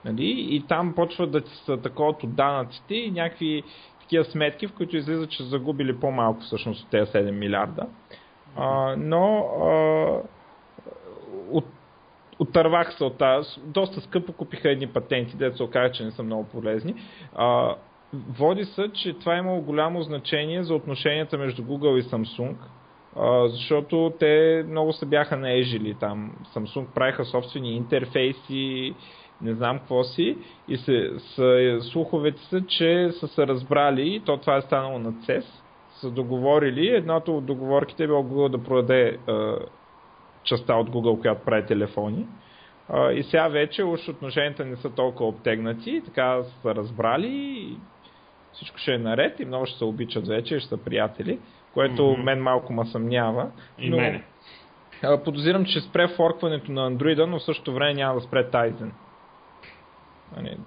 Нали? 0.05 0.47
И 0.49 0.63
там 0.67 0.93
почват 0.95 1.31
да 1.31 1.41
ти 1.41 1.51
са 1.55 1.79
от 1.99 2.35
данъците 2.35 2.95
и 2.95 3.11
някакви 3.11 3.63
такива 3.99 4.25
сметки, 4.25 4.67
в 4.67 4.73
които 4.73 4.97
излиза, 4.97 5.27
че 5.27 5.37
са 5.37 5.43
загубили 5.43 5.99
по-малко 5.99 6.41
всъщност 6.41 6.83
от 6.83 6.89
тези 6.89 7.11
7 7.11 7.31
милиарда. 7.31 7.87
А, 8.55 8.95
но 8.97 9.37
а, 9.37 10.21
отървах 12.39 12.93
се 12.93 13.03
от 13.03 13.17
тази. 13.17 13.49
Доста 13.65 14.01
скъпо 14.01 14.33
купиха 14.33 14.71
едни 14.71 14.87
патенти, 14.87 15.37
де 15.37 15.51
се 15.51 15.63
оказа, 15.63 15.91
че 15.91 16.03
не 16.03 16.11
са 16.11 16.23
много 16.23 16.43
полезни. 16.43 16.93
А, 17.35 17.75
води 18.13 18.65
се, 18.65 18.89
че 18.93 19.13
това 19.13 19.35
е 19.35 19.39
имало 19.39 19.61
голямо 19.61 20.01
значение 20.01 20.63
за 20.63 20.73
отношенията 20.73 21.37
между 21.37 21.63
Google 21.63 21.99
и 21.99 22.03
Samsung, 22.03 22.55
а, 23.15 23.47
защото 23.47 24.13
те 24.19 24.63
много 24.67 24.93
се 24.93 25.05
бяха 25.05 25.37
наежили 25.37 25.95
там. 25.99 26.35
Samsung 26.55 26.85
правиха 26.85 27.25
собствени 27.25 27.75
интерфейси, 27.75 28.93
не 29.41 29.53
знам 29.53 29.79
какво 29.79 30.03
си, 30.03 30.37
и 30.67 30.77
се, 30.77 31.09
с, 31.17 31.77
слуховете 31.81 32.41
са, 32.41 32.61
че 32.61 33.11
са 33.11 33.27
се 33.27 33.47
разбрали, 33.47 34.15
и 34.15 34.19
то 34.19 34.37
това 34.37 34.57
е 34.57 34.61
станало 34.61 34.99
на 34.99 35.11
CES, 35.13 35.45
са 36.01 36.11
договорили, 36.11 36.87
едното 36.87 37.37
от 37.37 37.45
договорките 37.45 38.03
е 38.03 38.07
било 38.07 38.23
Google 38.23 38.49
да 38.49 38.63
продаде 38.63 39.17
частта 40.43 40.75
от 40.75 40.89
Google, 40.89 41.21
която 41.21 41.45
прави 41.45 41.65
телефони. 41.65 42.27
А, 42.89 43.11
и 43.11 43.23
сега 43.23 43.47
вече 43.47 43.83
уж 43.83 44.09
отношенията 44.09 44.65
не 44.65 44.75
са 44.75 44.89
толкова 44.89 45.29
обтегнати, 45.29 46.01
така 46.05 46.43
са 46.61 46.75
разбрали 46.75 47.27
и 47.27 47.77
всичко 48.53 48.77
ще 48.77 48.93
е 48.93 48.97
наред 48.97 49.39
и 49.39 49.45
много 49.45 49.65
ще 49.65 49.77
се 49.77 49.85
обичат 49.85 50.27
вече, 50.27 50.59
ще 50.59 50.69
са 50.69 50.77
приятели, 50.77 51.39
което 51.73 52.01
mm-hmm. 52.01 52.23
мен 52.23 52.41
малко 52.41 52.73
ма 52.73 52.85
съмнява. 52.85 53.51
И 53.79 53.89
но, 53.89 53.97
мене. 53.97 54.23
Подозирам, 55.23 55.65
че 55.65 55.81
спре 55.81 56.07
форкването 56.07 56.71
на 56.71 56.91
Android, 56.91 57.25
но 57.25 57.39
в 57.39 57.43
същото 57.43 57.73
време 57.73 57.93
няма 57.93 58.15
да 58.15 58.21
спре 58.21 58.51
Tizen. 58.51 58.89
Нали? 60.37 60.57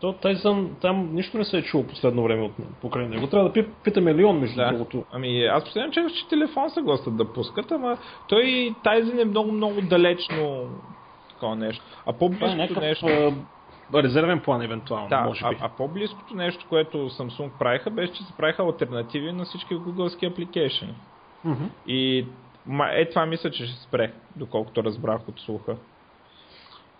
То 0.00 0.12
Тайсън, 0.12 0.76
там 0.80 1.14
нищо 1.14 1.38
не 1.38 1.44
се 1.44 1.58
е 1.58 1.62
чуло 1.62 1.86
последно 1.86 2.22
време 2.22 2.42
от 2.42 2.52
покрай 2.80 3.08
него. 3.08 3.26
Трябва 3.26 3.50
да 3.50 3.66
питаме 3.84 4.14
Леон, 4.14 4.38
между 4.38 4.56
да. 4.56 4.72
другото. 4.72 5.04
Ами 5.12 5.44
аз 5.44 5.64
последно 5.64 5.92
че, 5.92 6.06
че 6.14 6.28
телефон 6.28 6.70
се 6.70 6.82
гласат 6.82 7.16
да 7.16 7.32
пускат, 7.32 7.72
ама 7.72 7.98
той 8.28 8.74
Тайзен 8.84 9.18
е 9.18 9.24
много, 9.24 9.52
много 9.52 9.80
далечно 9.80 10.68
такова 11.28 11.56
нещо. 11.56 11.84
А 12.06 12.12
по-близкото 12.12 12.84
е 12.84 12.86
нещо... 12.88 13.06
А, 13.06 14.02
резервен 14.02 14.40
план, 14.40 14.62
евентуално, 14.62 15.08
да, 15.08 15.20
може 15.20 15.48
би. 15.48 15.56
А, 15.60 15.64
а 15.64 15.68
по-близкото 15.68 16.34
нещо, 16.34 16.66
което 16.68 16.96
Samsung 16.96 17.50
правиха, 17.58 17.90
беше, 17.90 18.12
че 18.12 18.22
се 18.22 18.32
правиха 18.36 18.62
альтернативи 18.62 19.32
на 19.32 19.44
всички 19.44 19.74
гугълски 19.74 20.26
апликейшени. 20.26 20.94
Mm-hmm. 21.46 21.68
И 21.86 22.26
е 22.92 23.08
това 23.08 23.26
мисля, 23.26 23.50
че 23.50 23.66
ще 23.66 23.82
спре, 23.82 24.12
доколкото 24.36 24.84
разбрах 24.84 25.28
от 25.28 25.40
слуха. 25.40 25.76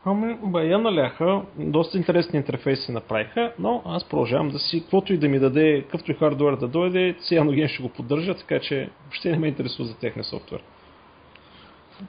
Ами, 0.05 0.39
бая 0.43 0.79
наляха, 0.79 1.43
доста 1.59 1.99
интересни 1.99 2.39
интерфейси 2.39 2.93
направиха, 2.93 3.53
но 3.59 3.83
аз 3.87 4.05
продължавам 4.05 4.49
да 4.49 4.59
си, 4.59 4.81
каквото 4.81 5.13
и 5.13 5.19
да 5.19 5.29
ми 5.29 5.39
даде, 5.39 5.83
какъвто 5.83 6.11
и 6.11 6.15
хардуер 6.15 6.57
да 6.57 6.69
дойде, 6.69 7.17
Cyanogen 7.21 7.69
ще 7.69 7.83
го 7.83 7.89
поддържа, 7.89 8.35
така 8.35 8.61
че 8.61 8.91
въобще 9.05 9.31
не 9.31 9.39
ме 9.39 9.49
интересува 9.49 9.89
за 9.89 9.99
техния 9.99 10.25
софтуер. 10.25 10.63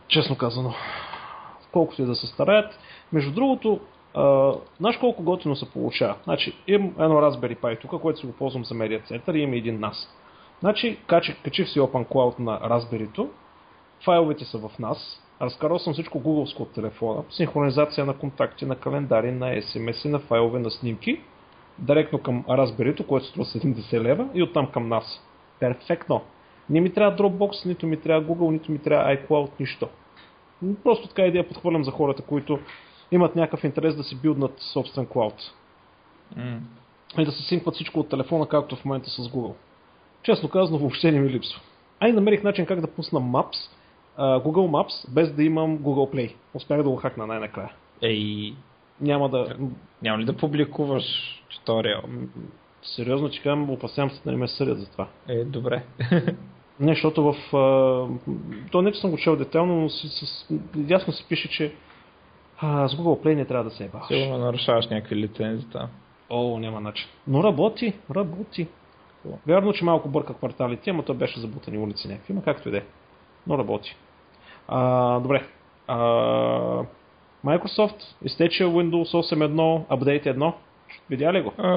Честно 0.08 0.38
казано. 0.38 0.74
колкото 1.72 2.02
и 2.02 2.06
да 2.06 2.16
се 2.16 2.28
стараят. 2.28 2.80
Между 3.14 3.32
другото, 3.32 3.80
а, 4.14 4.54
знаеш 4.80 4.98
колко 4.98 5.24
готино 5.24 5.56
се 5.56 5.72
получава? 5.72 6.16
Значи, 6.24 6.58
имам 6.68 6.88
едно 7.00 7.16
Raspberry 7.16 7.60
Pi 7.60 7.82
тук, 7.82 8.02
което 8.02 8.20
си 8.20 8.26
го 8.26 8.34
ползвам 8.34 8.66
за 8.66 8.74
медиа 8.76 9.00
център 9.00 9.34
и 9.34 9.40
има 9.40 9.56
един 9.56 9.80
NAS. 9.80 10.08
Значи, 10.60 10.98
качих, 11.08 11.44
качих 11.44 11.70
си 11.70 11.80
OpenCloud 11.80 12.40
на 12.40 12.60
Raspberry-то, 12.60 13.30
файловете 14.06 14.46
са 14.46 14.58
в 14.58 14.72
NAS, 14.80 15.23
разкарал 15.46 15.80
съм 15.80 15.94
всичко 15.94 16.20
гугълско 16.20 16.64
от 16.64 16.74
телефона, 16.74 17.24
синхронизация 17.30 18.06
на 18.06 18.14
контакти, 18.14 18.66
на 18.66 18.76
календари, 18.76 19.32
на 19.32 19.46
SMS, 19.46 20.06
на 20.06 20.20
файлове, 20.20 20.60
на 20.60 20.72
снимки, 20.72 21.22
директно 21.80 22.20
към 22.20 22.44
Raspberry, 22.44 23.06
което 23.06 23.26
струва 23.26 23.46
70 23.46 24.02
лева 24.02 24.28
и 24.34 24.44
оттам 24.44 24.72
към 24.72 24.90
нас. 24.90 25.22
Перфектно. 25.60 26.22
Не 26.70 26.82
ми 26.82 26.94
трябва 26.94 27.18
Dropbox, 27.18 27.66
нито 27.66 27.88
ми 27.88 27.98
трябва 27.98 28.28
Google, 28.28 28.52
нито 28.52 28.72
ми 28.72 28.80
трябва 28.80 29.18
iCloud, 29.18 29.50
нищо. 29.60 29.90
Просто 30.84 31.08
така 31.08 31.26
идея 31.26 31.48
подхвърлям 31.48 31.84
за 31.84 31.92
хората, 31.92 32.22
които 32.22 32.60
имат 33.12 33.36
някакъв 33.36 33.64
интерес 33.64 33.96
да 33.96 34.04
си 34.04 34.22
билднат 34.22 34.60
собствен 34.60 35.06
клауд. 35.06 35.54
Mm. 36.38 36.60
И 37.18 37.26
да 37.26 37.32
се 37.32 37.44
синкват 37.44 37.76
всичко 37.76 38.00
от 38.00 38.10
телефона, 38.10 38.48
както 38.48 38.76
в 38.76 38.86
момента 38.86 39.10
с 39.10 39.18
Google. 39.18 39.54
Честно 40.24 40.50
казано, 40.50 40.78
въобще 40.78 41.12
не 41.12 41.20
ми 41.20 41.30
липсва. 41.30 41.62
Ай, 42.00 42.12
намерих 42.12 42.44
начин 42.44 42.66
как 42.66 42.82
да 42.82 42.88
пусна 42.88 43.20
Maps, 43.20 43.70
Google 44.18 44.70
Maps, 44.70 45.14
без 45.14 45.34
да 45.34 45.44
имам 45.44 45.80
Google 45.80 46.16
Play. 46.16 46.36
Успях 46.54 46.84
да 46.84 46.90
го 46.90 46.96
хакна 46.96 47.28
най-накрая. 47.28 47.72
Ей, 48.02 48.54
няма 49.02 49.30
да... 49.30 49.56
Няма 50.02 50.20
ли 50.20 50.26
да 50.26 50.38
публикуваш 50.38 51.04
туториал? 51.50 52.02
Сериозно, 52.82 53.30
че 53.30 53.42
казвам, 53.42 53.70
опасявам 53.70 54.12
се 54.12 54.24
да 54.24 54.32
не 54.32 54.38
ме 54.38 54.48
съдят 54.48 54.80
за 54.80 54.92
това. 54.92 55.08
Е, 55.28 55.44
добре. 55.44 55.84
Не, 56.80 56.94
защото 56.94 57.24
в... 57.24 57.36
То 58.72 58.82
не, 58.82 58.92
че 58.92 59.00
съм 59.00 59.12
го 59.12 59.18
чел 59.18 59.36
детайлно, 59.36 59.82
но 59.82 59.90
с, 59.90 60.10
с, 60.10 60.46
ясно 60.88 61.14
се 61.14 61.28
пише, 61.28 61.50
че 61.50 61.76
а, 62.58 62.88
с 62.88 62.96
Google 62.96 63.26
Play 63.26 63.36
не 63.36 63.46
трябва 63.46 63.64
да 63.64 63.72
се 63.72 63.86
ебаваш. 63.86 64.08
Сигурно 64.08 64.38
нарушаваш 64.38 64.88
някакви 64.88 65.16
лицензи 65.16 65.66
там. 65.70 65.88
О, 66.30 66.60
няма 66.60 66.82
начин. 66.82 67.08
Но 67.28 67.44
работи, 67.44 67.94
работи. 68.16 68.68
Вярно, 69.48 69.74
че 69.74 69.86
малко 69.86 70.10
бърка 70.10 70.34
кварталите, 70.34 70.90
ама 70.90 71.04
то 71.04 71.14
беше 71.14 71.40
забутани 71.40 71.78
улици 71.78 72.08
някакви, 72.08 72.34
но 72.34 72.42
както 72.42 72.70
и 72.70 72.72
да 72.72 72.78
е. 72.78 72.84
Но 73.46 73.58
работи. 73.58 73.96
А, 74.68 75.20
добре. 75.20 75.46
А, 75.88 76.86
Microsoft 77.44 78.02
изтече 78.22 78.64
Windows 78.64 79.12
8.1, 79.14 79.86
апдейт 79.90 80.26
1. 80.26 80.54
Видя 81.10 81.34
ли 81.34 81.42
го? 81.42 81.54
А, 81.58 81.72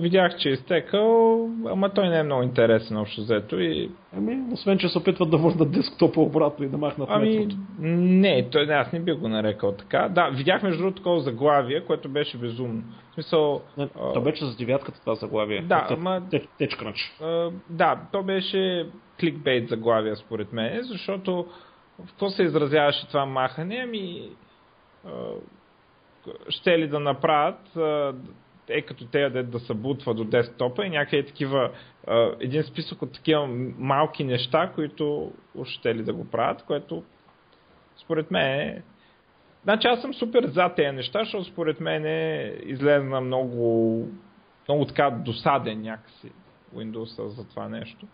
видях, 0.00 0.36
че 0.36 0.48
е 0.48 0.52
изтекал, 0.52 1.48
ама 1.66 1.90
той 1.90 2.08
не 2.08 2.18
е 2.18 2.22
много 2.22 2.42
интересен 2.42 2.96
общо 2.96 3.20
взето. 3.20 3.60
И... 3.60 3.90
Ами, 4.16 4.52
освен, 4.52 4.78
че 4.78 4.88
се 4.88 4.98
опитват 4.98 5.30
да 5.30 5.36
върнат 5.36 5.72
десктопа 5.72 6.20
обратно 6.20 6.64
и 6.64 6.68
да 6.68 6.78
махнат 6.78 7.08
ами, 7.12 7.38
метрото. 7.38 7.56
Не, 7.78 8.48
той, 8.52 8.74
аз 8.74 8.92
не 8.92 9.00
бих 9.00 9.16
го 9.16 9.28
нарекал 9.28 9.72
така. 9.72 10.08
Да, 10.08 10.28
видях 10.28 10.62
между 10.62 10.78
другото 10.78 10.96
такова 10.96 11.20
заглавие, 11.20 11.84
което 11.84 12.08
беше 12.08 12.38
безумно. 12.38 12.82
В 13.10 13.14
смисъл... 13.14 13.62
Не, 13.78 13.88
а... 14.00 14.12
То 14.12 14.20
беше 14.20 14.44
за 14.44 14.56
девятката 14.56 15.00
това 15.00 15.14
заглавие. 15.14 15.62
Да, 15.62 15.86
ама... 15.90 16.22
Течканач. 16.58 17.16
Да, 17.70 18.00
то 18.12 18.22
беше 18.22 18.86
кликбейт 19.20 19.68
заглавие 19.68 20.16
според 20.16 20.52
мен, 20.52 20.82
защото 20.82 21.46
в 22.04 22.06
какво 22.06 22.30
се 22.30 22.42
изразяваше 22.42 23.08
това 23.08 23.26
махане? 23.26 23.80
Ами 23.84 24.28
ще 26.48 26.78
ли 26.78 26.88
да 26.88 27.00
направят 27.00 27.78
е 28.68 28.82
като 28.82 29.06
те 29.06 29.30
да, 29.30 29.42
да 29.42 29.60
събутва 29.60 30.14
до 30.14 30.24
десктопа 30.24 30.86
и 30.86 30.90
някакви 30.90 31.26
такива, 31.26 31.70
един 32.40 32.62
списък 32.62 33.02
от 33.02 33.12
такива 33.12 33.46
малки 33.78 34.24
неща, 34.24 34.72
които 34.74 35.32
ще 35.64 35.94
ли 35.94 36.02
да 36.02 36.12
го 36.12 36.30
правят, 36.30 36.62
което 36.62 37.02
според 37.96 38.30
мен 38.30 38.60
е 38.60 38.82
Значи 39.66 39.86
аз 39.86 40.00
съм 40.00 40.14
супер 40.14 40.46
за 40.46 40.68
тези 40.76 40.96
неща, 40.96 41.18
защото 41.18 41.44
според 41.44 41.80
мен 41.80 42.06
е 42.06 42.52
излезна 42.62 43.20
много, 43.20 44.08
много 44.68 44.84
така 44.84 45.10
досаден 45.10 45.82
някакси 45.82 46.32
Windows 46.74 47.28
за 47.28 47.48
това 47.48 47.68
нещо. 47.68 48.06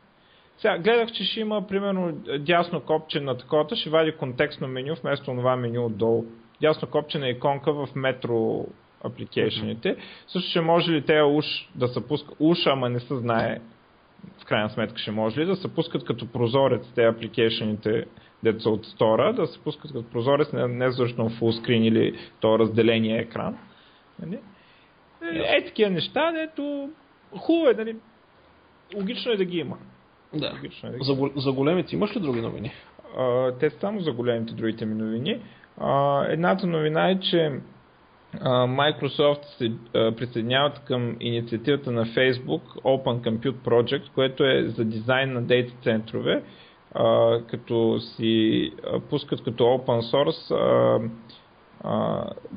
Сега, 0.58 0.78
гледах, 0.78 1.12
че 1.12 1.24
ще 1.24 1.40
има 1.40 1.66
примерно 1.66 2.12
дясно 2.38 2.80
копче 2.80 3.20
на 3.20 3.38
такова, 3.38 3.76
ще 3.76 3.90
вади 3.90 4.16
контекстно 4.16 4.68
меню 4.68 4.94
вместо 4.94 5.24
това 5.24 5.56
меню 5.56 5.86
отдолу 5.86 6.24
дясно 6.60 6.88
копчена 6.88 7.28
иконка 7.28 7.72
в 7.72 7.88
метро 7.94 8.66
апликейшените. 9.04 9.88
Mm-hmm. 9.88 10.28
Също 10.28 10.50
ще 10.50 10.60
може 10.60 10.92
ли 10.92 11.02
те 11.02 11.22
уж 11.22 11.46
да 11.74 11.88
се 11.88 12.08
пускат, 12.08 12.36
уж, 12.40 12.66
ама 12.66 12.88
не 12.88 13.00
се 13.00 13.16
знае 13.16 13.58
в 14.38 14.44
крайна 14.44 14.70
сметка 14.70 14.98
ще 14.98 15.10
може 15.10 15.40
ли 15.40 15.46
да 15.46 15.56
се 15.56 15.74
пускат 15.74 16.04
като 16.04 16.26
прозорец 16.26 16.92
те 16.94 17.04
апликейшените 17.04 18.04
деца 18.42 18.70
от 18.70 18.86
стора, 18.86 19.32
да 19.32 19.46
се 19.46 19.58
пускат 19.58 19.92
като 19.92 20.10
прозорец, 20.10 20.52
не, 20.52 20.68
не 20.68 20.88
в 20.88 21.30
фулскрин 21.38 21.84
или 21.84 22.18
то 22.40 22.58
разделение 22.58 23.18
екран. 23.18 23.58
Нали? 24.22 24.38
Е, 25.22 25.56
е, 25.56 25.64
такива 25.64 25.90
неща, 25.90 26.32
дето 26.32 26.90
хубаво 27.38 27.70
е, 27.70 27.74
нали? 27.74 27.96
Логично 28.96 29.32
е 29.32 29.36
да 29.36 29.44
ги 29.44 29.58
има. 29.58 29.78
Да. 30.34 30.52
Логично 30.52 30.88
е 30.88 30.92
да 30.92 30.98
ги 30.98 31.04
за, 31.04 31.30
за 31.36 31.52
големите 31.52 31.94
имаш 31.94 32.16
ли 32.16 32.20
други 32.20 32.40
новини? 32.40 32.72
А, 33.18 33.52
те 33.52 33.70
само 33.70 34.00
за 34.00 34.12
големите 34.12 34.54
другите 34.54 34.86
ми 34.86 34.94
новини. 34.94 35.42
Едната 36.28 36.66
новина 36.66 37.10
е, 37.10 37.20
че 37.20 37.60
Microsoft 38.40 39.44
се 39.44 39.72
присъединяват 39.92 40.78
към 40.78 41.16
инициативата 41.20 41.90
на 41.90 42.06
Facebook 42.06 42.62
Open 42.82 43.20
Compute 43.20 43.68
Project, 43.68 44.10
което 44.14 44.44
е 44.44 44.64
за 44.68 44.84
дизайн 44.84 45.32
на 45.32 45.42
дейта 45.42 45.74
центрове, 45.82 46.42
като 47.46 48.00
си 48.00 48.72
пускат 49.10 49.44
като 49.44 49.64
open 49.64 50.00
source 50.00 50.54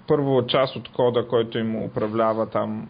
първо 0.08 0.48
част 0.48 0.76
от 0.76 0.90
кода, 0.92 1.28
който 1.28 1.58
им 1.58 1.84
управлява 1.84 2.50
там 2.50 2.90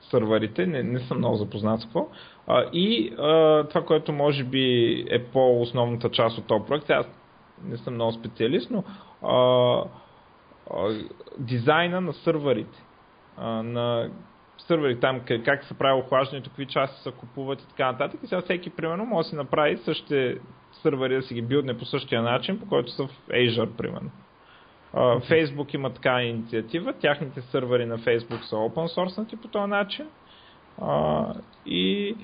сървърите, 0.00 0.66
не, 0.66 0.82
не 0.82 1.00
съм 1.00 1.18
много 1.18 1.36
запознат 1.36 1.80
с 1.80 1.84
какво. 1.84 2.08
и 2.72 3.10
това, 3.68 3.84
което 3.86 4.12
може 4.12 4.44
би 4.44 4.94
е 5.10 5.24
по-основната 5.24 6.10
част 6.10 6.38
от 6.38 6.46
този 6.46 6.64
проект, 6.64 6.90
аз 6.90 7.06
не 7.64 7.76
съм 7.76 7.94
много 7.94 8.12
специалист, 8.12 8.70
но 8.70 8.84
а, 9.22 9.84
дизайна 11.38 12.00
на 12.00 12.12
сървърите. 12.12 12.84
На 13.38 14.10
сървъри 14.58 15.00
там 15.00 15.20
как 15.44 15.64
се 15.64 15.78
прави 15.78 16.00
охлаждането, 16.00 16.50
какви 16.50 16.66
части 16.66 17.02
се 17.02 17.12
купуват 17.12 17.62
и 17.62 17.68
така 17.68 17.92
нататък. 17.92 18.20
И 18.22 18.26
сега 18.26 18.40
всеки, 18.40 18.70
примерно, 18.70 19.06
може 19.06 19.26
да 19.26 19.30
си 19.30 19.36
направи 19.36 19.76
същите 19.76 20.38
сървъри 20.72 21.14
да 21.16 21.22
си 21.22 21.34
ги 21.34 21.42
билдне 21.42 21.78
по 21.78 21.84
същия 21.84 22.22
начин, 22.22 22.60
по 22.60 22.68
който 22.68 22.90
са 22.90 23.06
в 23.06 23.28
Azure, 23.28 23.76
примерно. 23.76 24.10
Facebook 24.94 25.74
има 25.74 25.90
така 25.90 26.22
инициатива, 26.22 26.92
тяхните 26.92 27.40
сървъри 27.40 27.86
на 27.86 27.98
Facebook 27.98 28.42
са 28.42 28.56
open 28.56 28.96
source 28.96 29.36
по 29.42 29.48
този 29.48 29.70
начин. 29.70 30.06
И 31.66 32.16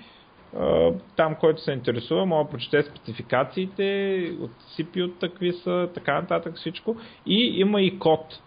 там, 1.17 1.35
който 1.35 1.63
се 1.63 1.73
интересува, 1.73 2.27
може 2.27 2.45
да 2.45 2.51
прочете 2.51 2.83
спецификациите 2.83 4.31
от 4.41 4.51
CPU 4.51 5.21
такви 5.21 5.53
са, 5.53 5.89
така 5.95 6.15
нататък 6.15 6.57
всичко. 6.57 6.97
И 7.27 7.61
има 7.61 7.83
и 7.83 7.99
код 7.99 8.41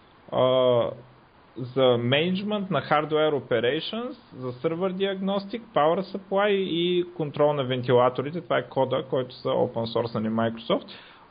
за 1.56 1.96
менеджмент 1.98 2.70
на 2.70 2.82
Hardware 2.82 3.32
Operations, 3.32 4.16
за 4.36 4.52
Server 4.52 4.92
Diagnostic, 4.92 5.60
Power 5.74 6.00
Supply 6.00 6.48
и 6.50 7.06
контрол 7.16 7.52
на 7.52 7.64
вентилаторите. 7.64 8.40
Това 8.40 8.58
е 8.58 8.68
кода, 8.68 9.04
който 9.10 9.34
са 9.34 9.48
open 9.48 9.84
source 9.84 10.14
на 10.14 10.30
Microsoft. 10.30 10.84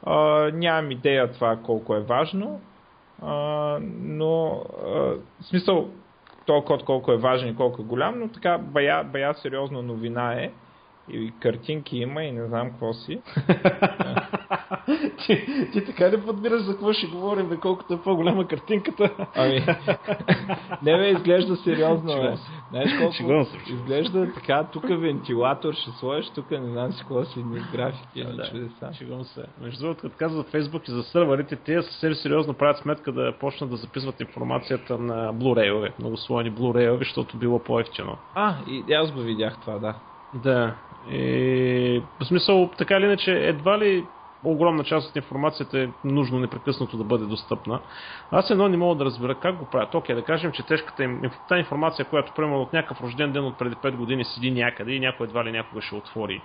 А, 0.03 0.51
нямам 0.53 0.91
идея 0.91 1.31
това 1.31 1.57
колко 1.65 1.95
е 1.95 1.99
важно, 1.99 2.61
а, 3.21 3.79
но 4.01 4.63
а, 4.85 4.89
в 4.89 5.19
смисъл 5.41 5.89
този 6.45 6.65
код 6.65 6.85
колко 6.85 7.11
е 7.11 7.17
важен 7.17 7.49
и 7.49 7.55
колко 7.55 7.81
е 7.81 7.85
голям, 7.85 8.19
но 8.19 8.27
така 8.27 8.57
бая, 8.57 9.03
бая 9.03 9.33
сериозна 9.33 9.81
новина 9.81 10.33
е 10.33 10.51
и 11.09 11.33
картинки 11.39 11.97
има 11.97 12.23
и 12.23 12.31
не 12.31 12.47
знам 12.47 12.69
какво 12.69 12.93
си. 12.93 13.21
ти, 15.25 15.45
ти 15.73 15.85
така 15.85 16.09
не 16.09 16.25
подбираш 16.25 16.61
за 16.61 16.71
какво 16.71 16.93
ще 16.93 17.07
говорим, 17.07 17.49
бе, 17.49 17.57
колкото 17.57 17.93
е 17.93 18.01
по-голяма 18.01 18.47
картинката. 18.47 19.09
ами, 19.35 19.55
не 20.83 20.97
бе, 20.97 21.09
изглежда 21.09 21.55
сериозно, 21.55 22.21
бе. 22.21 22.35
Знаеш 22.69 22.91
колко 22.99 23.45
изглежда 23.69 24.33
така, 24.33 24.67
тук 24.73 24.83
вентилатор 24.89 25.73
ще 25.73 25.91
сложиш, 25.91 26.29
тук 26.29 26.51
не 26.51 26.71
знам 26.71 26.91
си 26.91 26.99
какво 26.99 27.25
си 27.25 27.43
ни 27.43 27.61
графики, 27.71 28.23
да, 28.23 28.49
чудеса. 28.49 28.93
Шегувам 28.93 29.23
се. 29.23 29.45
Между 29.61 29.81
другото, 29.81 30.01
като 30.01 30.15
казват 30.17 30.45
за 30.45 30.59
Facebook 30.59 30.89
и 30.89 30.91
за 30.91 31.03
сървърите, 31.03 31.55
те 31.55 31.81
съвсем 31.81 32.13
сериозно 32.13 32.53
правят 32.53 32.77
сметка 32.77 33.11
да 33.11 33.33
почнат 33.39 33.69
да 33.69 33.75
записват 33.75 34.19
информацията 34.19 34.97
на 34.97 35.33
Blu-ray-ове, 35.33 35.91
многослойни 35.99 36.51
Blu-ray-ове, 36.51 36.99
защото 36.99 37.37
било 37.37 37.59
по-ефтино. 37.59 38.17
А, 38.35 38.55
и 38.67 38.93
аз 38.93 39.11
го 39.11 39.19
видях 39.19 39.57
това, 39.61 39.79
да. 39.79 39.95
Да. 40.33 40.75
И, 41.11 42.03
в 42.19 42.25
смисъл, 42.25 42.69
така 42.77 42.95
или 42.95 43.05
иначе, 43.05 43.31
едва 43.31 43.79
ли 43.79 44.05
огромна 44.43 44.83
част 44.83 45.09
от 45.09 45.15
информацията 45.15 45.79
е 45.79 45.89
нужно 46.03 46.39
непрекъснато 46.39 46.97
да 46.97 47.03
бъде 47.03 47.25
достъпна. 47.25 47.79
Аз 48.31 48.49
едно 48.49 48.67
не 48.67 48.77
мога 48.77 48.95
да 48.95 49.05
разбера 49.05 49.35
как 49.35 49.57
го 49.57 49.65
правят. 49.65 49.95
Окей, 49.95 50.15
да 50.15 50.23
кажем, 50.23 50.51
че 50.51 50.65
тежката 50.65 51.03
им, 51.03 51.21
тази 51.49 51.59
информация, 51.59 52.05
която 52.05 52.33
приема 52.35 52.57
от 52.57 52.73
някакъв 52.73 53.01
рожден 53.01 53.31
ден 53.31 53.45
от 53.45 53.57
преди 53.57 53.75
5 53.75 53.95
години 53.95 54.25
седи 54.25 54.51
някъде 54.51 54.91
и 54.91 54.99
някой 54.99 55.25
едва 55.25 55.45
ли 55.45 55.51
някога 55.51 55.81
ще 55.81 55.95
отвори 55.95 56.41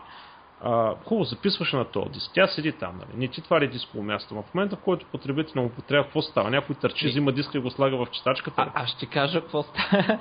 а, 0.65 0.95
хубаво, 1.05 1.25
записваш 1.25 1.73
на 1.73 1.85
този 1.85 2.11
диск, 2.11 2.31
тя 2.35 2.47
седи 2.47 2.73
там, 2.73 2.95
нали? 2.99 3.11
не 3.17 3.29
ти 3.29 3.43
твари 3.43 3.69
дисково 3.69 4.03
място. 4.05 4.35
В 4.35 4.55
момента, 4.55 4.77
в 4.77 4.81
който 4.81 5.07
потребител 5.07 5.63
му 5.63 5.71
потребя, 5.71 6.05
какво 6.05 6.23
става? 6.23 6.51
Някой 6.51 6.75
търчи, 6.75 7.09
взима 7.09 7.33
диска 7.33 7.59
и 7.59 7.61
го 7.61 7.71
слага 7.71 7.97
в 7.97 8.11
читачката. 8.11 8.63
А, 8.63 8.83
аз 8.83 8.89
ще 8.89 9.07
кажа 9.07 9.41
какво 9.41 9.63
става. 9.63 10.19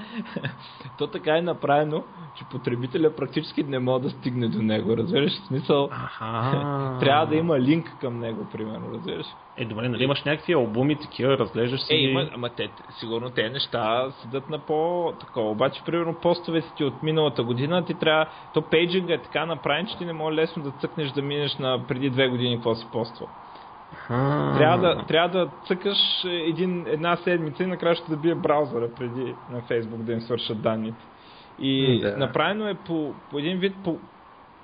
То 0.98 1.08
така 1.08 1.38
е 1.38 1.42
направено, 1.42 2.04
че 2.38 2.46
потребителя 2.52 3.16
практически 3.16 3.64
не 3.64 3.80
може 3.80 4.04
да 4.04 4.10
стигне 4.10 4.48
до 4.48 4.62
него, 4.62 4.98
разбираш? 4.98 5.32
В 5.32 5.48
смисъл, 5.48 5.90
трябва 7.00 7.26
да 7.30 7.36
има 7.36 7.60
линк 7.60 7.98
към 8.02 8.20
него, 8.20 8.48
примерно, 8.52 8.94
разбираш? 8.94 9.28
Е, 9.58 9.66
добре, 9.66 9.90
нали 9.90 10.04
имаш 10.04 10.24
някакви 10.24 10.54
албуми, 10.54 10.96
такива, 10.96 11.38
разглеждаш 11.38 11.82
си. 11.82 11.94
Е, 11.94 11.98
има, 11.98 12.30
ама 12.34 12.50
те, 12.50 12.70
сигурно 13.00 13.30
те 13.30 13.50
неща 13.50 14.12
седат 14.12 14.50
на 14.50 14.60
по 14.60 15.14
такова. 15.20 15.50
Обаче, 15.50 15.82
примерно, 15.86 16.14
постовете 16.14 16.68
ти 16.78 16.84
от 16.84 17.04
миналата 17.04 17.44
година, 17.44 17.86
ти 17.86 17.94
трябва, 17.94 18.26
то 18.54 18.62
пейджинга 18.62 19.14
е 19.14 19.22
така 19.22 19.46
направен, 19.46 19.88
че 19.88 19.98
ти 19.98 20.06
не 20.06 20.14
може 20.14 20.36
лесно 20.36 20.64
да 20.64 20.72
цъкнеш 20.72 21.12
да 21.12 21.22
минеш 21.22 21.58
на 21.58 21.88
преди 21.88 22.10
две 22.10 22.28
години 22.28 22.56
какво 22.56 22.76
си 22.76 22.88
поствал. 22.92 23.30
Трябва 24.58 24.78
да, 24.78 25.06
трябва 25.08 25.40
да 25.40 25.52
цъкаш 25.68 25.98
един, 26.26 26.86
една 26.88 27.16
седмица 27.16 27.64
и 27.64 27.68
накрая 27.68 27.96
ще 27.96 28.12
да 28.12 28.18
бие 28.18 28.36
браузъра 28.36 28.90
преди 28.96 29.36
на 29.52 29.62
Фейсбук 29.62 30.02
да 30.02 30.14
им 30.14 30.22
свършат 30.22 30.62
данните. 30.62 31.06
И 31.60 32.00
да. 32.02 32.18
направено 32.18 32.68
е 32.68 32.74
по, 32.74 33.14
по 33.32 33.40
един 33.40 33.58
вид 33.58 33.76
по, 33.84 33.98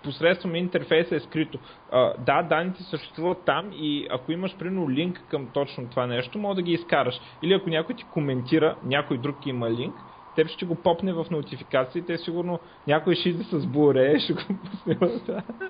посредством 0.08 0.56
интерфейса 0.56 1.16
е 1.16 1.20
скрито. 1.20 1.60
А, 1.92 2.14
да, 2.18 2.44
данните 2.44 2.84
съществуват 2.84 3.46
там 3.46 3.72
и 3.74 4.08
ако 4.12 4.32
имаш 4.32 4.58
примерно 4.58 4.90
линк 4.90 5.22
към 5.30 5.48
точно 5.54 5.90
това 5.90 6.08
нещо, 6.08 6.40
може 6.40 6.56
да 6.56 6.62
ги 6.62 6.72
изкараш. 6.72 7.16
Или 7.44 7.54
ако 7.54 7.70
някой 7.70 7.96
ти 7.96 8.04
коментира, 8.04 8.76
някой 8.84 9.18
друг 9.18 9.46
има 9.46 9.72
линк, 9.72 9.96
теб 10.36 10.48
ще 10.48 10.66
го 10.66 10.76
попне 10.76 11.14
в 11.14 11.26
нотификациите, 11.32 12.18
сигурно 12.18 12.60
някой 12.88 13.16
ще 13.16 13.30
иде 13.30 13.44
с 13.44 13.66
буре, 13.66 14.20
ще 14.20 14.34
го 14.34 14.40
пусне 14.40 14.98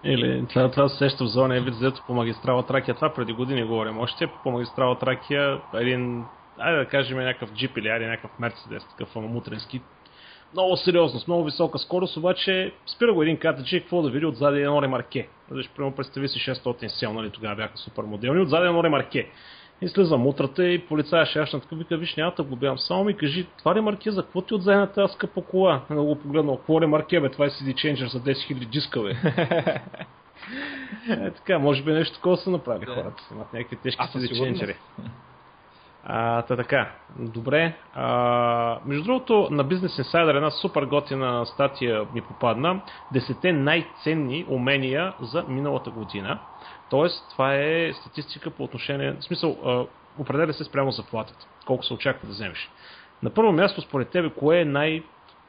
Или 0.04 0.46
това, 0.50 0.72
това 0.72 0.90
се 0.90 0.98
сеща 0.98 1.24
в 1.24 1.28
зона 1.28 1.58
е 1.58 1.62
вид 1.62 1.74
по 2.08 2.14
магистрала 2.14 2.66
Тракия. 2.66 2.96
Това 2.96 3.14
преди 3.14 3.34
години 3.34 3.64
говорим. 3.64 4.00
Още 4.00 4.28
по 4.44 4.52
магистрала 4.52 5.00
Тракия 5.00 5.62
един, 5.74 6.24
айде 6.60 6.78
да 6.78 6.86
кажем 6.86 7.18
някакъв 7.18 7.54
джип 7.54 7.78
или 7.78 7.88
айде 7.88 8.08
някакъв 8.08 8.40
мерцедес, 8.40 8.88
такъв 8.88 9.16
мутренски, 9.16 9.82
много 10.54 10.78
сериозно, 10.78 11.20
с 11.20 11.28
много 11.28 11.44
висока 11.44 11.80
скорост, 11.80 12.18
обаче 12.18 12.72
спира 12.86 13.14
го 13.14 13.24
един 13.24 13.38
катече, 13.38 13.80
какво 13.80 14.02
да 14.02 14.10
види 14.10 14.26
отзади 14.26 14.62
едно 14.62 14.82
ремарке. 14.82 15.28
Виж, 15.52 15.70
примерно 15.76 15.96
представи 15.96 16.28
си 16.28 16.40
600 16.40 16.88
сел, 16.88 17.14
нали, 17.14 17.30
тогава 17.30 17.56
бяха 17.56 17.78
супер 17.78 18.04
моделни, 18.04 18.42
отзади 18.42 18.68
едно 18.68 18.84
ремарке. 18.84 19.30
И 19.82 19.88
слиза 19.88 20.18
мутрата 20.18 20.66
и 20.66 20.86
полицая 20.86 21.26
шашна 21.26 21.60
така, 21.60 21.76
вика, 21.76 21.98
виж, 21.98 22.16
няма 22.16 22.34
да 22.38 22.44
го 22.44 22.56
бям, 22.56 22.78
само 22.78 23.04
ми 23.04 23.18
кажи, 23.18 23.48
това 23.58 23.76
ремарке 23.76 24.12
за 24.12 24.24
какво 24.24 24.42
ти 24.42 24.54
отзади 24.54 24.78
на 24.78 24.88
тази 24.88 25.14
скъпа 25.14 25.42
кола? 25.42 25.82
Не 25.90 25.96
го 25.96 26.16
погледнал, 26.16 26.58
какво 26.58 26.82
ремарке, 26.82 27.20
бе, 27.20 27.30
това 27.30 27.46
е 27.46 27.50
CD 27.50 27.74
Changer 27.74 28.08
за 28.08 28.20
10 28.20 28.34
000 28.34 28.70
диска, 28.70 29.02
бе. 29.02 29.10
е, 31.10 31.32
така, 31.32 31.60
може 31.60 31.84
би 31.84 31.92
нещо 31.92 32.16
такова 32.16 32.38
са 32.38 32.50
направи 32.50 32.86
хората, 32.86 33.24
имат 33.32 33.54
някакви 33.54 33.76
тежки 33.76 34.02
CD 34.02 34.32
Changer. 34.32 34.76
А, 36.04 36.42
та 36.42 36.56
така, 36.56 36.92
добре. 37.20 37.78
А, 37.94 38.80
между 38.86 39.04
другото, 39.04 39.48
на 39.52 39.66
Business 39.66 40.04
Insider 40.04 40.36
една 40.36 40.52
супер 40.52 40.84
готина 40.84 41.46
статия 41.46 42.06
ми 42.14 42.22
попадна. 42.22 42.82
Десете 43.14 43.54
най-ценни 43.54 44.46
умения 44.50 45.14
за 45.22 45.44
миналата 45.48 45.90
година. 45.90 46.40
Тоест, 46.90 47.30
това 47.32 47.56
е 47.56 47.94
статистика 47.94 48.50
по 48.50 48.64
отношение, 48.64 49.12
в 49.12 49.24
смисъл, 49.24 49.58
а, 49.66 49.86
определя 50.22 50.54
се 50.54 50.64
спрямо 50.64 50.92
заплатата. 50.92 51.48
Колко 51.66 51.84
се 51.84 51.94
очаква 51.94 52.28
да 52.28 52.34
вземеш. 52.34 52.70
На 53.24 53.30
първо 53.30 53.52
място, 53.52 53.82
според 53.82 54.10
тебе, 54.10 54.30
кое 54.30 54.60
е 54.60 54.66
най- 54.66 55.04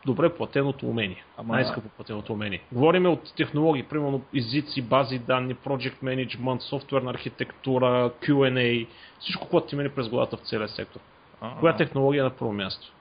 добре 0.07 0.35
платеното 0.35 0.87
умение. 0.87 1.25
Ама... 1.37 1.55
Най-скъпо 1.55 1.89
платеното 1.89 2.33
умение. 2.33 2.61
Говориме 2.73 3.09
от 3.09 3.35
технологии, 3.37 3.83
примерно 3.83 4.23
езици, 4.37 4.83
бази 4.83 5.19
данни, 5.19 5.55
project 5.55 6.03
management, 6.03 6.59
софтуерна 6.59 7.11
архитектура, 7.11 8.11
Q&A, 8.23 8.87
всичко, 9.21 9.49
което 9.49 9.67
ти 9.67 9.77
мине 9.77 9.89
през 9.89 10.09
главата 10.09 10.37
в 10.37 10.41
целия 10.41 10.69
сектор. 10.69 11.01
А-а. 11.41 11.61
Коя 11.61 11.77
технология 11.77 12.21
е 12.21 12.25
на 12.25 12.31
първо 12.31 12.53
място? 12.53 12.93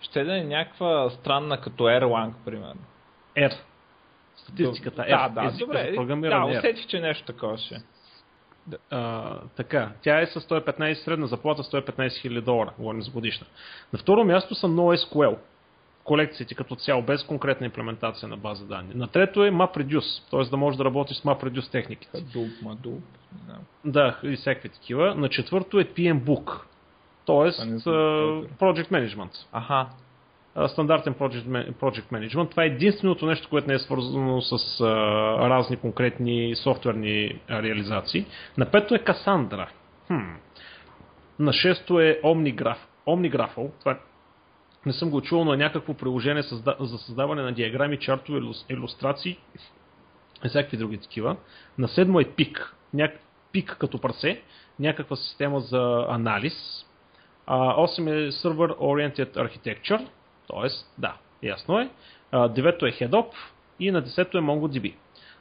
Ще 0.00 0.24
да 0.24 0.38
е 0.38 0.44
някаква 0.44 1.10
странна 1.10 1.60
като 1.60 1.84
Erlang, 1.84 2.32
примерно. 2.44 2.80
R. 3.36 3.54
Статистиката 4.36 5.02
R. 5.02 5.32
Да, 5.32 5.50
да, 5.50 5.58
добре. 5.58 6.28
Да, 6.28 6.44
усетих, 6.44 6.86
че 6.86 7.00
нещо 7.00 7.26
такова 7.26 7.58
ще. 7.58 7.82
А, 8.90 9.34
така, 9.56 9.92
тя 10.02 10.20
е 10.20 10.26
с 10.26 10.40
115 10.40 10.94
средна 10.94 11.26
заплата 11.26 11.62
115 11.62 12.08
000 12.08 12.40
долара, 12.40 12.72
говорим 12.78 13.02
за 13.02 13.10
годишна. 13.10 13.46
На 13.92 13.98
второ 13.98 14.24
място 14.24 14.54
са 14.54 14.66
NoSQL 14.66 15.36
колекциите 16.04 16.54
като 16.54 16.76
цяло, 16.76 17.02
без 17.02 17.24
конкретна 17.24 17.66
имплементация 17.66 18.28
на 18.28 18.36
база 18.36 18.66
данни. 18.66 18.94
На 18.94 19.06
трето 19.06 19.44
е 19.44 19.50
MapReduce, 19.50 20.30
т.е. 20.30 20.50
да 20.50 20.56
можеш 20.56 20.78
да 20.78 20.84
работиш 20.84 21.16
с 21.16 21.22
MapReduce 21.22 21.70
техниките. 21.72 22.18
Hadoop, 22.18 22.62
Hadoop. 22.62 23.00
Да, 23.84 24.18
и 24.22 24.36
всякакви 24.36 24.68
такива. 24.68 25.14
На 25.14 25.28
четвърто 25.28 25.80
е 25.80 25.84
PMBOK, 25.84 26.60
т.е. 27.26 27.52
Project 28.58 28.90
Management. 28.90 29.46
Аха. 29.52 29.86
Стандартен 30.68 31.14
project, 31.14 31.72
project 31.72 32.12
Management. 32.12 32.50
Това 32.50 32.64
е 32.64 32.66
единственото 32.66 33.26
нещо, 33.26 33.48
което 33.48 33.68
не 33.68 33.74
е 33.74 33.78
свързано 33.78 34.40
с 34.40 34.80
а, 34.80 34.86
разни 35.48 35.76
конкретни 35.76 36.54
софтуерни 36.56 37.40
реализации. 37.50 38.26
На 38.58 38.66
пето 38.66 38.94
е 38.94 38.98
Cassandra. 38.98 39.66
Хм. 40.06 40.14
На 41.38 41.52
шесто 41.52 42.00
е 42.00 42.20
OmniGraph. 42.24 42.76
OmniGraphal. 43.06 43.70
Това 43.80 43.92
е 43.92 43.96
не 44.86 44.92
съм 44.92 45.10
го 45.10 45.20
чувал, 45.20 45.44
но 45.44 45.54
е 45.54 45.56
някакво 45.56 45.94
приложение 45.94 46.42
за 46.80 46.98
създаване 46.98 47.42
на 47.42 47.52
диаграми, 47.52 47.98
чартове, 47.98 48.40
иллюстрации 48.68 49.38
и 50.44 50.48
всякакви 50.48 50.76
други 50.76 50.98
такива. 50.98 51.36
На 51.78 51.88
седмо 51.88 52.20
е 52.20 52.24
пик. 52.24 52.76
Няк... 52.94 53.20
Пик 53.52 53.76
като 53.80 53.98
прасе, 53.98 54.42
някаква 54.78 55.16
система 55.16 55.60
за 55.60 56.06
анализ. 56.08 56.86
А, 57.46 57.76
8 57.76 58.28
е 58.28 58.32
Server 58.32 58.76
Oriented 58.78 59.34
Architecture, 59.34 60.08
т.е. 60.48 60.68
да, 60.98 61.16
ясно 61.42 61.78
е. 61.78 61.90
А, 62.32 62.48
девето 62.48 62.86
е 62.86 62.92
HeadOp 62.92 63.26
и 63.80 63.90
на 63.90 64.00
десето 64.00 64.38
е 64.38 64.40
MongoDB. 64.40 64.94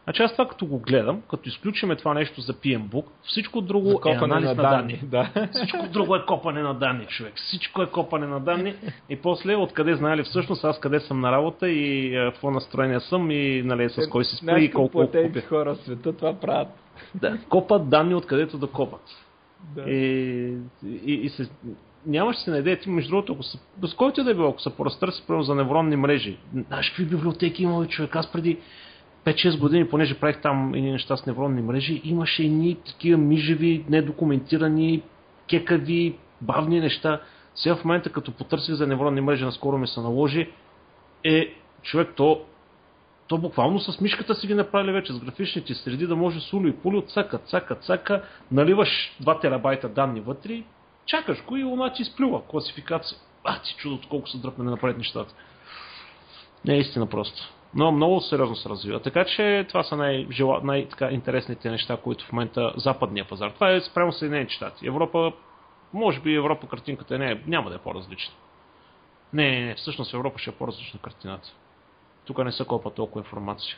Значи 0.10 0.24
аз 0.24 0.32
това 0.32 0.47
като 0.47 0.66
го 0.66 0.80
гледам, 0.80 1.22
като 1.30 1.49
изключиме 1.49 1.95
това 1.95 2.14
нещо 2.14 2.41
за 2.41 2.53
PMBOK, 2.53 3.05
всичко 3.24 3.62
друго 3.62 4.01
е 4.05 4.12
анализ 4.12 4.47
на, 4.49 4.55
на 4.55 4.70
данни. 4.70 4.99
Да. 5.03 5.47
Всичко 5.51 5.88
друго 5.88 6.16
е 6.16 6.26
копане 6.26 6.62
на 6.62 6.74
данни, 6.74 7.05
човек. 7.05 7.34
Всичко 7.36 7.82
е 7.82 7.86
копане 7.86 8.28
на 8.28 8.39
данни. 8.39 8.76
И 9.10 9.16
после 9.16 9.55
откъде 9.55 9.95
знали 9.95 10.24
всъщност 10.24 10.64
аз 10.64 10.80
къде 10.80 10.99
съм 10.99 11.20
на 11.20 11.32
работа 11.32 11.70
и 11.70 12.10
в 12.18 12.32
какво 12.32 12.51
настроение 12.51 12.99
съм 12.99 13.32
и 13.32 13.62
нали, 13.66 13.89
с 13.89 14.10
кой 14.10 14.26
си 14.26 14.36
спри 14.36 14.64
и 14.64 14.72
колко 14.72 14.99
купя. 15.01 15.41
хора 15.49 15.76
в 15.76 15.78
света 15.78 16.18
това 16.18 16.34
правят. 16.34 16.68
Да, 17.16 17.38
копат 17.49 17.89
данни 17.89 18.16
откъдето 18.16 18.57
да 18.57 18.68
копат. 18.68 19.03
Да. 19.76 19.82
И, 19.82 20.53
и, 21.05 21.14
и 21.14 21.30
се, 21.30 21.49
нямаш 22.05 22.38
си 22.38 22.49
на 22.49 22.57
идея, 22.57 22.80
ти 22.80 22.89
между 22.89 23.10
другото, 23.10 23.34
ако 23.34 23.43
са, 23.43 23.60
с 23.84 23.93
който 23.93 24.24
да 24.24 24.32
е 24.32 24.34
било, 24.34 24.49
ако 24.49 24.62
се 24.62 24.76
поразтърси 24.76 25.24
за 25.39 25.55
невронни 25.55 25.95
мрежи, 25.95 26.38
знаеш 26.68 26.89
какви 26.89 27.05
библиотеки 27.05 27.64
има 27.64 27.88
човек, 27.88 28.16
аз 28.16 28.32
преди 28.32 28.57
5-6 29.26 29.60
години, 29.60 29.90
понеже 29.90 30.20
правих 30.20 30.42
там 30.42 30.74
едни 30.76 30.92
неща 30.92 31.18
с 31.18 31.26
невронни 31.26 31.62
мрежи, 31.62 32.02
имаше 32.04 32.44
едни 32.44 32.76
такива 32.76 33.18
мижеви, 33.18 33.86
недокументирани, 33.90 35.02
кекави, 35.50 36.16
бавни 36.42 36.80
неща. 36.80 37.22
Сега 37.56 37.76
в 37.76 37.86
момента, 37.86 38.12
като 38.12 38.32
потърсих 38.32 38.76
за 38.76 38.88
невронни 38.88 39.22
мрежи, 39.22 39.46
наскоро 39.46 39.78
ми 39.78 39.88
се 39.88 40.00
наложи, 40.00 40.50
е, 41.24 41.54
човек, 41.82 42.14
то, 42.16 42.42
то 43.28 43.38
буквално 43.38 43.80
с 43.80 44.02
мишката 44.02 44.36
си 44.36 44.48
ги 44.48 44.54
направили 44.54 44.92
вече, 44.92 45.14
с 45.14 45.20
графичните 45.20 45.74
среди, 45.74 46.08
да 46.08 46.16
може 46.16 46.40
с 46.40 46.54
уло 46.54 46.68
и 46.68 46.76
пули 46.76 46.98
от 46.98 47.10
цака, 47.10 47.38
цака, 47.38 47.76
цака, 47.76 48.24
наливаш 48.52 49.18
2 49.24 49.42
терабайта 49.42 49.90
данни 49.90 50.20
вътре, 50.20 50.64
чакаш 51.06 51.44
го 51.44 51.58
и 51.58 51.64
луна 51.64 51.94
ти 51.94 52.02
изплюва 52.02 52.42
класификация. 52.48 53.18
А, 53.44 53.62
ти 53.62 53.76
чудото 53.78 54.10
колко 54.10 54.30
са 54.30 54.38
дръпнали 54.38 54.70
напред 54.70 54.98
нещата. 54.98 55.34
Не 56.66 56.76
е 56.76 56.80
истина 56.80 57.06
просто. 57.06 57.54
Но 57.74 57.92
много 57.92 58.22
сериозно 58.22 58.56
се 58.56 58.70
развива. 58.70 59.00
Така 59.00 59.26
че 59.26 59.66
това 59.70 59.84
са 59.84 59.96
най-интересните 60.64 61.68
най- 61.68 61.74
неща, 61.74 61.98
които 61.98 62.26
в 62.26 62.32
момента 62.32 62.74
западния 62.78 63.26
пазар. 63.26 63.52
Това 63.52 63.72
е 63.72 63.82
спрямо 63.82 64.12
Съединените 64.12 64.54
щати. 64.54 64.88
Европа, 64.88 65.32
може 65.94 66.20
би 66.20 66.36
Европа 66.36 66.68
картинката 66.68 67.18
не 67.18 67.32
е, 67.32 67.42
няма 67.48 67.70
да 67.70 67.76
е 67.76 67.80
по-различна. 67.80 68.34
Не, 69.34 69.52
не, 69.52 69.66
не, 69.66 69.76
всъщност 69.76 70.12
в 70.12 70.14
Европа 70.14 70.40
ще 70.40 70.50
е 70.50 70.54
по-различна 70.54 71.00
картината. 71.00 71.50
Тук 72.26 72.44
не 72.46 72.52
се 72.52 72.66
копа 72.66 72.90
толкова 72.92 73.22
информация. 73.22 73.78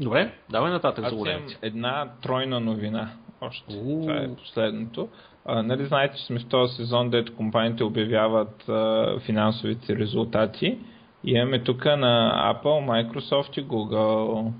Добре, 0.00 0.34
давай 0.50 0.70
нататък 0.70 1.04
Аз 1.04 1.10
за 1.10 1.16
големите. 1.16 1.58
една 1.62 2.10
тройна 2.22 2.60
новина 2.60 3.10
още. 3.40 3.74
У-у. 3.74 4.00
Това 4.02 4.16
е 4.16 4.34
последното. 4.34 5.08
А, 5.44 5.62
нали 5.62 5.84
знаете, 5.86 6.16
че 6.16 6.24
сме 6.26 6.38
в 6.40 6.48
този 6.48 6.74
сезон, 6.74 7.10
дето 7.10 7.36
компаниите 7.36 7.84
обявяват 7.84 8.68
а, 8.68 9.20
финансовите 9.20 9.96
резултати. 9.96 10.78
Имаме 11.24 11.64
тук 11.64 11.84
на 11.84 12.54
Apple, 12.54 12.64
Microsoft 12.64 13.58
и 13.58 13.66
Google. 13.66 14.52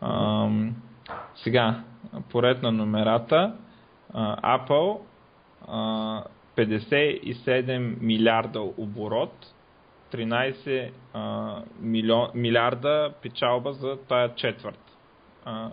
Ам, 0.00 0.76
сега, 1.34 1.82
поред 2.30 2.62
на 2.62 2.72
номерата. 2.72 3.56
А, 4.14 4.58
Apple 4.58 4.98
а, 5.68 6.22
57 6.56 7.96
милиарда 8.00 8.60
оборот, 8.60 9.54
13 10.12 10.90
а, 11.12 11.56
милион, 11.80 12.28
милиарда 12.34 13.12
печалба 13.22 13.72
за 13.72 13.98
тая 14.08 14.34
четвърт. 14.34 14.78
А, 15.44 15.70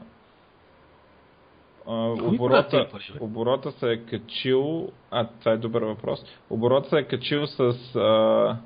оборота, 1.85 2.87
оборота 3.19 3.71
се 3.71 3.91
е 3.91 4.05
качил, 4.05 4.91
а 5.11 5.27
това 5.39 5.51
е 5.51 5.57
добър 5.57 5.81
въпрос, 5.81 6.25
оборота 6.49 6.89
се 6.89 6.97
е 6.97 7.07
качил 7.07 7.47
с 7.47 7.59
а, 7.59 7.99
а, 7.99 8.57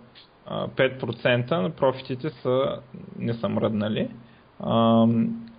5%, 0.49 1.61
но 1.61 1.69
профитите 1.69 2.29
са, 2.29 2.79
не 3.19 3.33
са 3.33 3.49
мръднали. 3.49 4.09
А, 4.59 5.05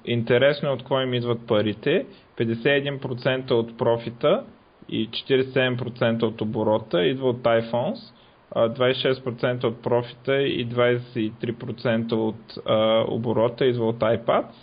интересно 0.05 0.69
е 0.69 0.73
от 0.73 0.83
кой 0.83 1.03
им 1.03 1.15
идват 1.15 1.47
парите. 1.47 2.07
51% 2.39 3.51
от 3.51 3.79
профита 3.79 4.45
и 4.89 5.11
47% 5.11 6.23
от 6.23 6.41
оборота 6.41 7.03
идва 7.05 7.29
от 7.29 7.37
iPhones, 7.39 8.13
26% 8.55 9.65
от 9.65 9.83
профита 9.83 10.37
и 10.37 10.69
23% 10.69 12.13
от 12.13 12.59
а, 12.67 13.05
оборота 13.09 13.67
идва 13.67 13.89
от 13.89 13.99
iPads 13.99 14.55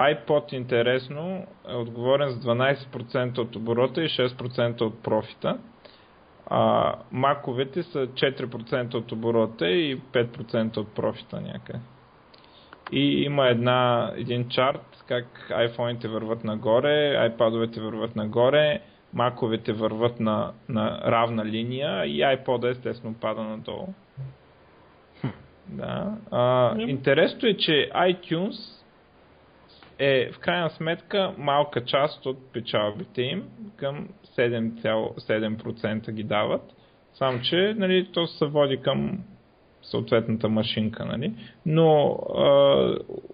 iPod 0.00 0.52
интересно 0.52 1.46
е 1.68 1.74
отговорен 1.74 2.30
с 2.30 2.36
12% 2.36 3.38
от 3.38 3.56
оборота 3.56 4.02
и 4.02 4.08
6% 4.08 4.80
от 4.80 5.02
профита. 5.02 5.58
А 6.54 6.94
маковете 7.12 7.82
са 7.82 8.06
4% 8.06 8.94
от 8.94 9.12
оборота 9.12 9.68
и 9.70 10.00
5% 10.00 10.76
от 10.76 10.94
профита 10.94 11.40
някъде. 11.40 11.78
И 12.92 13.22
има 13.22 13.48
една, 13.48 14.12
един 14.16 14.48
чарт 14.48 15.04
как 15.08 15.46
iPhone-ите 15.50 16.08
върват 16.08 16.44
нагоре, 16.44 17.30
iPad-овете 17.30 17.80
върват 17.80 18.16
нагоре, 18.16 18.80
маковете 19.12 19.72
върват 19.72 20.20
на, 20.20 20.52
на 20.68 21.00
равна 21.00 21.44
линия 21.44 22.06
и 22.06 22.18
iPod 22.18 22.70
естествено 22.70 23.14
пада 23.14 23.42
надолу. 23.42 23.88
Да. 25.68 26.16
А, 26.30 26.74
интересно 26.78 27.48
е, 27.48 27.56
че 27.56 27.90
iTunes 27.94 28.81
е 30.02 30.30
в 30.32 30.38
крайна 30.38 30.70
сметка 30.70 31.34
малка 31.38 31.84
част 31.84 32.26
от 32.26 32.52
печалбите 32.52 33.22
им 33.22 33.44
към 33.76 34.08
7,7% 34.38 36.10
ги 36.10 36.22
дават. 36.22 36.62
Само, 37.14 37.40
че 37.40 37.74
нали, 37.76 38.08
то 38.12 38.26
се 38.26 38.46
води 38.46 38.76
към 38.76 39.18
съответната 39.82 40.48
машинка. 40.48 41.04
Нали? 41.04 41.32
Но 41.66 42.18
а, 42.36 42.44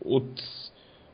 от 0.05 0.41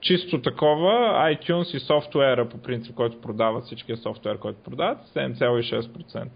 чисто 0.01 0.43
такова 0.43 0.93
iTunes 1.35 1.77
и 1.77 1.81
софтуера 1.81 2.49
по 2.49 2.59
принцип, 2.59 2.95
който 2.95 3.21
продават, 3.21 3.65
всичкия 3.65 3.97
софтуер, 3.97 4.39
който 4.39 4.63
продават, 4.63 4.99
7,6%. 4.99 6.29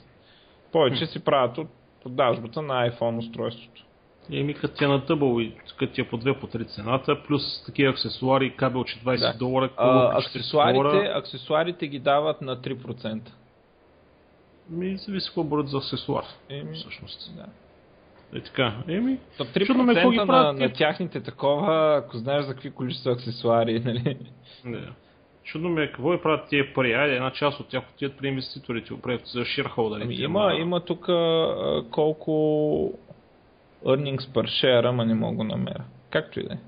Повече 0.72 1.06
си 1.06 1.24
правят 1.24 1.58
от 1.58 1.68
продажбата 2.02 2.62
на 2.62 2.90
iPhone 2.90 3.18
устройството. 3.18 3.84
Еми, 4.32 4.54
като 4.54 4.74
ти 4.74 4.84
е 4.84 4.88
на 4.88 5.06
тъбъл 5.06 5.40
и 5.40 5.52
като 5.78 6.00
е 6.00 6.08
по 6.08 6.16
две 6.16 6.40
по 6.40 6.46
три 6.46 6.64
цената, 6.64 7.22
плюс 7.22 7.64
такива 7.66 7.90
аксесуари, 7.90 8.56
кабелче 8.56 9.00
20 9.00 9.18
да. 9.18 9.38
долара, 9.38 9.70
а, 9.76 10.18
аксесуарите, 10.18 10.74
долара. 10.74 11.12
аксесуарите 11.14 11.86
ги 11.86 11.98
дават 11.98 12.40
на 12.42 12.56
3%. 12.56 13.20
Ми, 14.70 14.96
зависи 14.96 15.26
какво 15.26 15.44
бъдат 15.44 15.68
за 15.68 15.78
аксесуар. 15.78 16.24
Еми, 16.48 16.74
всъщност. 16.74 17.36
Да. 17.36 17.46
Е 18.38 18.42
така. 18.42 18.72
Еми, 18.88 19.18
То 19.36 19.44
3% 19.44 19.82
ме, 19.82 20.10
ги 20.10 20.16
на, 20.16 20.52
на 20.52 20.72
тяхните 20.72 21.20
такова, 21.20 21.96
ако 21.96 22.16
знаеш 22.16 22.44
за 22.44 22.54
какви 22.54 22.70
количества 22.70 23.12
аксесуари, 23.12 23.80
нали? 23.80 24.16
Не. 24.64 24.88
Чудно 25.44 25.68
ми 25.68 25.82
е 25.82 25.86
какво 25.86 26.14
и 26.14 26.22
правят 26.22 26.48
тия 26.48 26.74
пари. 26.74 26.92
Айде, 26.92 27.14
една 27.14 27.32
част 27.32 27.60
от 27.60 27.68
тях 27.68 27.84
отиват 27.94 28.16
при 28.18 28.28
инвеститорите, 28.28 28.94
за 29.24 29.44
ширхолдерите. 29.44 30.04
Ами, 30.04 30.14
има, 30.14 30.54
има 30.54 30.80
тук 30.80 31.08
колко 31.90 32.98
earnings 33.84 34.32
per 34.34 34.46
share, 34.46 34.88
ама 34.88 35.04
не 35.04 35.14
мога 35.14 35.36
да 35.36 35.44
намеря. 35.44 35.84
Както 36.10 36.40
и 36.40 36.42
да 36.42 36.54
е. 36.54 36.58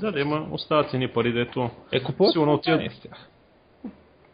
Да, 0.00 0.12
да 0.12 0.20
има, 0.20 0.46
остават 0.50 0.92
ни 0.92 1.08
пари, 1.08 1.32
дето... 1.32 1.70
Е, 1.92 2.02
купуват 2.02 2.32
сигурно 2.32 2.58
с 2.58 2.62
тях. 2.62 2.80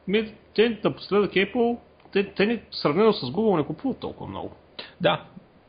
Ми, 0.09 0.35
те 0.55 0.81
напоследък 0.85 1.33
Apple, 1.33 1.79
те, 2.13 2.35
те 2.35 2.47
ни, 2.47 2.61
сравнено 2.71 3.13
с 3.13 3.33
Google 3.33 3.57
не 3.57 3.67
купуват 3.67 4.01
толкова 4.01 4.31
много. 4.31 4.53
Да, 5.01 5.25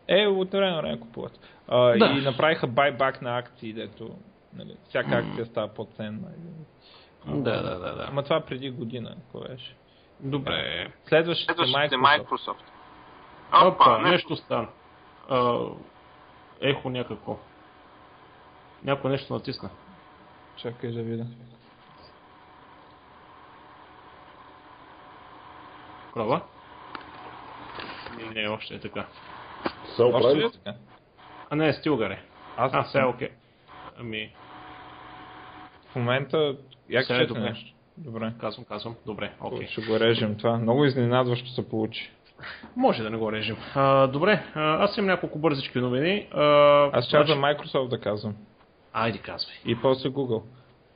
е, 0.07 0.27
от 0.27 0.51
време 0.51 0.71
на 0.71 0.81
време 0.81 0.99
купуват. 0.99 1.39
А, 1.67 1.97
да. 1.97 2.05
И 2.05 2.21
направиха 2.21 2.67
байбак 2.67 3.21
на 3.21 3.37
акции, 3.37 3.73
дето 3.73 4.09
нали, 4.55 4.75
всяка 4.89 5.15
акция 5.15 5.45
става 5.45 5.67
по-ценна. 5.67 6.27
Да, 7.25 7.61
да, 7.61 7.79
да, 7.79 7.95
да. 7.95 8.05
Ама 8.09 8.23
това 8.23 8.39
преди 8.39 8.69
година, 8.69 9.15
кое 9.31 9.47
беше? 9.47 9.75
Добре. 10.19 10.87
Следващите, 11.07 11.53
Следващите 11.53 11.95
Microsoft. 11.95 12.25
Microsoft. 12.25 13.67
Опа, 13.67 13.67
Опа 13.67 13.97
нещо 13.97 14.35
стана 14.35 14.67
ехо 16.61 16.89
някакво. 16.89 17.37
Някой 18.83 19.11
нещо 19.11 19.33
натисна. 19.33 19.69
Чакай 20.55 20.91
да 20.91 21.03
видя. 21.03 21.25
Права? 26.13 26.41
Не, 28.35 28.47
още 28.47 28.75
е 28.75 28.79
така. 28.79 29.05
Се 29.95 30.03
оправи? 30.03 30.43
Е 30.43 30.51
така. 30.51 30.73
А 31.49 31.55
не, 31.55 31.73
стилгаре. 31.73 32.23
Аз 32.57 32.71
а, 32.73 32.83
сега 32.83 33.03
е 33.03 33.07
окей. 33.07 33.29
Ами... 33.99 34.35
В 35.91 35.95
момента... 35.95 36.57
Як 36.89 37.05
сега 37.05 37.19
е 37.19 37.25
добре. 37.25 37.41
нещо? 37.41 37.73
Добре. 37.97 38.33
Казвам, 38.39 38.65
казвам. 38.65 38.95
Добре, 39.05 39.33
окей. 39.41 39.67
Ще 39.67 39.81
го 39.81 39.99
режем 39.99 40.37
това. 40.37 40.57
Много 40.57 40.85
изненадващо 40.85 41.47
се 41.49 41.69
получи. 41.69 42.11
Може 42.75 43.03
да 43.03 43.09
не 43.09 43.17
го 43.17 43.31
режем. 43.31 43.57
А, 43.75 44.07
добре, 44.07 44.43
а, 44.55 44.83
аз 44.83 44.97
имам 44.97 45.07
няколко 45.07 45.39
бързички 45.39 45.79
новини. 45.79 46.27
А, 46.31 46.43
аз 46.93 47.05
ще 47.05 47.17
значи... 47.17 47.31
Microsoft 47.31 47.87
да 47.87 47.99
казвам. 47.99 48.35
Айде, 48.93 49.17
казвай. 49.17 49.55
И 49.65 49.81
после 49.81 50.09
Google. 50.09 50.41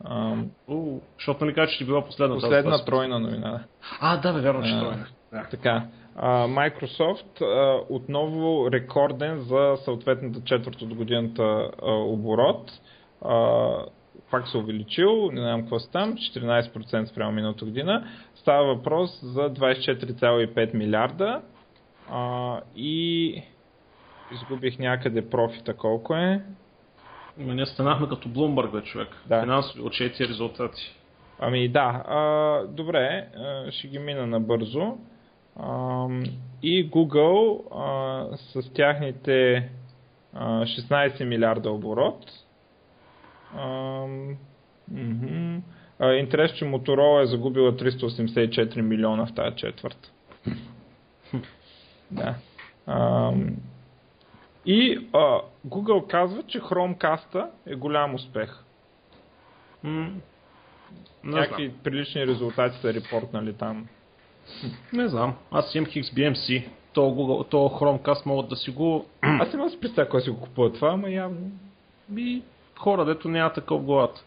А, 0.04 0.36
У, 0.68 1.00
защото 1.18 1.46
не 1.46 1.54
кажа, 1.54 1.72
че 1.72 1.78
ти 1.78 1.86
била 1.86 2.06
последна. 2.06 2.36
Последна 2.36 2.86
тройна 2.86 3.20
новина. 3.20 3.64
А, 4.00 4.18
да, 4.18 4.34
бе, 4.34 4.42
вярно, 4.42 4.64
че 4.64 4.80
тройна. 4.80 5.06
Да. 5.32 5.48
Така. 5.52 5.86
А, 6.16 6.48
Microsoft 6.48 7.42
а, 7.42 7.82
отново 7.90 8.72
рекорден 8.72 9.40
за 9.40 9.76
съответната 9.86 10.42
четвърт 10.46 10.82
от 10.82 10.96
годината 10.96 11.44
а, 11.84 11.92
оборот. 11.92 12.72
А, 13.26 13.70
пак 14.32 14.48
се 14.48 14.58
увеличил, 14.58 15.32
не 15.32 15.42
знам 15.42 15.62
какво 15.62 15.80
там, 15.80 16.14
14% 16.14 17.06
спрямо 17.06 17.32
миналата 17.32 17.66
година. 17.66 18.08
Става 18.36 18.76
въпрос 18.76 19.20
за 19.24 19.42
24,5 19.42 20.74
милиарда 20.74 21.42
а, 22.12 22.62
и 22.76 23.42
изгубих 24.34 24.80
някъде 24.80 25.30
профита 25.30 25.74
колко 25.74 26.16
е. 26.16 26.42
Ама 27.42 27.56
ние 27.56 27.66
станахме 27.66 28.10
като 28.10 28.30
Bloomberg, 28.30 28.72
бе, 28.72 28.82
човек. 28.82 29.08
Да. 29.26 29.42
Финансови 29.42 29.82
отчети 29.82 30.24
и 30.24 30.28
резултати. 30.28 30.96
Ами 31.40 31.70
да, 31.70 32.04
а, 32.08 32.62
добре, 32.68 33.28
а, 33.38 33.72
ще 33.72 33.88
ги 33.88 34.00
мина 34.00 34.28
набързо. 34.28 34.98
А, 35.60 36.08
и 36.64 36.92
Google 36.92 37.62
а, 37.76 38.38
с 38.38 38.74
тяхните 38.74 39.70
а, 40.34 40.66
16 40.66 41.24
милиарда 41.24 41.72
оборот. 41.72 42.45
А, 43.58 43.68
м- 44.92 45.62
Интерес, 46.20 46.52
че 46.52 46.66
Моторола 46.66 47.22
е 47.22 47.26
загубила 47.26 47.72
384 47.72 48.82
милиона 48.82 49.26
в 49.26 49.34
тази 49.34 49.56
четвърт. 49.56 50.12
да. 52.12 52.36
А, 52.88 53.32
и 54.66 55.08
а, 55.14 55.40
Google 55.68 56.08
казва, 56.08 56.44
че 56.44 56.62
Chromecast 56.62 57.48
е 57.66 57.76
голям 57.76 58.16
успех. 58.16 58.64
М- 59.84 60.12
Някакви 61.24 61.72
прилични 61.84 62.28
резултати 62.28 62.78
са 62.78 62.94
репортнали 62.94 63.54
там. 63.54 63.88
Не 64.94 65.08
знам. 65.08 65.36
Аз 65.52 65.76
имам 65.76 65.90
XBMC. 65.90 66.68
То, 66.94 67.02
Google, 67.02 67.50
то 67.50 67.58
Chromecast 67.58 68.26
могат 68.26 68.50
да 68.50 68.56
си 68.56 68.72
го... 68.72 69.06
Аз 69.22 69.54
имам 69.54 69.70
си 69.70 69.80
представя 69.80 70.10
кой 70.10 70.22
си 70.22 70.30
го 70.30 70.42
купува 70.42 70.74
това, 70.74 70.90
ама 70.90 71.10
явно... 71.10 71.52
Би 72.10 72.44
хора, 72.80 73.06
дето 73.06 73.30
няма 73.30 73.54
такъв 73.54 73.82
главата. 73.82 74.24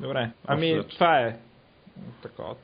Добре. 0.00 0.30
Ами, 0.46 0.78
Общо. 0.80 0.94
това 0.94 1.20
е 1.20 1.36
такова. 2.22 2.54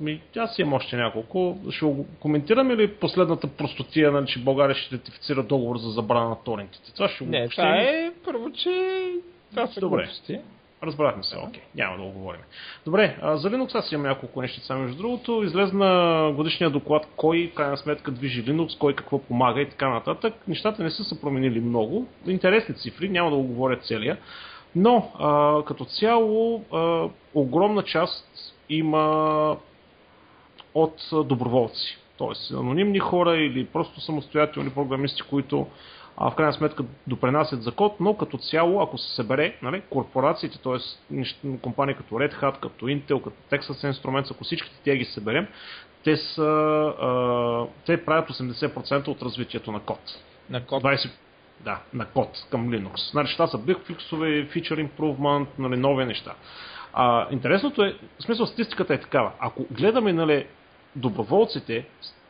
Ми, 0.00 0.22
аз 0.36 0.58
имам 0.58 0.72
още 0.72 0.96
няколко. 0.96 1.58
Ще 1.70 1.86
го 1.86 2.06
коментираме 2.20 2.76
ли 2.76 2.94
последната 2.94 3.46
простотия, 3.46 4.12
нали, 4.12 4.26
че 4.26 4.38
България 4.44 4.76
ще 4.76 4.96
ратифицира 4.96 5.42
договор 5.42 5.76
за 5.78 5.90
забрана 5.90 6.28
на 6.28 6.42
торентите? 6.44 6.94
Това 6.94 7.08
ще 7.08 7.24
го 7.24 7.30
Не, 7.30 7.48
това 7.48 7.76
е 7.76 8.12
първо, 8.24 8.52
че 8.52 9.02
това 9.50 9.66
са 9.66 9.80
Добре. 9.80 10.02
глупости. 10.02 10.40
Разбрахме 10.82 11.22
се, 11.22 11.36
окей. 11.36 11.62
Okay. 11.62 11.64
Няма 11.74 11.96
да 11.96 12.02
го 12.02 12.10
говорим. 12.10 12.40
Добре, 12.84 13.18
за 13.22 13.50
Linux 13.50 13.74
аз 13.74 13.92
имам 13.92 14.06
няколко 14.06 14.42
неща. 14.42 14.76
Между 14.76 14.96
другото, 14.96 15.42
излезна 15.42 16.32
годишния 16.36 16.70
доклад 16.70 17.08
кой, 17.16 17.52
крайна 17.56 17.76
сметка, 17.76 18.10
движи 18.10 18.44
Linux, 18.44 18.78
кой 18.78 18.94
какво 18.94 19.18
помага 19.18 19.60
и 19.60 19.70
така 19.70 19.88
нататък. 19.88 20.34
Нещата 20.48 20.82
не 20.82 20.90
са 20.90 21.04
се 21.04 21.20
променили 21.20 21.60
много. 21.60 22.06
Интересни 22.26 22.74
цифри, 22.74 23.08
няма 23.08 23.30
да 23.30 23.36
го 23.36 23.42
говоря 23.42 23.76
целия. 23.76 24.18
Но 24.76 25.12
а, 25.18 25.64
като 25.64 25.84
цяло 25.84 26.64
а, 26.72 27.08
огромна 27.34 27.82
част 27.82 28.54
има 28.68 29.56
от 30.74 31.10
доброволци. 31.12 31.98
Тоест, 32.18 32.50
анонимни 32.52 32.98
хора 32.98 33.36
или 33.36 33.66
просто 33.66 34.00
самостоятелни 34.00 34.70
програмисти, 34.70 35.22
които 35.22 35.66
а, 36.20 36.30
в 36.30 36.34
крайна 36.34 36.52
сметка 36.52 36.84
допренасят 37.06 37.62
за 37.62 37.72
код, 37.72 37.96
но 38.00 38.16
като 38.16 38.38
цяло, 38.38 38.82
ако 38.82 38.98
се 38.98 39.14
събере, 39.14 39.56
нали, 39.62 39.82
корпорациите, 39.90 40.58
т.е. 40.58 41.58
компании 41.62 41.94
като 41.94 42.14
Red 42.14 42.40
Hat, 42.40 42.60
като 42.60 42.86
Intel, 42.86 43.22
като 43.22 43.36
Texas 43.50 43.92
Instruments, 43.92 44.32
ако 44.32 44.44
всичките 44.44 44.76
тя 44.84 44.96
ги 44.96 45.04
съберем, 45.04 45.46
те, 46.04 46.16
са, 46.16 46.42
а, 47.00 47.66
те 47.86 48.04
правят 48.04 48.30
80% 48.30 49.08
от 49.08 49.22
развитието 49.22 49.72
на 49.72 49.80
код. 49.80 50.00
На 50.50 50.66
код? 50.66 50.82
20, 50.82 51.10
да, 51.60 51.80
на 51.94 52.06
код 52.06 52.46
към 52.50 52.70
Linux. 52.70 53.14
Нали, 53.14 53.24
неща 53.24 53.46
са 53.46 53.58
big 53.58 53.86
фиксове, 53.86 54.26
feature 54.26 54.88
improvement, 54.88 55.46
нали, 55.58 55.76
нови 55.76 56.04
неща. 56.04 56.34
А, 56.92 57.26
интересното 57.30 57.84
е, 57.84 57.96
в 58.18 58.22
смисъл 58.22 58.46
статистиката 58.46 58.94
е 58.94 59.00
такава. 59.00 59.32
Ако 59.40 59.66
гледаме 59.70 60.12
нали, 60.12 60.46
доброволците, 60.96 61.86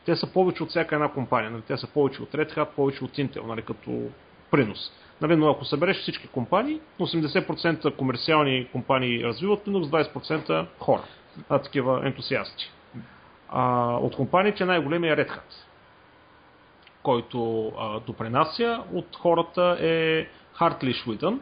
те 0.09 0.15
са 0.15 0.33
повече 0.33 0.63
от 0.63 0.69
всяка 0.69 0.95
една 0.95 1.11
компания. 1.11 1.51
Нали, 1.51 1.61
те 1.61 1.77
са 1.77 1.87
повече 1.87 2.21
от 2.21 2.31
Red 2.31 2.57
Hat, 2.57 2.69
повече 2.75 3.03
от 3.03 3.11
Intel, 3.11 3.45
нали, 3.45 3.61
като 3.61 4.09
принос. 4.51 4.91
Нали, 5.21 5.35
но 5.35 5.49
ако 5.49 5.65
събереш 5.65 5.97
всички 5.97 6.27
компании, 6.27 6.79
80% 6.99 7.95
комерциални 7.95 8.67
компании 8.71 9.23
развиват 9.23 9.65
Linux, 9.65 10.11
20% 10.13 10.65
хора, 10.79 11.03
а, 11.49 11.59
такива 11.59 12.07
ентусиасти. 12.07 12.71
А, 13.49 13.93
от 13.93 14.15
компаниите 14.15 14.65
най-големия 14.65 15.13
е 15.13 15.15
Red 15.15 15.29
Hat, 15.29 15.53
който 17.03 17.67
а, 17.77 17.99
допринася. 17.99 18.83
От 18.93 19.15
хората 19.15 19.77
е 19.79 20.27
Hartley 20.59 21.05
Schweden, 21.05 21.37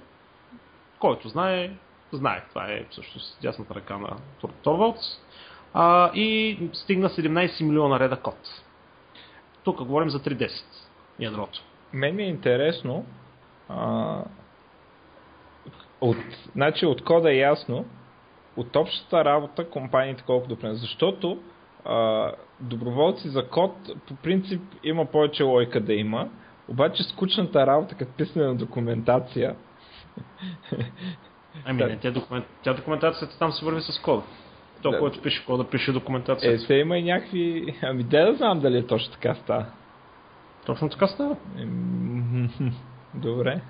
който 0.99 1.30
знае, 1.30 1.72
знае. 2.11 2.43
Това 2.49 2.65
е 2.72 2.86
всъщност 2.89 3.41
дясната 3.41 3.76
ръка 3.76 3.97
на 3.97 4.18
Торвалдс. 4.63 5.22
А, 5.80 6.11
и 6.13 6.57
стигна 6.73 7.09
17 7.09 7.63
милиона 7.63 7.99
реда 7.99 8.15
код. 8.15 8.38
Тук 9.63 9.84
говорим 9.84 10.09
за 10.09 10.19
3.10 10.19 10.49
ядрото. 11.19 11.59
Мен 11.93 12.15
ми 12.15 12.23
е 12.23 12.28
интересно 12.28 13.05
а, 13.69 14.23
от, 16.01 16.17
значи 16.55 16.86
от 16.86 17.03
кода 17.03 17.32
е 17.32 17.36
ясно, 17.36 17.86
от 18.55 18.75
общата 18.75 19.25
работа 19.25 19.69
компаниите 19.69 20.23
колко 20.25 20.47
допринесат. 20.47 20.82
Защото 20.82 21.39
а, 21.86 22.32
доброволци 22.59 23.30
за 23.30 23.47
код 23.47 23.71
по 24.07 24.15
принцип 24.15 24.61
има 24.84 25.05
повече 25.05 25.43
лойка 25.43 25.82
да 25.82 25.93
има, 25.93 26.30
обаче 26.67 27.03
скучната 27.03 27.67
работа, 27.67 27.95
като 27.95 28.11
писане 28.11 28.45
на 28.45 28.55
документация. 28.55 29.55
Ами 31.65 31.84
не, 31.84 31.97
тя, 31.97 32.11
документ... 32.11 32.45
тя 32.63 32.73
документацията 32.73 33.39
там 33.39 33.51
се 33.51 33.65
върви 33.65 33.82
с 33.82 33.99
кода. 33.99 34.23
То, 34.82 34.91
да. 34.91 34.99
който 34.99 35.21
пише 35.21 35.45
кода, 35.45 35.63
пише 35.63 35.91
документация. 35.91 36.53
Е, 36.53 36.57
се 36.57 36.73
има 36.73 36.97
и 36.97 37.03
някакви... 37.03 37.75
Ами 37.82 38.03
де 38.03 38.23
да 38.23 38.34
знам 38.34 38.59
дали 38.59 38.78
е 38.78 38.88
точно 38.88 39.13
така 39.13 39.36
става. 39.36 39.65
Точно 40.65 40.89
така 40.89 41.07
става. 41.07 41.36
Добре. 43.13 43.61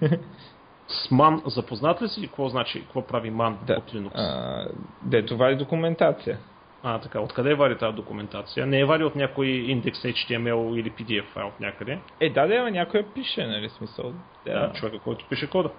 С 0.87 1.11
ман 1.11 1.41
запознат 1.45 2.01
ли 2.01 2.07
си 2.07 2.27
какво 2.27 2.49
значи, 2.49 2.81
какво 2.81 3.07
прави 3.07 3.29
ман 3.29 3.57
да. 3.67 3.73
от 3.73 3.93
Linux? 3.93 4.11
А, 4.13 4.67
де, 5.01 5.25
това 5.25 5.47
е 5.49 5.55
документация. 5.55 6.37
А, 6.83 6.99
така. 6.99 7.19
Откъде 7.19 7.53
вади 7.53 7.75
тази 7.75 7.95
документация? 7.95 8.65
Не 8.65 8.79
е 8.79 8.85
вади 8.85 9.03
от 9.03 9.15
някой 9.15 9.47
индекс 9.47 9.99
HTML 9.99 10.79
или 10.79 10.91
PDF 10.91 11.25
файл 11.33 11.47
от 11.47 11.59
някъде? 11.59 11.99
Е, 12.19 12.29
да, 12.29 12.47
да, 12.47 12.55
ама 12.55 12.71
някой 12.71 13.03
пише, 13.03 13.47
нали, 13.47 13.69
смисъл. 13.69 14.13
Да, 14.45 14.67
да 14.67 14.73
човека, 14.73 14.99
който 14.99 15.25
пише 15.29 15.49
кода. 15.49 15.69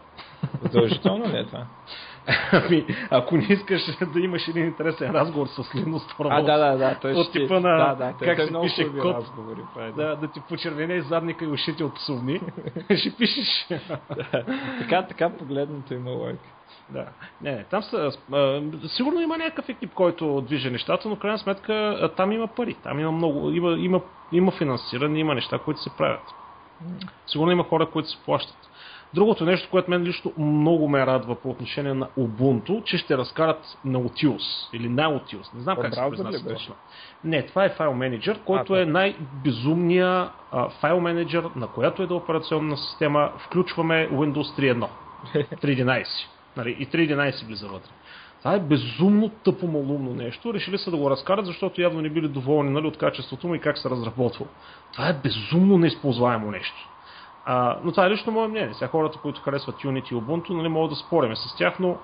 Задължително 0.63 1.29
ли 1.29 1.39
е 1.39 1.45
това? 1.45 1.67
Ами, 2.53 2.87
ако 3.11 3.37
не 3.37 3.47
искаш 3.49 3.97
да 4.13 4.21
имаш 4.21 4.49
един 4.49 4.65
интересен 4.65 5.11
разговор 5.11 5.47
с 5.47 5.63
Linux 5.63 6.15
А, 6.19 6.43
да, 6.43 6.59
да, 6.59 6.77
да. 6.77 6.99
Той 7.01 7.13
от 7.13 7.33
типа 7.33 7.61
на 7.61 7.77
да, 7.77 7.95
да, 7.95 8.15
как 8.27 8.37
той 8.37 8.47
се 8.47 8.83
пише 8.83 8.89
код, 9.01 9.17
разговори, 9.17 9.61
прави, 9.75 9.93
да, 9.93 10.17
да 10.17 10.29
ти 10.29 10.41
почервене 10.49 11.01
задника 11.03 11.45
и 11.45 11.49
ушите 11.49 11.85
от 11.85 11.95
псовни, 11.95 12.41
ще 12.97 13.11
пишеш. 13.17 13.69
така, 14.79 15.03
така 15.03 15.31
погледнато 15.31 15.95
има 15.95 16.11
лойка. 16.11 16.49
Да. 16.91 17.07
Не, 17.41 17.53
не, 17.53 17.65
там 17.65 17.83
са, 17.83 18.11
а, 18.33 18.63
сигурно 18.89 19.21
има 19.21 19.39
някакъв 19.39 19.69
екип, 19.69 19.95
който 19.95 20.41
движи 20.41 20.71
нещата, 20.71 21.09
но 21.09 21.17
в 21.17 21.19
крайна 21.19 21.39
сметка 21.39 21.73
а, 21.73 22.09
там 22.09 22.33
има 22.33 22.47
пари, 22.47 22.75
там 22.75 23.01
има 23.01 23.13
много, 23.13 23.51
има, 23.51 23.71
има, 23.79 24.01
има 24.33 24.51
финансиране, 24.51 25.19
има 25.19 25.35
неща, 25.35 25.59
които 25.59 25.83
се 25.83 25.91
правят. 25.97 26.35
Сигурно 27.27 27.53
има 27.53 27.65
хора, 27.65 27.87
които 27.87 28.11
се 28.11 28.19
плащат. 28.25 28.57
Другото 29.15 29.45
нещо, 29.45 29.69
което 29.71 29.91
мен 29.91 30.03
лично 30.03 30.33
много 30.39 30.89
ме 30.89 31.07
радва 31.07 31.35
по 31.35 31.51
отношение 31.51 31.95
на 31.95 32.09
Ubuntu, 32.19 32.85
че 32.85 32.99
ще 32.99 33.19
разкарат 33.19 33.79
Nautilus 33.87 34.73
или 34.73 34.89
Nautilus. 34.89 35.55
Не 35.55 35.61
знам 35.61 35.77
как 35.81 35.95
се 35.95 36.01
произнася 36.01 36.49
точно. 36.49 36.75
Не, 37.25 37.47
това 37.47 37.65
е 37.65 37.69
файл 37.69 37.95
менеджер, 37.95 38.41
който 38.45 38.73
а, 38.75 38.83
е 38.83 38.87
най-безумния 38.87 40.31
а, 40.53 40.69
файл 40.69 41.01
менеджер, 41.01 41.45
на 41.57 41.67
която 41.67 42.03
е 42.03 42.07
да 42.07 42.15
операционна 42.15 42.77
система. 42.77 43.33
Включваме 43.39 44.09
Windows 44.13 44.61
3.1, 44.61 44.89
3.11. 45.35 46.05
Нали, 46.57 46.77
и 46.79 46.89
3.11 46.89 47.47
влиза 47.47 47.69
вътре. 47.69 47.91
Това 48.39 48.55
е 48.55 48.61
безумно 48.61 49.29
тъпо 49.29 49.67
малумно 49.67 50.15
нещо. 50.15 50.55
Решили 50.55 50.79
са 50.79 50.91
да 50.91 50.97
го 50.97 51.11
разкарат, 51.11 51.47
защото 51.47 51.81
явно 51.81 52.01
не 52.01 52.11
били 52.11 52.29
доволни 52.29 52.71
нали, 52.71 52.87
от 52.87 52.99
качеството 52.99 53.49
му 53.49 53.55
и 53.55 53.61
как 53.61 53.79
се 53.79 53.91
разработва. 53.91 54.47
Това 54.93 55.09
е 55.09 55.13
безумно 55.13 55.79
неизползваемо 55.79 56.51
нещо. 56.51 56.88
А, 57.51 57.79
но 57.85 57.91
това 57.91 58.07
е 58.07 58.11
лично 58.11 58.33
мое 58.33 58.49
мнение. 58.49 58.75
Сега 58.75 58.89
хората, 58.89 59.19
които 59.19 59.41
харесват 59.41 59.77
Unity 59.77 60.13
и 60.13 60.15
Ubuntu, 60.15 60.51
нали, 60.51 60.69
могат 60.69 60.91
да 60.91 60.97
спориме 60.97 61.37
с 61.37 61.57
тях, 61.57 61.79
но 61.79 61.99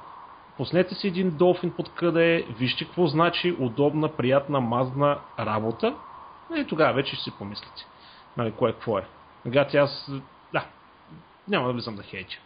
пуснете 0.56 0.94
си 0.94 1.08
един 1.08 1.30
долфин 1.30 1.70
под 1.70 1.94
къде 1.94 2.36
е, 2.36 2.42
вижте 2.42 2.84
какво 2.84 3.06
значи 3.06 3.56
удобна, 3.60 4.08
приятна, 4.08 4.60
мазна 4.60 5.18
работа 5.38 5.94
и 6.56 6.64
тогава 6.64 6.92
вече 6.92 7.16
ще 7.16 7.24
си 7.24 7.38
помислите. 7.38 7.86
Нали, 8.36 8.52
кое 8.52 8.72
какво 8.72 8.98
е. 8.98 9.06
Гати 9.46 9.76
аз, 9.76 10.10
да, 10.52 10.64
няма 11.48 11.66
да 11.66 11.72
влизам 11.72 11.96
да 11.96 12.02
хейтя. 12.02 12.36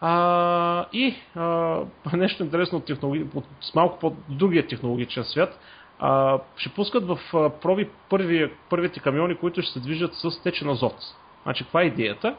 А, 0.00 0.86
и 0.92 1.14
а, 1.36 1.80
нещо 2.12 2.42
интересно 2.42 2.78
от, 2.78 2.84
технологи... 2.84 3.26
от 3.34 3.44
с 3.60 3.74
малко 3.74 3.98
по 3.98 4.16
другия 4.28 4.66
технологичен 4.66 5.24
свят. 5.24 5.60
А, 5.98 6.38
ще 6.56 6.74
пускат 6.74 7.06
в 7.06 7.18
проби 7.62 7.88
първи, 8.08 8.52
първите 8.70 9.00
камиони, 9.00 9.36
които 9.36 9.62
ще 9.62 9.72
се 9.72 9.80
движат 9.80 10.14
с 10.14 10.42
течен 10.42 10.70
азот. 10.70 10.96
Значи, 11.42 11.64
каква 11.64 11.82
е 11.82 11.86
идеята? 11.86 12.36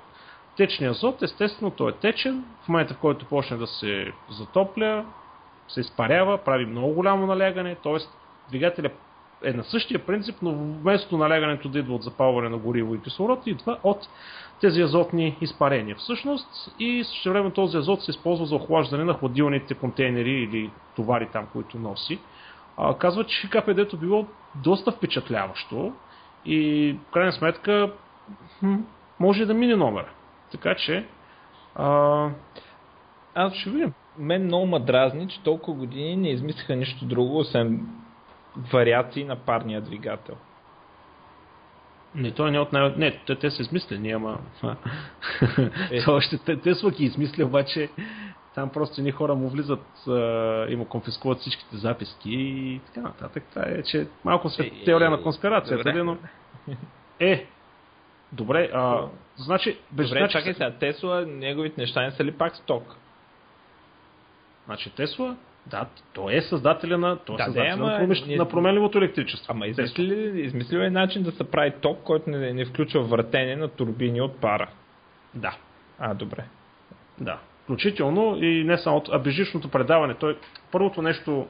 Течният 0.58 0.96
азот, 0.96 1.22
естествено, 1.22 1.72
той 1.72 1.92
е 1.92 1.96
течен. 1.96 2.44
В 2.64 2.68
момента, 2.68 2.94
в 2.94 2.98
който 2.98 3.26
почне 3.26 3.58
да 3.58 3.68
се 3.68 4.12
затопля, 4.30 5.06
се 5.68 5.80
изпарява, 5.80 6.38
прави 6.38 6.66
много 6.66 6.94
голямо 6.94 7.28
налягане, 7.28 7.76
т.е. 7.76 7.98
двигателя 8.50 8.90
е 9.44 9.54
на 9.54 9.64
същия 9.64 10.06
принцип, 10.06 10.36
но 10.42 10.52
вместо 10.52 11.18
налягането 11.18 11.70
да 11.70 11.80
идва 11.80 11.96
от 11.96 12.04
запалване 12.04 12.50
на 12.50 12.58
гориво 12.58 12.96
и 12.96 13.02
кислород, 13.02 13.48
идва 13.48 13.78
от 13.84 14.08
тези 14.62 14.82
азотни 14.82 15.38
изпарения. 15.42 15.96
Всъщност 15.96 16.76
и 16.80 17.04
също 17.04 17.30
време 17.30 17.52
този 17.52 17.78
азот 17.78 18.04
се 18.04 18.12
използва 18.12 18.46
за 18.46 18.56
охлаждане 18.56 19.04
на 19.04 19.14
хладилните 19.14 19.74
контейнери 19.74 20.32
или 20.32 20.72
товари 20.96 21.30
там, 21.34 21.48
които 21.54 21.80
носи. 21.80 22.20
А, 22.78 22.98
казва, 22.98 23.24
че 23.24 23.50
КПД-то 23.50 23.98
било 23.98 24.26
доста 24.56 24.92
впечатляващо 24.92 25.94
и 26.46 26.94
в 27.08 27.12
крайна 27.12 27.32
сметка 27.32 27.92
може 29.20 29.46
да 29.46 29.54
мине 29.54 29.76
номер. 29.76 30.06
Така 30.52 30.76
че 30.76 31.06
а, 31.76 32.30
аз 33.36 33.54
ще 33.54 33.70
видим. 33.70 33.94
Мен 34.18 34.44
много 34.44 34.66
ма 34.66 34.80
дразни, 34.80 35.28
че 35.28 35.44
толкова 35.44 35.78
години 35.78 36.16
не 36.16 36.30
измислиха 36.30 36.76
нищо 36.76 37.06
друго, 37.06 37.38
освен 37.38 37.88
вариации 38.74 39.24
на 39.24 39.36
парния 39.36 39.82
двигател. 39.82 40.36
Не, 42.16 42.32
той 42.32 42.52
не 42.52 42.58
е 42.58 42.60
от 42.60 42.74
най... 42.74 42.94
Не, 42.98 43.20
те, 43.28 43.36
те 43.36 43.52
са 43.52 43.62
измислени, 43.62 44.12
ама... 44.12 44.40
Е. 45.92 46.04
още 46.08 46.38
те, 46.38 46.58
те 46.58 46.76
са 46.76 46.92
ги 46.92 47.06
измисли, 47.06 47.44
обаче 47.44 47.90
там 48.56 48.70
просто 48.70 49.02
ни 49.02 49.12
хора 49.12 49.36
му 49.36 49.50
влизат 49.50 50.08
а, 50.08 50.12
и 50.70 50.76
му 50.76 50.86
конфискуват 50.86 51.40
всичките 51.40 51.78
записки 51.78 52.32
и 52.32 52.82
така 52.86 53.02
нататък. 53.02 53.44
Това 53.50 53.64
е, 53.68 53.84
че 53.84 54.08
малко 54.24 54.50
се 54.50 54.64
е, 54.64 54.84
теория 54.86 55.10
на 55.10 55.22
конспирацията, 55.22 55.84
добре. 55.84 56.04
но... 56.04 56.18
Е, 57.20 57.46
добре, 58.32 58.70
а, 58.74 59.08
значи... 59.36 59.78
Без 59.92 60.08
добре, 60.08 60.20
значи, 60.20 60.34
чакай 60.34 60.54
сега, 60.54 60.72
Тесла, 60.72 61.26
неговите 61.26 61.82
неща 61.82 62.02
не 62.02 62.12
са 62.12 62.24
ли 62.24 62.32
пак 62.32 62.56
сток? 62.56 62.96
Значи 64.66 64.90
Тесла 64.96 65.36
да, 65.66 65.86
той 66.14 66.36
е 66.36 66.42
създателя 66.42 66.98
на, 66.98 67.18
той 67.18 67.36
е 67.36 67.38
да, 67.38 67.44
създателя 67.44 67.74
ама, 67.74 67.92
на, 67.92 67.98
промиш... 67.98 68.26
не... 68.26 68.36
на 68.36 68.50
променливото 68.50 68.98
електричество. 68.98 69.52
Ама 69.52 69.68
измислили, 69.68 70.42
измислил 70.42 70.80
е 70.80 70.90
начин 70.90 71.24
да 71.24 71.32
се 71.32 71.52
прави 71.52 71.74
ток, 71.82 72.04
който 72.04 72.30
не, 72.30 72.54
не 72.54 72.66
включва 72.66 73.02
въртене 73.02 73.56
на 73.56 73.68
турбини 73.68 74.22
от 74.22 74.42
пара. 74.42 74.70
Да. 75.34 75.58
А, 76.00 76.14
добре. 76.14 76.46
Да. 77.20 77.40
Включително 77.64 78.44
и 78.44 78.64
не 78.64 78.78
само, 78.78 79.04
а 79.12 79.20
бежичното 79.20 79.70
предаване. 79.70 80.14
Той, 80.14 80.38
първото 80.72 81.02
нещо, 81.02 81.48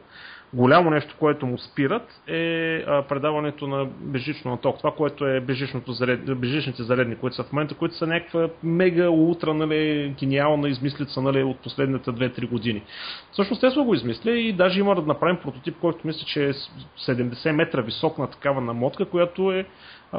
голямо 0.54 0.90
нещо, 0.90 1.16
което 1.20 1.46
му 1.46 1.58
спират 1.58 2.22
е 2.28 2.84
предаването 3.10 3.68
на 3.68 3.86
бежично 3.86 4.52
на 4.52 4.58
ток. 4.58 4.78
Това, 4.78 4.92
което 4.92 5.28
е 5.28 5.44
заред, 5.88 6.40
бежичните 6.40 6.84
заредни, 6.84 7.16
които 7.16 7.36
са 7.36 7.44
в 7.44 7.52
момента, 7.54 7.76
които 7.76 7.96
са 7.96 8.08
някаква 8.08 8.50
мега, 8.64 9.10
ултра, 9.10 9.54
нали, 9.54 10.14
гениална 10.20 10.70
измислица 10.70 11.22
нали, 11.22 11.44
от 11.44 11.58
последните 11.58 12.10
2-3 12.10 12.50
години. 12.50 12.84
Всъщност 13.32 13.62
те 13.62 13.72
са 13.72 13.82
го 13.82 13.94
измислили 13.94 14.40
и 14.40 14.54
даже 14.54 14.80
има 14.80 14.96
да 14.96 15.02
направим 15.02 15.38
прототип, 15.38 15.76
който 15.82 16.08
мисля, 16.08 16.26
че 16.26 16.46
е 16.46 16.54
70 16.54 17.52
метра 17.52 17.82
висок 17.82 18.18
на 18.18 18.28
такава 18.28 18.62
намотка, 18.62 19.06
която 19.06 19.52
е 19.52 19.66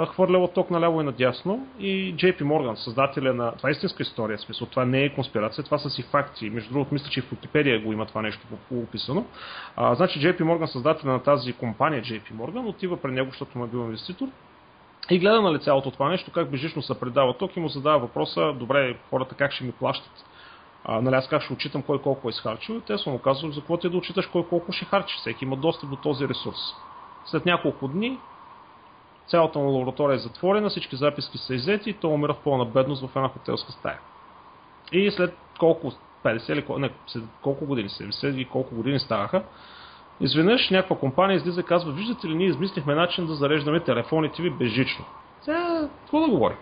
хвърляла 0.08 0.52
ток 0.52 0.70
наляво 0.70 1.00
и 1.00 1.04
надясно 1.04 1.66
и 1.78 2.14
JP 2.16 2.42
Morgan, 2.42 2.74
създателя 2.74 3.34
на... 3.34 3.52
Това 3.52 3.68
е 3.68 3.72
истинска 3.72 4.02
история, 4.02 4.38
смисъл, 4.38 4.66
това 4.66 4.84
не 4.84 5.04
е 5.04 5.14
конспирация, 5.14 5.64
това 5.64 5.78
са 5.78 5.90
си 5.90 6.02
факти. 6.02 6.50
Между 6.50 6.72
другото, 6.72 6.94
мисля, 6.94 7.10
че 7.10 7.20
и 7.20 7.22
в 7.22 7.30
Wikipedia 7.30 7.84
го 7.84 7.92
има 7.92 8.06
това 8.06 8.22
нещо 8.22 8.46
описано. 8.70 9.24
А, 9.76 9.94
значи 9.94 10.20
JP 10.20 10.40
Morgan, 10.40 10.64
създателя 10.64 11.12
на 11.12 11.22
тази 11.22 11.52
компания 11.52 12.02
JP 12.02 12.32
Morgan, 12.32 12.68
отива 12.68 12.96
при 12.96 13.10
него, 13.10 13.30
защото 13.30 13.58
му 13.58 13.64
е 13.64 13.68
бил 13.68 13.78
инвеститор 13.78 14.28
и 15.10 15.18
гледа 15.18 15.42
на 15.42 15.58
цялото 15.58 15.90
това 15.90 16.08
нещо, 16.08 16.30
как 16.30 16.50
бежично 16.50 16.82
се 16.82 17.00
предава 17.00 17.38
ток 17.38 17.56
и 17.56 17.60
му 17.60 17.68
задава 17.68 17.98
въпроса, 17.98 18.52
добре, 18.52 18.96
хората 19.10 19.34
как 19.34 19.52
ще 19.52 19.64
ми 19.64 19.72
плащат? 19.72 20.24
А, 20.84 21.00
нали, 21.00 21.14
аз 21.14 21.28
как 21.28 21.42
ще 21.42 21.52
отчитам 21.52 21.82
кой 21.82 22.02
колко 22.02 22.28
е 22.28 22.30
изхарчил? 22.30 22.80
Те 22.80 22.98
са 22.98 23.10
му 23.10 23.18
казват, 23.18 23.54
за 23.54 23.60
какво 23.60 23.76
ти 23.76 23.88
да 23.88 23.96
отчиташ 23.96 24.26
кой 24.26 24.46
колко 24.48 24.72
ще 24.72 24.84
харчи? 24.84 25.16
Всеки 25.16 25.44
има 25.44 25.56
достъп 25.56 25.90
до 25.90 25.96
този 25.96 26.28
ресурс. 26.28 26.58
След 27.24 27.46
няколко 27.46 27.88
дни 27.88 28.18
Цялата 29.26 29.58
му 29.58 29.70
лаборатория 29.70 30.14
е 30.14 30.18
затворена, 30.18 30.68
всички 30.68 30.96
записки 30.96 31.38
са 31.38 31.54
иззети 31.54 31.90
и 31.90 31.94
той 31.94 32.10
умира 32.10 32.34
в 32.34 32.42
пълна 32.44 32.64
бедност 32.64 33.06
в 33.06 33.16
една 33.16 33.28
хотелска 33.28 33.72
стая. 33.72 33.98
И 34.92 35.10
след 35.10 35.36
колко 35.58 35.92
50 36.24 36.52
или 36.52 36.80
не, 36.80 36.90
колко 37.42 37.66
години, 37.66 37.88
70 37.88 38.36
и 38.36 38.44
колко 38.44 38.74
години 38.74 38.98
ставаха, 38.98 39.42
изведнъж 40.20 40.70
някаква 40.70 40.96
компания 40.96 41.36
излиза 41.36 41.60
и 41.60 41.64
казва, 41.64 41.92
виждате 41.92 42.26
ли, 42.26 42.34
ние 42.34 42.46
измислихме 42.46 42.94
начин 42.94 43.26
да 43.26 43.34
зареждаме 43.34 43.80
телефоните 43.80 44.42
ви 44.42 44.50
безжично. 44.50 45.04
Сега, 45.40 45.88
какво 46.00 46.20
да 46.20 46.28
говорим? 46.28 46.56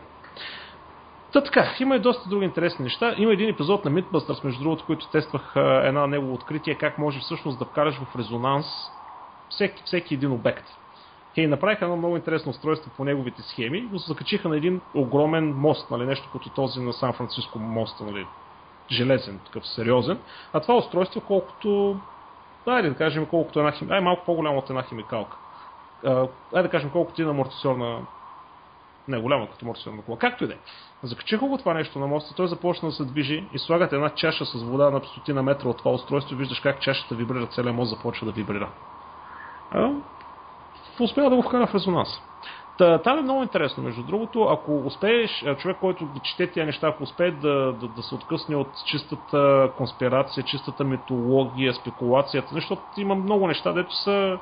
Та 1.32 1.40
така, 1.40 1.74
има 1.80 1.96
и 1.96 2.00
доста 2.00 2.28
други 2.28 2.44
интересни 2.44 2.82
неща. 2.82 3.14
Има 3.18 3.32
един 3.32 3.48
епизод 3.48 3.84
на 3.84 3.90
Mythbusters, 3.90 4.44
между 4.44 4.62
другото, 4.62 4.84
който 4.86 5.10
тествах 5.10 5.52
една 5.56 6.06
негово 6.06 6.34
откритие, 6.34 6.74
как 6.74 6.98
може 6.98 7.20
всъщност 7.20 7.58
да 7.58 7.64
вкараш 7.64 7.94
в 7.94 8.16
резонанс 8.18 8.66
всеки, 9.48 9.82
всеки 9.84 10.14
един 10.14 10.32
обект. 10.32 10.64
Те 11.40 11.46
направиха 11.46 11.84
едно 11.84 11.96
много 11.96 12.16
интересно 12.16 12.50
устройство 12.50 12.90
по 12.96 13.04
неговите 13.04 13.42
схеми, 13.42 13.80
го 13.80 13.98
закачиха 13.98 14.48
на 14.48 14.56
един 14.56 14.80
огромен 14.94 15.54
мост, 15.54 15.90
нали, 15.90 16.06
нещо 16.06 16.28
като 16.32 16.50
този 16.50 16.80
на 16.80 16.92
Сан 16.92 17.12
Франциско 17.12 17.58
мост, 17.58 18.00
нали, 18.00 18.26
железен, 18.90 19.40
такъв 19.44 19.66
сериозен. 19.66 20.18
А 20.52 20.60
това 20.60 20.76
устройство 20.76 21.20
колкото, 21.20 22.00
айде 22.66 22.88
да 22.88 22.94
кажем, 22.94 23.26
колкото 23.26 23.58
една 23.58 23.72
химикалка, 23.72 23.94
ай 23.94 24.00
малко 24.00 24.24
по-голямо 24.24 24.58
от 24.58 24.70
една 24.70 24.82
химикалка. 24.82 25.36
Айде 26.04 26.62
да 26.62 26.68
кажем 26.68 26.90
колкото 26.90 27.22
един 27.22 27.30
амортисьорна 27.30 28.00
не 29.08 29.18
голяма 29.18 29.50
като 29.50 29.64
амортисьорна 29.64 30.02
кола. 30.02 30.18
Както 30.18 30.44
и 30.44 30.46
да 30.46 30.52
е. 30.52 30.56
Закачиха 31.02 31.46
го 31.46 31.58
това 31.58 31.74
нещо 31.74 31.98
на 31.98 32.06
моста, 32.06 32.34
той 32.34 32.48
започна 32.48 32.88
да 32.88 32.94
се 32.94 33.04
движи 33.04 33.44
и 33.52 33.58
слагате 33.58 33.94
една 33.94 34.10
чаша 34.10 34.44
с 34.44 34.62
вода 34.62 34.90
на 34.90 35.00
стотина 35.04 35.42
метра 35.42 35.68
от 35.68 35.78
това 35.78 35.90
устройство, 35.90 36.36
виждаш 36.36 36.60
как 36.60 36.80
чашата 36.80 37.14
вибрира, 37.14 37.46
целият 37.46 37.76
мост 37.76 37.90
започва 37.90 38.26
да 38.26 38.32
вибрира 38.32 38.68
успява 41.04 41.30
да 41.30 41.36
го 41.36 41.42
вкара 41.42 41.66
в 41.66 41.74
резонанс. 41.74 42.08
Та, 42.78 42.98
там 42.98 43.18
е 43.18 43.22
много 43.22 43.42
интересно, 43.42 43.82
между 43.82 44.02
другото, 44.02 44.42
ако 44.42 44.76
успееш, 44.86 45.44
човек, 45.58 45.76
който 45.80 46.04
да 46.04 46.20
чете 46.20 46.46
тия 46.46 46.66
неща, 46.66 46.88
ако 46.88 47.02
успее 47.02 47.30
да, 47.30 47.72
да, 47.72 47.88
да 47.88 48.02
се 48.02 48.14
откъсне 48.14 48.56
от 48.56 48.68
чистата 48.86 49.70
конспирация, 49.76 50.44
чистата 50.44 50.84
митология, 50.84 51.74
спекулацията, 51.74 52.48
защото 52.54 52.82
има 52.96 53.14
много 53.14 53.46
неща, 53.46 53.72
дето 53.72 53.94
са 53.94 54.38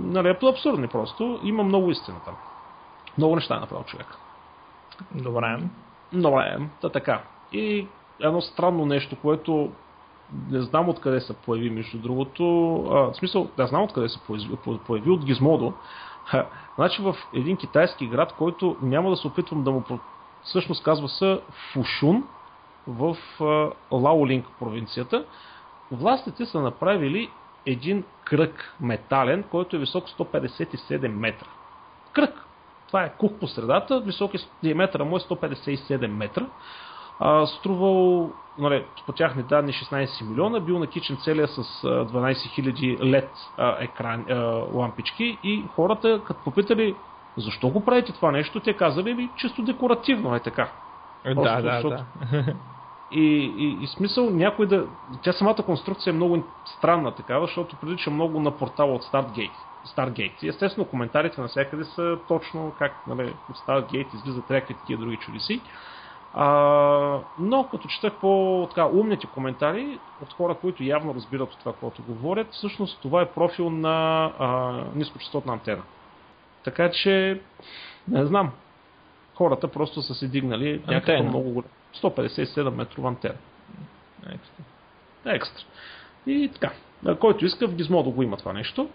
нали, 0.00 0.36
абсурдни 0.42 0.88
просто, 0.88 1.40
има 1.42 1.62
много 1.62 1.90
истина 1.90 2.16
там. 2.24 2.34
Много 3.18 3.34
неща 3.36 3.56
е 3.56 3.60
направил 3.60 3.84
човек. 3.84 4.06
Добре. 5.14 5.58
Добре, 6.12 6.58
та 6.80 6.88
така. 6.88 7.22
И 7.52 7.86
едно 8.20 8.40
странно 8.40 8.86
нещо, 8.86 9.16
което 9.22 9.70
не 10.50 10.60
знам 10.60 10.88
откъде 10.88 11.20
се 11.20 11.32
появи, 11.32 11.70
между 11.70 11.98
другото. 11.98 12.44
А, 12.90 13.12
в 13.12 13.14
смисъл, 13.14 13.48
да 13.56 13.66
знам 13.66 13.82
откъде 13.82 14.08
се 14.08 14.18
появи, 14.86 15.10
от 15.10 15.24
Гизмодо. 15.24 15.72
Ха, 16.24 16.46
значи 16.74 17.02
в 17.02 17.16
един 17.34 17.56
китайски 17.56 18.06
град, 18.06 18.32
който 18.32 18.76
няма 18.82 19.10
да 19.10 19.16
се 19.16 19.26
опитвам 19.26 19.64
да 19.64 19.70
му 19.70 19.84
всъщност 20.44 20.84
казва 20.84 21.08
се 21.08 21.40
Фушун 21.72 22.24
в 22.86 23.16
Лаолинг 23.92 24.46
провинцията, 24.58 25.24
властите 25.92 26.46
са 26.46 26.60
направили 26.60 27.30
един 27.66 28.04
кръг 28.24 28.74
метален, 28.80 29.42
който 29.42 29.76
е 29.76 29.78
висок 29.78 30.08
157 30.08 31.08
метра. 31.08 31.46
Кръг. 32.12 32.46
Това 32.86 33.04
е 33.04 33.12
кух 33.18 33.32
по 33.40 33.46
средата, 33.46 34.00
високи 34.00 34.38
диаметъра 34.62 35.04
му 35.04 35.16
е 35.16 35.20
157 35.20 36.06
метра 36.06 36.46
а, 37.20 37.46
струвал, 37.46 38.30
нали, 38.58 38.84
по 39.06 39.12
тяхни 39.12 39.42
данни 39.42 39.72
16 39.72 40.28
милиона, 40.28 40.60
бил 40.60 40.78
на 40.78 40.86
кичен 40.86 41.16
целия 41.16 41.48
с 41.48 41.62
12 41.82 42.32
000 42.32 43.00
LED 43.00 43.82
екран, 43.82 44.24
лампички 44.72 45.38
и 45.42 45.64
хората, 45.74 46.20
като 46.26 46.40
попитали 46.44 46.94
защо 47.36 47.68
го 47.68 47.84
правите 47.84 48.12
това 48.12 48.30
нещо, 48.30 48.60
те 48.60 48.76
казали 48.76 49.14
ми 49.14 49.30
чисто 49.36 49.62
декоративно 49.62 50.34
е 50.34 50.40
така. 50.40 50.68
Просто, 51.24 51.42
да, 51.42 51.62
да, 51.62 51.72
защото... 51.72 52.04
да. 52.32 52.54
И, 53.10 53.54
и, 53.58 53.84
и 53.84 53.86
смисъл 53.86 54.30
някой 54.30 54.66
да... 54.66 54.86
Тя 55.22 55.32
самата 55.32 55.56
конструкция 55.66 56.10
е 56.10 56.14
много 56.14 56.44
странна 56.64 57.10
такава, 57.10 57.46
защото 57.46 57.76
прилича 57.76 58.10
много 58.10 58.40
на 58.40 58.50
портала 58.50 58.94
от 58.94 59.02
Stargate. 59.02 59.50
Stargate. 59.86 60.42
И 60.42 60.48
естествено 60.48 60.88
коментарите 60.88 61.40
навсякъде 61.40 61.84
са 61.84 62.18
точно 62.28 62.72
как 62.78 63.06
нали, 63.06 63.34
от 63.50 63.56
Stargate 63.56 64.14
излизат 64.14 64.50
някакви 64.50 64.74
такива 64.74 65.02
други 65.02 65.16
чудеси. 65.16 65.60
А, 66.36 67.18
но 67.38 67.68
като 67.68 67.88
четах 67.88 68.12
по 68.20 68.66
така, 68.70 68.86
умните 68.86 69.26
коментари 69.26 69.98
от 70.22 70.32
хора, 70.32 70.54
които 70.54 70.82
явно 70.84 71.14
разбират 71.14 71.52
от 71.52 71.58
това, 71.58 71.72
което 71.72 72.02
говорят, 72.02 72.52
всъщност 72.52 73.00
това 73.02 73.22
е 73.22 73.30
профил 73.30 73.70
на 73.70 74.24
а, 74.38 74.72
нискочастотна 74.94 75.52
антена. 75.52 75.82
Така 76.64 76.90
че, 76.90 77.40
не 78.08 78.26
знам, 78.26 78.50
хората 79.34 79.68
просто 79.68 80.02
са 80.02 80.14
си 80.14 80.30
дигнали 80.30 80.82
някаква 80.86 81.22
много 81.22 81.50
голяма. 81.50 81.68
157 82.02 82.70
метрова 82.70 83.08
антена. 83.08 83.34
Екстра. 84.26 84.64
Екстра. 85.34 85.64
И 86.26 86.50
така. 86.52 86.72
Който 87.20 87.44
иска, 87.44 87.68
в 87.68 87.74
Gizmodo 87.74 88.14
го 88.14 88.22
има 88.22 88.36
това 88.36 88.52
нещо. 88.52 88.88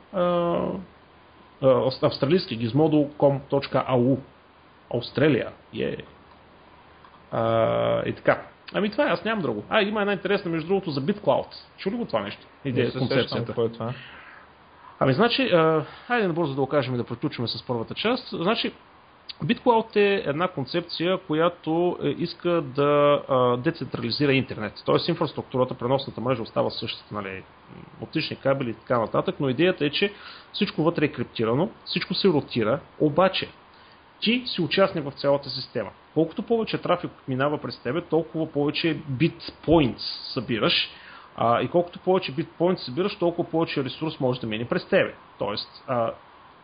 австралийски 2.02 2.60
gizmodo.com.au 2.60 4.18
Австралия. 4.94 5.52
Yeah. 5.74 6.04
А, 7.32 8.04
и 8.06 8.14
така. 8.14 8.42
Ами 8.74 8.92
това 8.92 9.08
е, 9.08 9.10
аз 9.10 9.26
нямам 9.26 9.42
друго. 9.42 9.64
А, 9.70 9.82
има 9.82 10.02
една 10.02 10.14
интересна, 10.14 10.52
между 10.52 10.68
другото, 10.68 10.92
за 10.92 11.02
BitCloud. 11.02 11.48
Чули 11.78 11.96
го 11.96 12.06
това 12.06 12.22
нещо? 12.22 12.48
Идея, 12.66 12.92
концепцията. 12.94 13.54
Кой 13.54 13.66
е 13.66 13.70
това? 13.70 13.94
Ами, 15.00 15.14
значи, 15.14 15.44
а, 15.44 15.86
хайде 16.08 16.28
набързо 16.28 16.56
да 16.56 16.62
го 16.62 16.68
кажем 16.68 16.94
и 16.94 16.98
да 16.98 17.04
приключим 17.04 17.48
с 17.48 17.64
първата 17.64 17.94
част. 17.94 18.28
Значи, 18.32 18.74
BitCloud 19.44 19.96
е 19.96 20.24
една 20.26 20.48
концепция, 20.48 21.18
която 21.18 21.98
е, 22.04 22.08
иска 22.08 22.50
да 22.50 23.22
а, 23.30 23.58
децентрализира 23.58 24.34
интернет. 24.34 24.74
Тоест 24.86 25.08
инфраструктурата, 25.08 25.74
преносната 25.74 26.22
мрежа 26.22 26.42
остава 26.42 26.70
същата, 26.70 27.14
нали, 27.14 27.44
оптични 28.02 28.36
кабели 28.36 28.70
и 28.70 28.74
така 28.74 29.00
нататък, 29.00 29.36
но 29.40 29.50
идеята 29.50 29.86
е, 29.86 29.90
че 29.90 30.14
всичко 30.54 30.84
вътре 30.84 31.06
е 31.06 31.12
криптирано, 31.12 31.70
всичко 31.86 32.14
се 32.14 32.28
ротира, 32.28 32.80
обаче 33.00 33.50
ти 34.22 34.43
си 34.45 34.61
участник 34.61 35.09
в 35.09 35.20
цялата 35.20 35.49
система. 35.49 35.89
Колкото 36.13 36.43
повече 36.43 36.78
трафик 36.78 37.11
минава 37.28 37.57
през 37.57 37.80
тебе, 37.80 38.01
толкова 38.01 38.51
повече 38.51 38.97
битпоинтс 39.09 40.03
събираш. 40.34 40.89
А, 41.36 41.61
и 41.61 41.67
колкото 41.67 41.99
повече 41.99 42.32
битпоинтс 42.32 42.86
събираш, 42.86 43.15
толкова 43.15 43.49
повече 43.49 43.84
ресурс 43.84 44.20
може 44.20 44.41
да 44.41 44.47
мине 44.47 44.67
през 44.67 44.86
тебе. 44.86 45.13
Тоест, 45.38 45.84
а, 45.88 46.13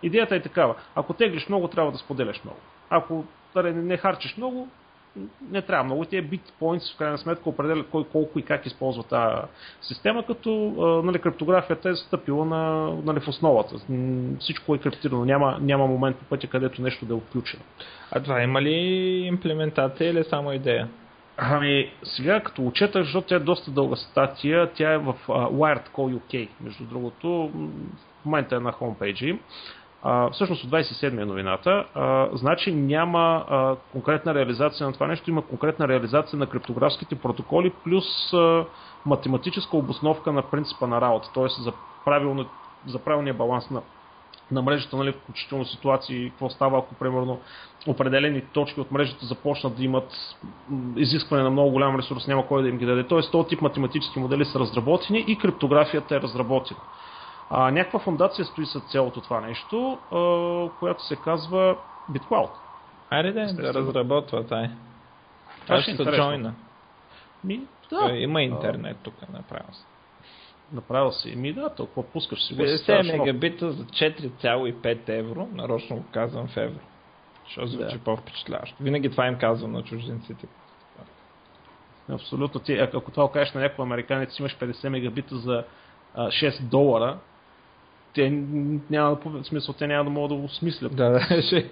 идеята 0.04 0.36
е 0.36 0.42
такава. 0.42 0.76
Ако 0.96 1.14
теглиш 1.14 1.50
много, 1.50 1.68
трябва 1.68 1.92
да 1.92 1.98
споделяш 1.98 2.44
много. 2.44 2.60
Ако 2.90 3.26
не, 3.56 3.72
не 3.72 3.98
харчиш 3.98 4.38
много, 4.38 4.70
не 5.52 5.62
трябва 5.62 5.84
много. 5.84 6.06
Тия 6.06 6.24
битпоинтс 6.24 6.94
в 6.94 6.98
крайна 6.98 7.18
сметка 7.18 7.50
определят 7.50 7.88
кой 7.92 8.04
колко 8.04 8.40
и 8.40 8.42
как 8.42 8.66
използва 8.66 9.04
тази 9.04 9.42
система, 9.82 10.26
като 10.26 10.50
нали, 11.06 11.20
криптографията 11.20 11.90
е 11.90 11.96
стъпила 11.96 12.46
на, 12.46 12.94
нали, 13.04 13.20
в 13.20 13.28
основата. 13.28 13.76
Всичко 14.40 14.76
е 14.76 14.80
криптирано. 14.80 15.26
Няма, 15.26 15.58
няма 15.62 15.88
момент 15.88 16.18
по 16.18 16.26
пътя, 16.26 16.48
където 16.48 16.82
нещо 16.82 17.06
да 17.06 17.14
е 17.14 17.18
отключено. 17.18 17.64
А 18.12 18.20
това 18.20 18.42
има 18.42 18.62
ли 18.62 18.74
имплементация 19.28 20.10
или 20.10 20.24
само 20.24 20.54
идея? 20.54 20.90
Ами, 21.38 21.92
сега 22.04 22.40
като 22.40 22.68
учета, 22.68 23.04
защото 23.04 23.28
тя 23.28 23.36
е 23.36 23.40
доста 23.40 23.72
дълга 23.72 23.96
статия, 23.96 24.72
тя 24.74 24.94
е 24.94 24.98
в 24.98 25.16
uh, 25.28 25.52
Wired 25.52 25.90
Call 25.90 26.20
UK, 26.20 26.48
между 26.62 26.84
другото, 26.84 27.52
в 28.22 28.26
момента 28.26 28.56
е 28.56 28.60
на 28.60 28.72
хомпейджа 28.72 29.28
им. 29.28 29.40
Всъщност 30.32 30.64
от 30.64 30.70
27 30.70 31.20
я 31.20 31.26
новината. 31.26 31.86
А, 31.94 32.30
значи 32.34 32.72
няма 32.72 33.46
а, 33.50 33.76
конкретна 33.92 34.36
реализация 34.36 34.88
на 34.88 34.94
това 34.94 35.08
нещо, 35.08 35.30
има 35.30 35.42
конкретна 35.42 35.88
реализация 35.88 36.40
на 36.40 36.48
криптографските 36.48 37.16
протоколи, 37.16 37.74
плюс 37.84 38.34
а, 38.34 38.66
математическа 39.06 39.78
обосновка 39.78 40.32
на 40.32 40.42
принципа 40.42 40.88
на 40.88 41.02
работа, 41.02 41.30
т.е. 41.34 41.48
за 41.64 41.74
правилно 42.06 42.46
за 42.88 43.00
правилния 43.00 43.34
баланс 43.34 43.70
на 43.70 43.82
на 44.52 44.62
мрежата, 44.62 44.98
нали, 44.98 45.12
включително 45.12 45.66
ситуации, 45.66 46.30
какво 46.30 46.50
става, 46.50 46.78
ако 46.78 46.96
примерно 46.96 47.40
определени 47.88 48.42
точки 48.42 48.82
от 48.82 48.92
мрежата 48.92 49.26
започнат 49.26 49.76
да 49.78 49.84
имат 49.84 50.38
изискване 50.96 51.44
на 51.44 51.50
много 51.50 51.72
голям 51.72 51.96
ресурс, 51.96 52.28
няма 52.28 52.48
кой 52.48 52.62
да 52.62 52.70
им 52.70 52.78
ги 52.78 52.86
даде. 52.86 53.04
Тоест, 53.04 53.32
този 53.32 53.48
тип 53.48 53.62
математически 53.62 54.20
модели 54.20 54.46
са 54.46 54.60
разработени 54.60 55.26
и 55.28 55.38
криптографията 55.38 56.16
е 56.16 56.22
разработена. 56.22 56.80
А, 57.50 57.72
някаква 57.72 58.00
фундация 58.00 58.46
стои 58.46 58.66
с 58.66 58.80
цялото 58.80 59.22
това 59.22 59.42
нещо, 59.42 60.00
а, 60.12 60.80
която 60.80 61.06
се 61.06 61.16
казва 61.16 61.78
BitCloud. 62.12 62.50
Айде 63.10 63.32
да, 63.32 63.54
да 63.54 63.74
разработва 63.74 64.48
тай. 64.48 64.70
Това 65.62 65.82
ще 65.82 65.96
се 65.96 66.04
джойна. 66.04 66.54
Ми, 67.44 67.62
да. 67.90 68.12
Е, 68.12 68.18
има 68.18 68.42
интернет 68.42 68.98
тук, 69.04 69.14
направо 69.34 69.74
се. 69.74 69.86
Направо 70.74 71.12
си. 71.12 71.36
Ми 71.36 71.54
да, 71.54 71.70
толкова 71.70 72.08
пускаш 72.08 72.44
си. 72.44 72.58
50 72.58 73.18
мегабита 73.18 73.72
за 73.72 73.84
4,5 73.84 75.10
евро, 75.10 75.48
нарочно 75.54 75.96
го 75.96 76.04
казвам 76.12 76.48
в 76.48 76.58
евро. 76.58 76.80
Що 77.48 77.68
звучи 77.68 77.98
да. 77.98 78.04
по-впечатляващо. 78.04 78.76
Винаги 78.80 79.12
това 79.12 79.28
им 79.28 79.38
казвам 79.38 79.72
на 79.72 79.84
чужденците. 79.84 80.48
Абсолютно. 82.10 82.60
Ти, 82.62 82.74
ако 82.74 83.12
това 83.12 83.32
кажеш 83.32 83.54
на 83.54 83.62
някой 83.62 83.86
американец, 83.86 84.40
имаш 84.40 84.58
50 84.58 84.90
мегабита 84.90 85.38
за 85.38 85.64
6 86.18 86.62
долара, 86.62 87.18
те 88.16 88.30
няма 88.90 89.18
да, 89.26 89.44
смисъл, 89.44 89.76
те 89.76 89.88
няма 89.88 90.04
да 90.04 90.10
могат 90.10 90.30
да 90.30 90.36
го 90.36 90.44
осмислят. 90.44 90.96
Да, 90.96 91.10
да, 91.10 91.42
ще, 91.48 91.70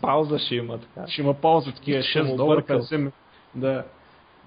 пауза 0.00 0.38
ще 0.38 0.54
има 0.54 0.78
така. 0.78 1.08
Ще 1.08 1.22
има 1.22 1.34
пауза, 1.34 1.72
такива 1.72 2.02
6 2.02 2.36
долара, 2.36 2.62
50 2.62 3.12
Да. 3.54 3.84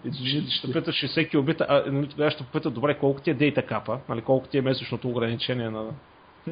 И 0.06 0.42
ще 0.50 0.72
питаш 0.72 0.96
60 0.96 1.30
килобита, 1.30 1.66
а 1.70 1.84
нали, 1.92 2.08
тогава 2.08 2.32
ще 2.32 2.44
попита, 2.44 2.70
добре, 2.70 2.98
колко 2.98 3.22
ти 3.22 3.30
е 3.30 3.34
дейта 3.34 3.62
капа, 3.62 4.00
нали, 4.10 4.22
колко 4.22 4.48
ти 4.48 4.58
е 4.58 4.62
месечното 4.62 5.10
ограничение 5.10 5.70
на... 5.70 5.86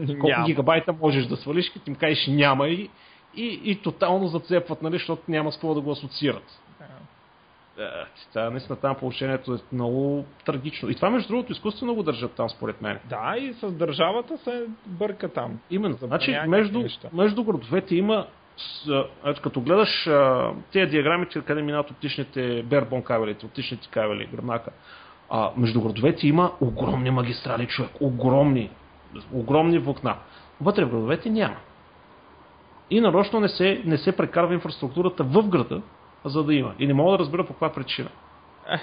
Колко 0.08 0.28
няма. 0.28 0.46
гигабайта 0.46 0.94
можеш 0.94 1.26
да 1.26 1.38
свалиш, 1.38 1.70
като 1.70 1.90
им 1.90 1.96
кажеш 1.96 2.28
няма 2.28 2.68
и, 2.68 2.90
и, 3.36 3.62
и 3.64 3.76
тотално 3.76 4.28
зацепват, 4.28 4.82
нали, 4.82 4.94
защото 4.94 5.22
няма 5.28 5.52
с 5.52 5.56
какво 5.56 5.74
да 5.74 5.82
го 5.82 5.92
асоциират. 5.92 6.62
Да, 7.78 8.06
да, 8.34 8.50
наистина 8.50 8.76
там 8.76 8.96
положението 8.96 9.54
е 9.54 9.58
много 9.72 10.26
трагично. 10.46 10.90
И 10.90 10.96
това, 10.96 11.10
между 11.10 11.28
другото, 11.28 11.52
изкуствено 11.52 11.96
го 11.96 12.04
държат 12.04 12.32
там, 12.32 12.50
според 12.50 12.82
мен. 12.82 13.00
Да, 13.10 13.36
и 13.38 13.54
с 13.54 13.72
държавата 13.72 14.38
се 14.38 14.66
бърка 14.86 15.30
там. 15.30 15.60
Именно. 15.70 15.98
Значи, 16.02 16.38
между, 16.48 16.84
между 17.14 17.44
градовете 17.44 17.96
има 17.96 18.28
като 19.44 19.62
гледаш 19.62 20.10
тези 20.72 20.92
диаграмите, 20.92 21.42
къде 21.42 21.62
минат 21.62 21.92
оптичните 21.92 22.64
бербон 22.64 23.02
кабелите, 23.02 23.46
оптичните 23.46 23.88
кабели, 23.88 24.30
гръбнака, 24.34 24.72
а, 25.30 25.52
между 25.58 25.82
градовете 25.82 26.28
има 26.28 26.52
огромни 26.62 27.12
магистрали, 27.12 27.68
човек, 27.68 27.92
огромни, 28.02 28.70
огромни 29.34 29.80
влакна. 29.80 30.16
Вътре 30.62 30.86
в 30.86 30.90
градовете 30.90 31.30
няма. 31.30 31.56
И 32.90 33.02
нарочно 33.02 33.40
не 33.40 33.50
се, 33.50 33.82
не 33.86 33.98
се 33.98 34.12
прекарва 34.12 34.54
инфраструктурата 34.54 35.24
в 35.24 35.50
града, 35.50 35.82
за 36.26 36.44
да 36.44 36.54
има. 36.54 36.76
И 36.80 36.88
не 36.88 36.94
мога 36.94 37.12
да 37.12 37.20
разбера 37.20 37.46
по 37.46 37.54
каква 37.54 37.74
причина. 37.74 38.10
Е, 38.70 38.80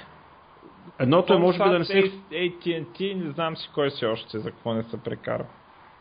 Едното 0.98 1.34
е 1.34 1.38
може 1.38 1.58
би 1.58 1.70
да 1.70 1.78
не 1.78 1.84
се... 1.84 2.02
AT&T, 2.32 3.24
не 3.24 3.30
знам 3.30 3.56
си 3.56 3.70
кой 3.74 3.90
си 3.90 4.06
още, 4.06 4.38
за 4.38 4.50
какво 4.50 4.74
не 4.74 4.82
се 4.82 5.02
прекарва. 5.02 5.46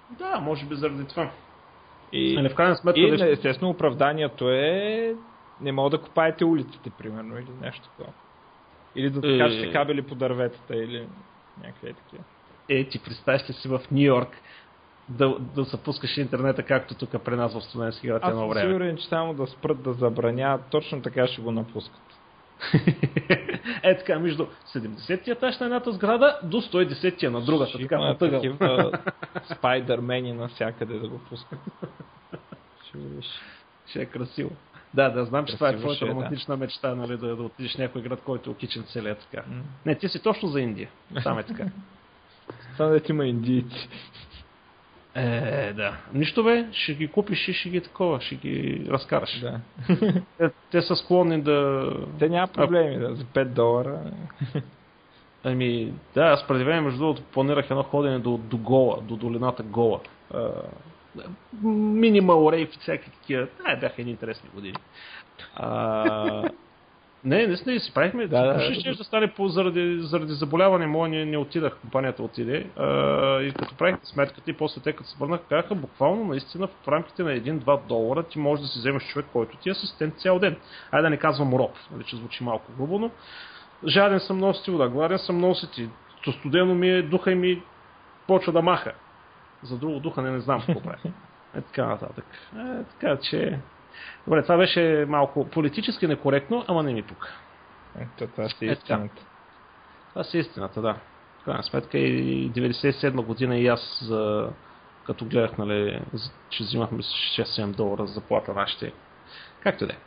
Да, 0.09 0.39
може 0.39 0.65
би 0.65 0.75
заради 0.75 1.05
това. 1.07 1.29
И, 2.11 2.35
нали, 2.35 2.49
в 2.49 2.55
крайна 2.55 2.75
сметка, 2.75 2.99
и 2.99 3.17
да... 3.17 3.31
естествено 3.31 3.71
оправданието 3.71 4.49
е 4.49 5.15
не 5.61 5.71
мога 5.71 5.89
да 5.89 6.01
копаете 6.01 6.45
улиците, 6.45 6.89
примерно, 6.89 7.37
или 7.37 7.51
нещо 7.61 7.89
такова. 7.89 8.13
Или 8.95 9.09
да 9.09 9.67
е... 9.67 9.71
кабели 9.71 10.01
по 10.01 10.15
дърветата, 10.15 10.75
или 10.75 11.07
някакви 11.63 11.93
такива. 11.93 12.23
Е, 12.69 12.83
ти 12.83 13.03
представяш 13.03 13.49
ли 13.49 13.53
си 13.53 13.67
в 13.67 13.81
Нью 13.91 14.01
Йорк 14.01 14.41
да, 15.09 15.39
да 15.39 15.63
запускаш 15.63 16.17
интернета, 16.17 16.63
както 16.63 16.95
тук 16.95 17.23
при 17.23 17.35
нас 17.35 17.53
в 17.53 17.61
студентски 17.61 18.07
град 18.07 18.23
едно 18.27 18.47
време? 18.47 18.59
Аз 18.59 18.63
съм 18.63 18.69
сигурен, 18.69 18.97
че 18.97 19.07
само 19.07 19.33
да 19.33 19.47
спрат 19.47 19.83
да 19.83 19.93
забраняват, 19.93 20.61
точно 20.71 21.01
така 21.01 21.27
ще 21.27 21.41
го 21.41 21.51
напускат. 21.51 22.01
е 23.83 23.97
така, 23.97 24.19
между 24.19 24.47
70-ти 24.75 25.31
етаж 25.31 25.59
на 25.59 25.65
едната 25.65 25.91
сграда 25.91 26.39
до 26.43 26.61
110-тия 26.61 27.31
на 27.31 27.41
другата. 27.41 27.69
Ще 27.69 27.81
така, 27.81 27.95
има 27.95 28.17
такива 28.17 28.91
спайдермени 29.57 30.33
навсякъде 30.33 30.99
да 30.99 31.07
го 31.07 31.19
пускат. 31.19 31.59
Ще 32.89 32.97
Ще 33.87 34.01
е 34.01 34.05
красиво. 34.05 34.51
Да, 34.93 35.09
да, 35.09 35.25
знам, 35.25 35.45
че 35.45 35.55
това 35.55 35.69
е 35.69 35.77
твоята 35.77 36.07
романтична 36.07 36.57
да. 36.57 36.59
мечта, 36.59 36.95
нали, 36.95 37.17
да, 37.17 37.35
да 37.35 37.43
отидеш 37.43 37.75
в 37.75 37.77
някой 37.77 38.01
град, 38.01 38.21
който 38.25 38.49
е 38.49 38.53
окичен 38.53 38.83
целия 38.83 39.15
така. 39.15 39.43
Mm. 39.49 39.61
Не, 39.85 39.95
ти 39.95 40.09
си 40.09 40.23
точно 40.23 40.49
за 40.49 40.61
Индия. 40.61 40.89
Там 41.23 41.39
е 41.39 41.43
така. 41.43 41.65
Само 42.77 42.91
да 42.91 42.99
ти 42.99 43.11
има 43.11 43.25
индийци. 43.25 43.89
Е, 45.15 45.73
да. 45.73 45.97
Нищо 46.13 46.43
бе, 46.43 46.65
ще 46.71 46.93
ги 46.93 47.07
купиш 47.07 47.47
и 47.47 47.53
ще 47.53 47.69
ги 47.69 47.81
такова, 47.81 48.21
ще 48.21 48.35
ги 48.35 48.85
разкараш. 48.89 49.39
Да. 49.39 49.59
Те, 50.37 50.49
те 50.71 50.81
са 50.81 50.95
склонни 50.95 51.41
да... 51.41 51.89
Те 52.19 52.29
няма 52.29 52.47
проблеми, 52.47 52.97
да, 52.97 53.15
за 53.15 53.23
5 53.23 53.45
долара. 53.45 53.99
Ами, 55.43 55.93
да, 56.13 56.21
аз 56.21 56.47
преди 56.47 56.63
време, 56.63 56.81
между 56.81 56.99
другото, 56.99 57.21
планирах 57.21 57.69
едно 57.69 57.83
ходене 57.83 58.19
до, 58.19 58.37
до 58.37 58.57
Гола, 58.57 59.01
до 59.01 59.15
долината 59.15 59.63
Гола. 59.63 59.99
Минимал 61.63 62.51
рейф 62.51 62.75
и 62.75 62.79
всякакви 62.79 63.11
такива. 63.11 63.47
Да, 63.65 63.75
бяха 63.75 64.01
едни 64.01 64.11
интересни 64.11 64.49
години. 64.53 64.75
А, 65.55 66.49
не, 67.27 67.47
наистина 67.47 67.79
си 67.79 67.93
правихме. 67.93 68.27
Да, 68.27 68.53
да, 68.53 68.73
ще 68.73 68.89
да, 68.89 68.95
да 68.95 69.03
стане 69.03 69.33
по, 69.33 69.47
заради, 69.47 69.97
заради 69.99 70.33
заболяване 70.33 70.87
мое 70.87 71.09
не, 71.09 71.25
не 71.25 71.37
отидах, 71.37 71.77
компанията 71.81 72.23
отиде. 72.23 72.69
А, 72.77 73.41
и 73.41 73.51
като 73.51 73.75
правихме 73.75 73.99
сметката 74.03 74.51
и 74.51 74.53
после 74.53 74.81
те 74.81 74.93
като 74.93 75.09
се 75.09 75.17
върнах, 75.19 75.39
казаха 75.49 75.75
буквално 75.75 76.23
наистина 76.23 76.67
в 76.67 76.87
рамките 76.87 77.23
на 77.23 77.29
1-2 77.29 77.87
долара 77.87 78.23
ти 78.23 78.39
можеш 78.39 78.61
да 78.61 78.67
си 78.67 78.79
вземеш 78.79 79.03
човек, 79.07 79.25
който 79.33 79.57
ти 79.57 79.69
е 79.69 79.71
асистент 79.71 80.17
цял 80.17 80.39
ден. 80.39 80.55
Айде 80.91 81.03
да 81.03 81.09
не 81.09 81.17
казвам 81.17 81.53
роб, 81.53 81.71
нали, 81.91 82.03
че 82.03 82.15
звучи 82.15 82.43
малко 82.43 82.71
грубо, 82.77 82.99
но 82.99 83.11
жаден 83.87 84.19
съм 84.19 84.37
носити 84.37 84.71
вода, 84.71 84.89
гладен 84.89 85.19
съм 85.19 85.37
носити, 85.37 85.89
то 86.23 86.31
студено 86.31 86.75
ми 86.75 86.89
е, 86.89 87.01
духа 87.01 87.31
ми 87.31 87.63
почва 88.27 88.51
да 88.51 88.61
маха. 88.61 88.93
За 89.63 89.77
друго 89.77 89.99
духа 89.99 90.21
не, 90.21 90.31
не 90.31 90.39
знам 90.39 90.63
какво 90.65 90.81
прави. 90.81 90.97
Е 91.55 91.61
така 91.61 91.85
нататък. 91.85 92.25
Е, 92.57 92.83
така 92.83 93.17
че 93.17 93.59
Добре, 94.27 94.43
това 94.43 94.57
беше 94.57 95.05
малко 95.07 95.47
политически 95.49 96.07
некоректно, 96.07 96.65
ама 96.67 96.83
не 96.83 96.93
ми 96.93 97.03
пука. 97.03 97.33
Ето, 97.99 98.27
това 98.27 98.49
си 98.49 98.65
е 98.65 98.71
истината. 98.71 99.21
Това 100.09 100.23
си 100.23 100.37
истината, 100.37 100.81
да. 100.81 100.95
В 101.41 101.45
крайна 101.45 101.63
сметка 101.63 101.97
и 101.97 102.51
97 102.51 103.21
година 103.21 103.57
и 103.57 103.67
аз, 103.67 103.99
за, 104.03 104.49
като 105.05 105.25
гледах, 105.25 105.57
нали, 105.57 106.01
че 106.49 106.63
взимахме 106.63 106.97
6-7 106.97 107.75
долара 107.75 108.07
за 108.07 108.13
заплата 108.13 108.53
нашите. 108.53 108.93
Както 109.63 109.87
да 109.87 109.93
е. 109.93 109.97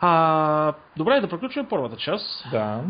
А, 0.00 0.72
добре, 0.96 1.20
да 1.20 1.28
приключим 1.28 1.68
първата 1.68 1.96
част. 1.96 2.50
Да. 2.50 2.84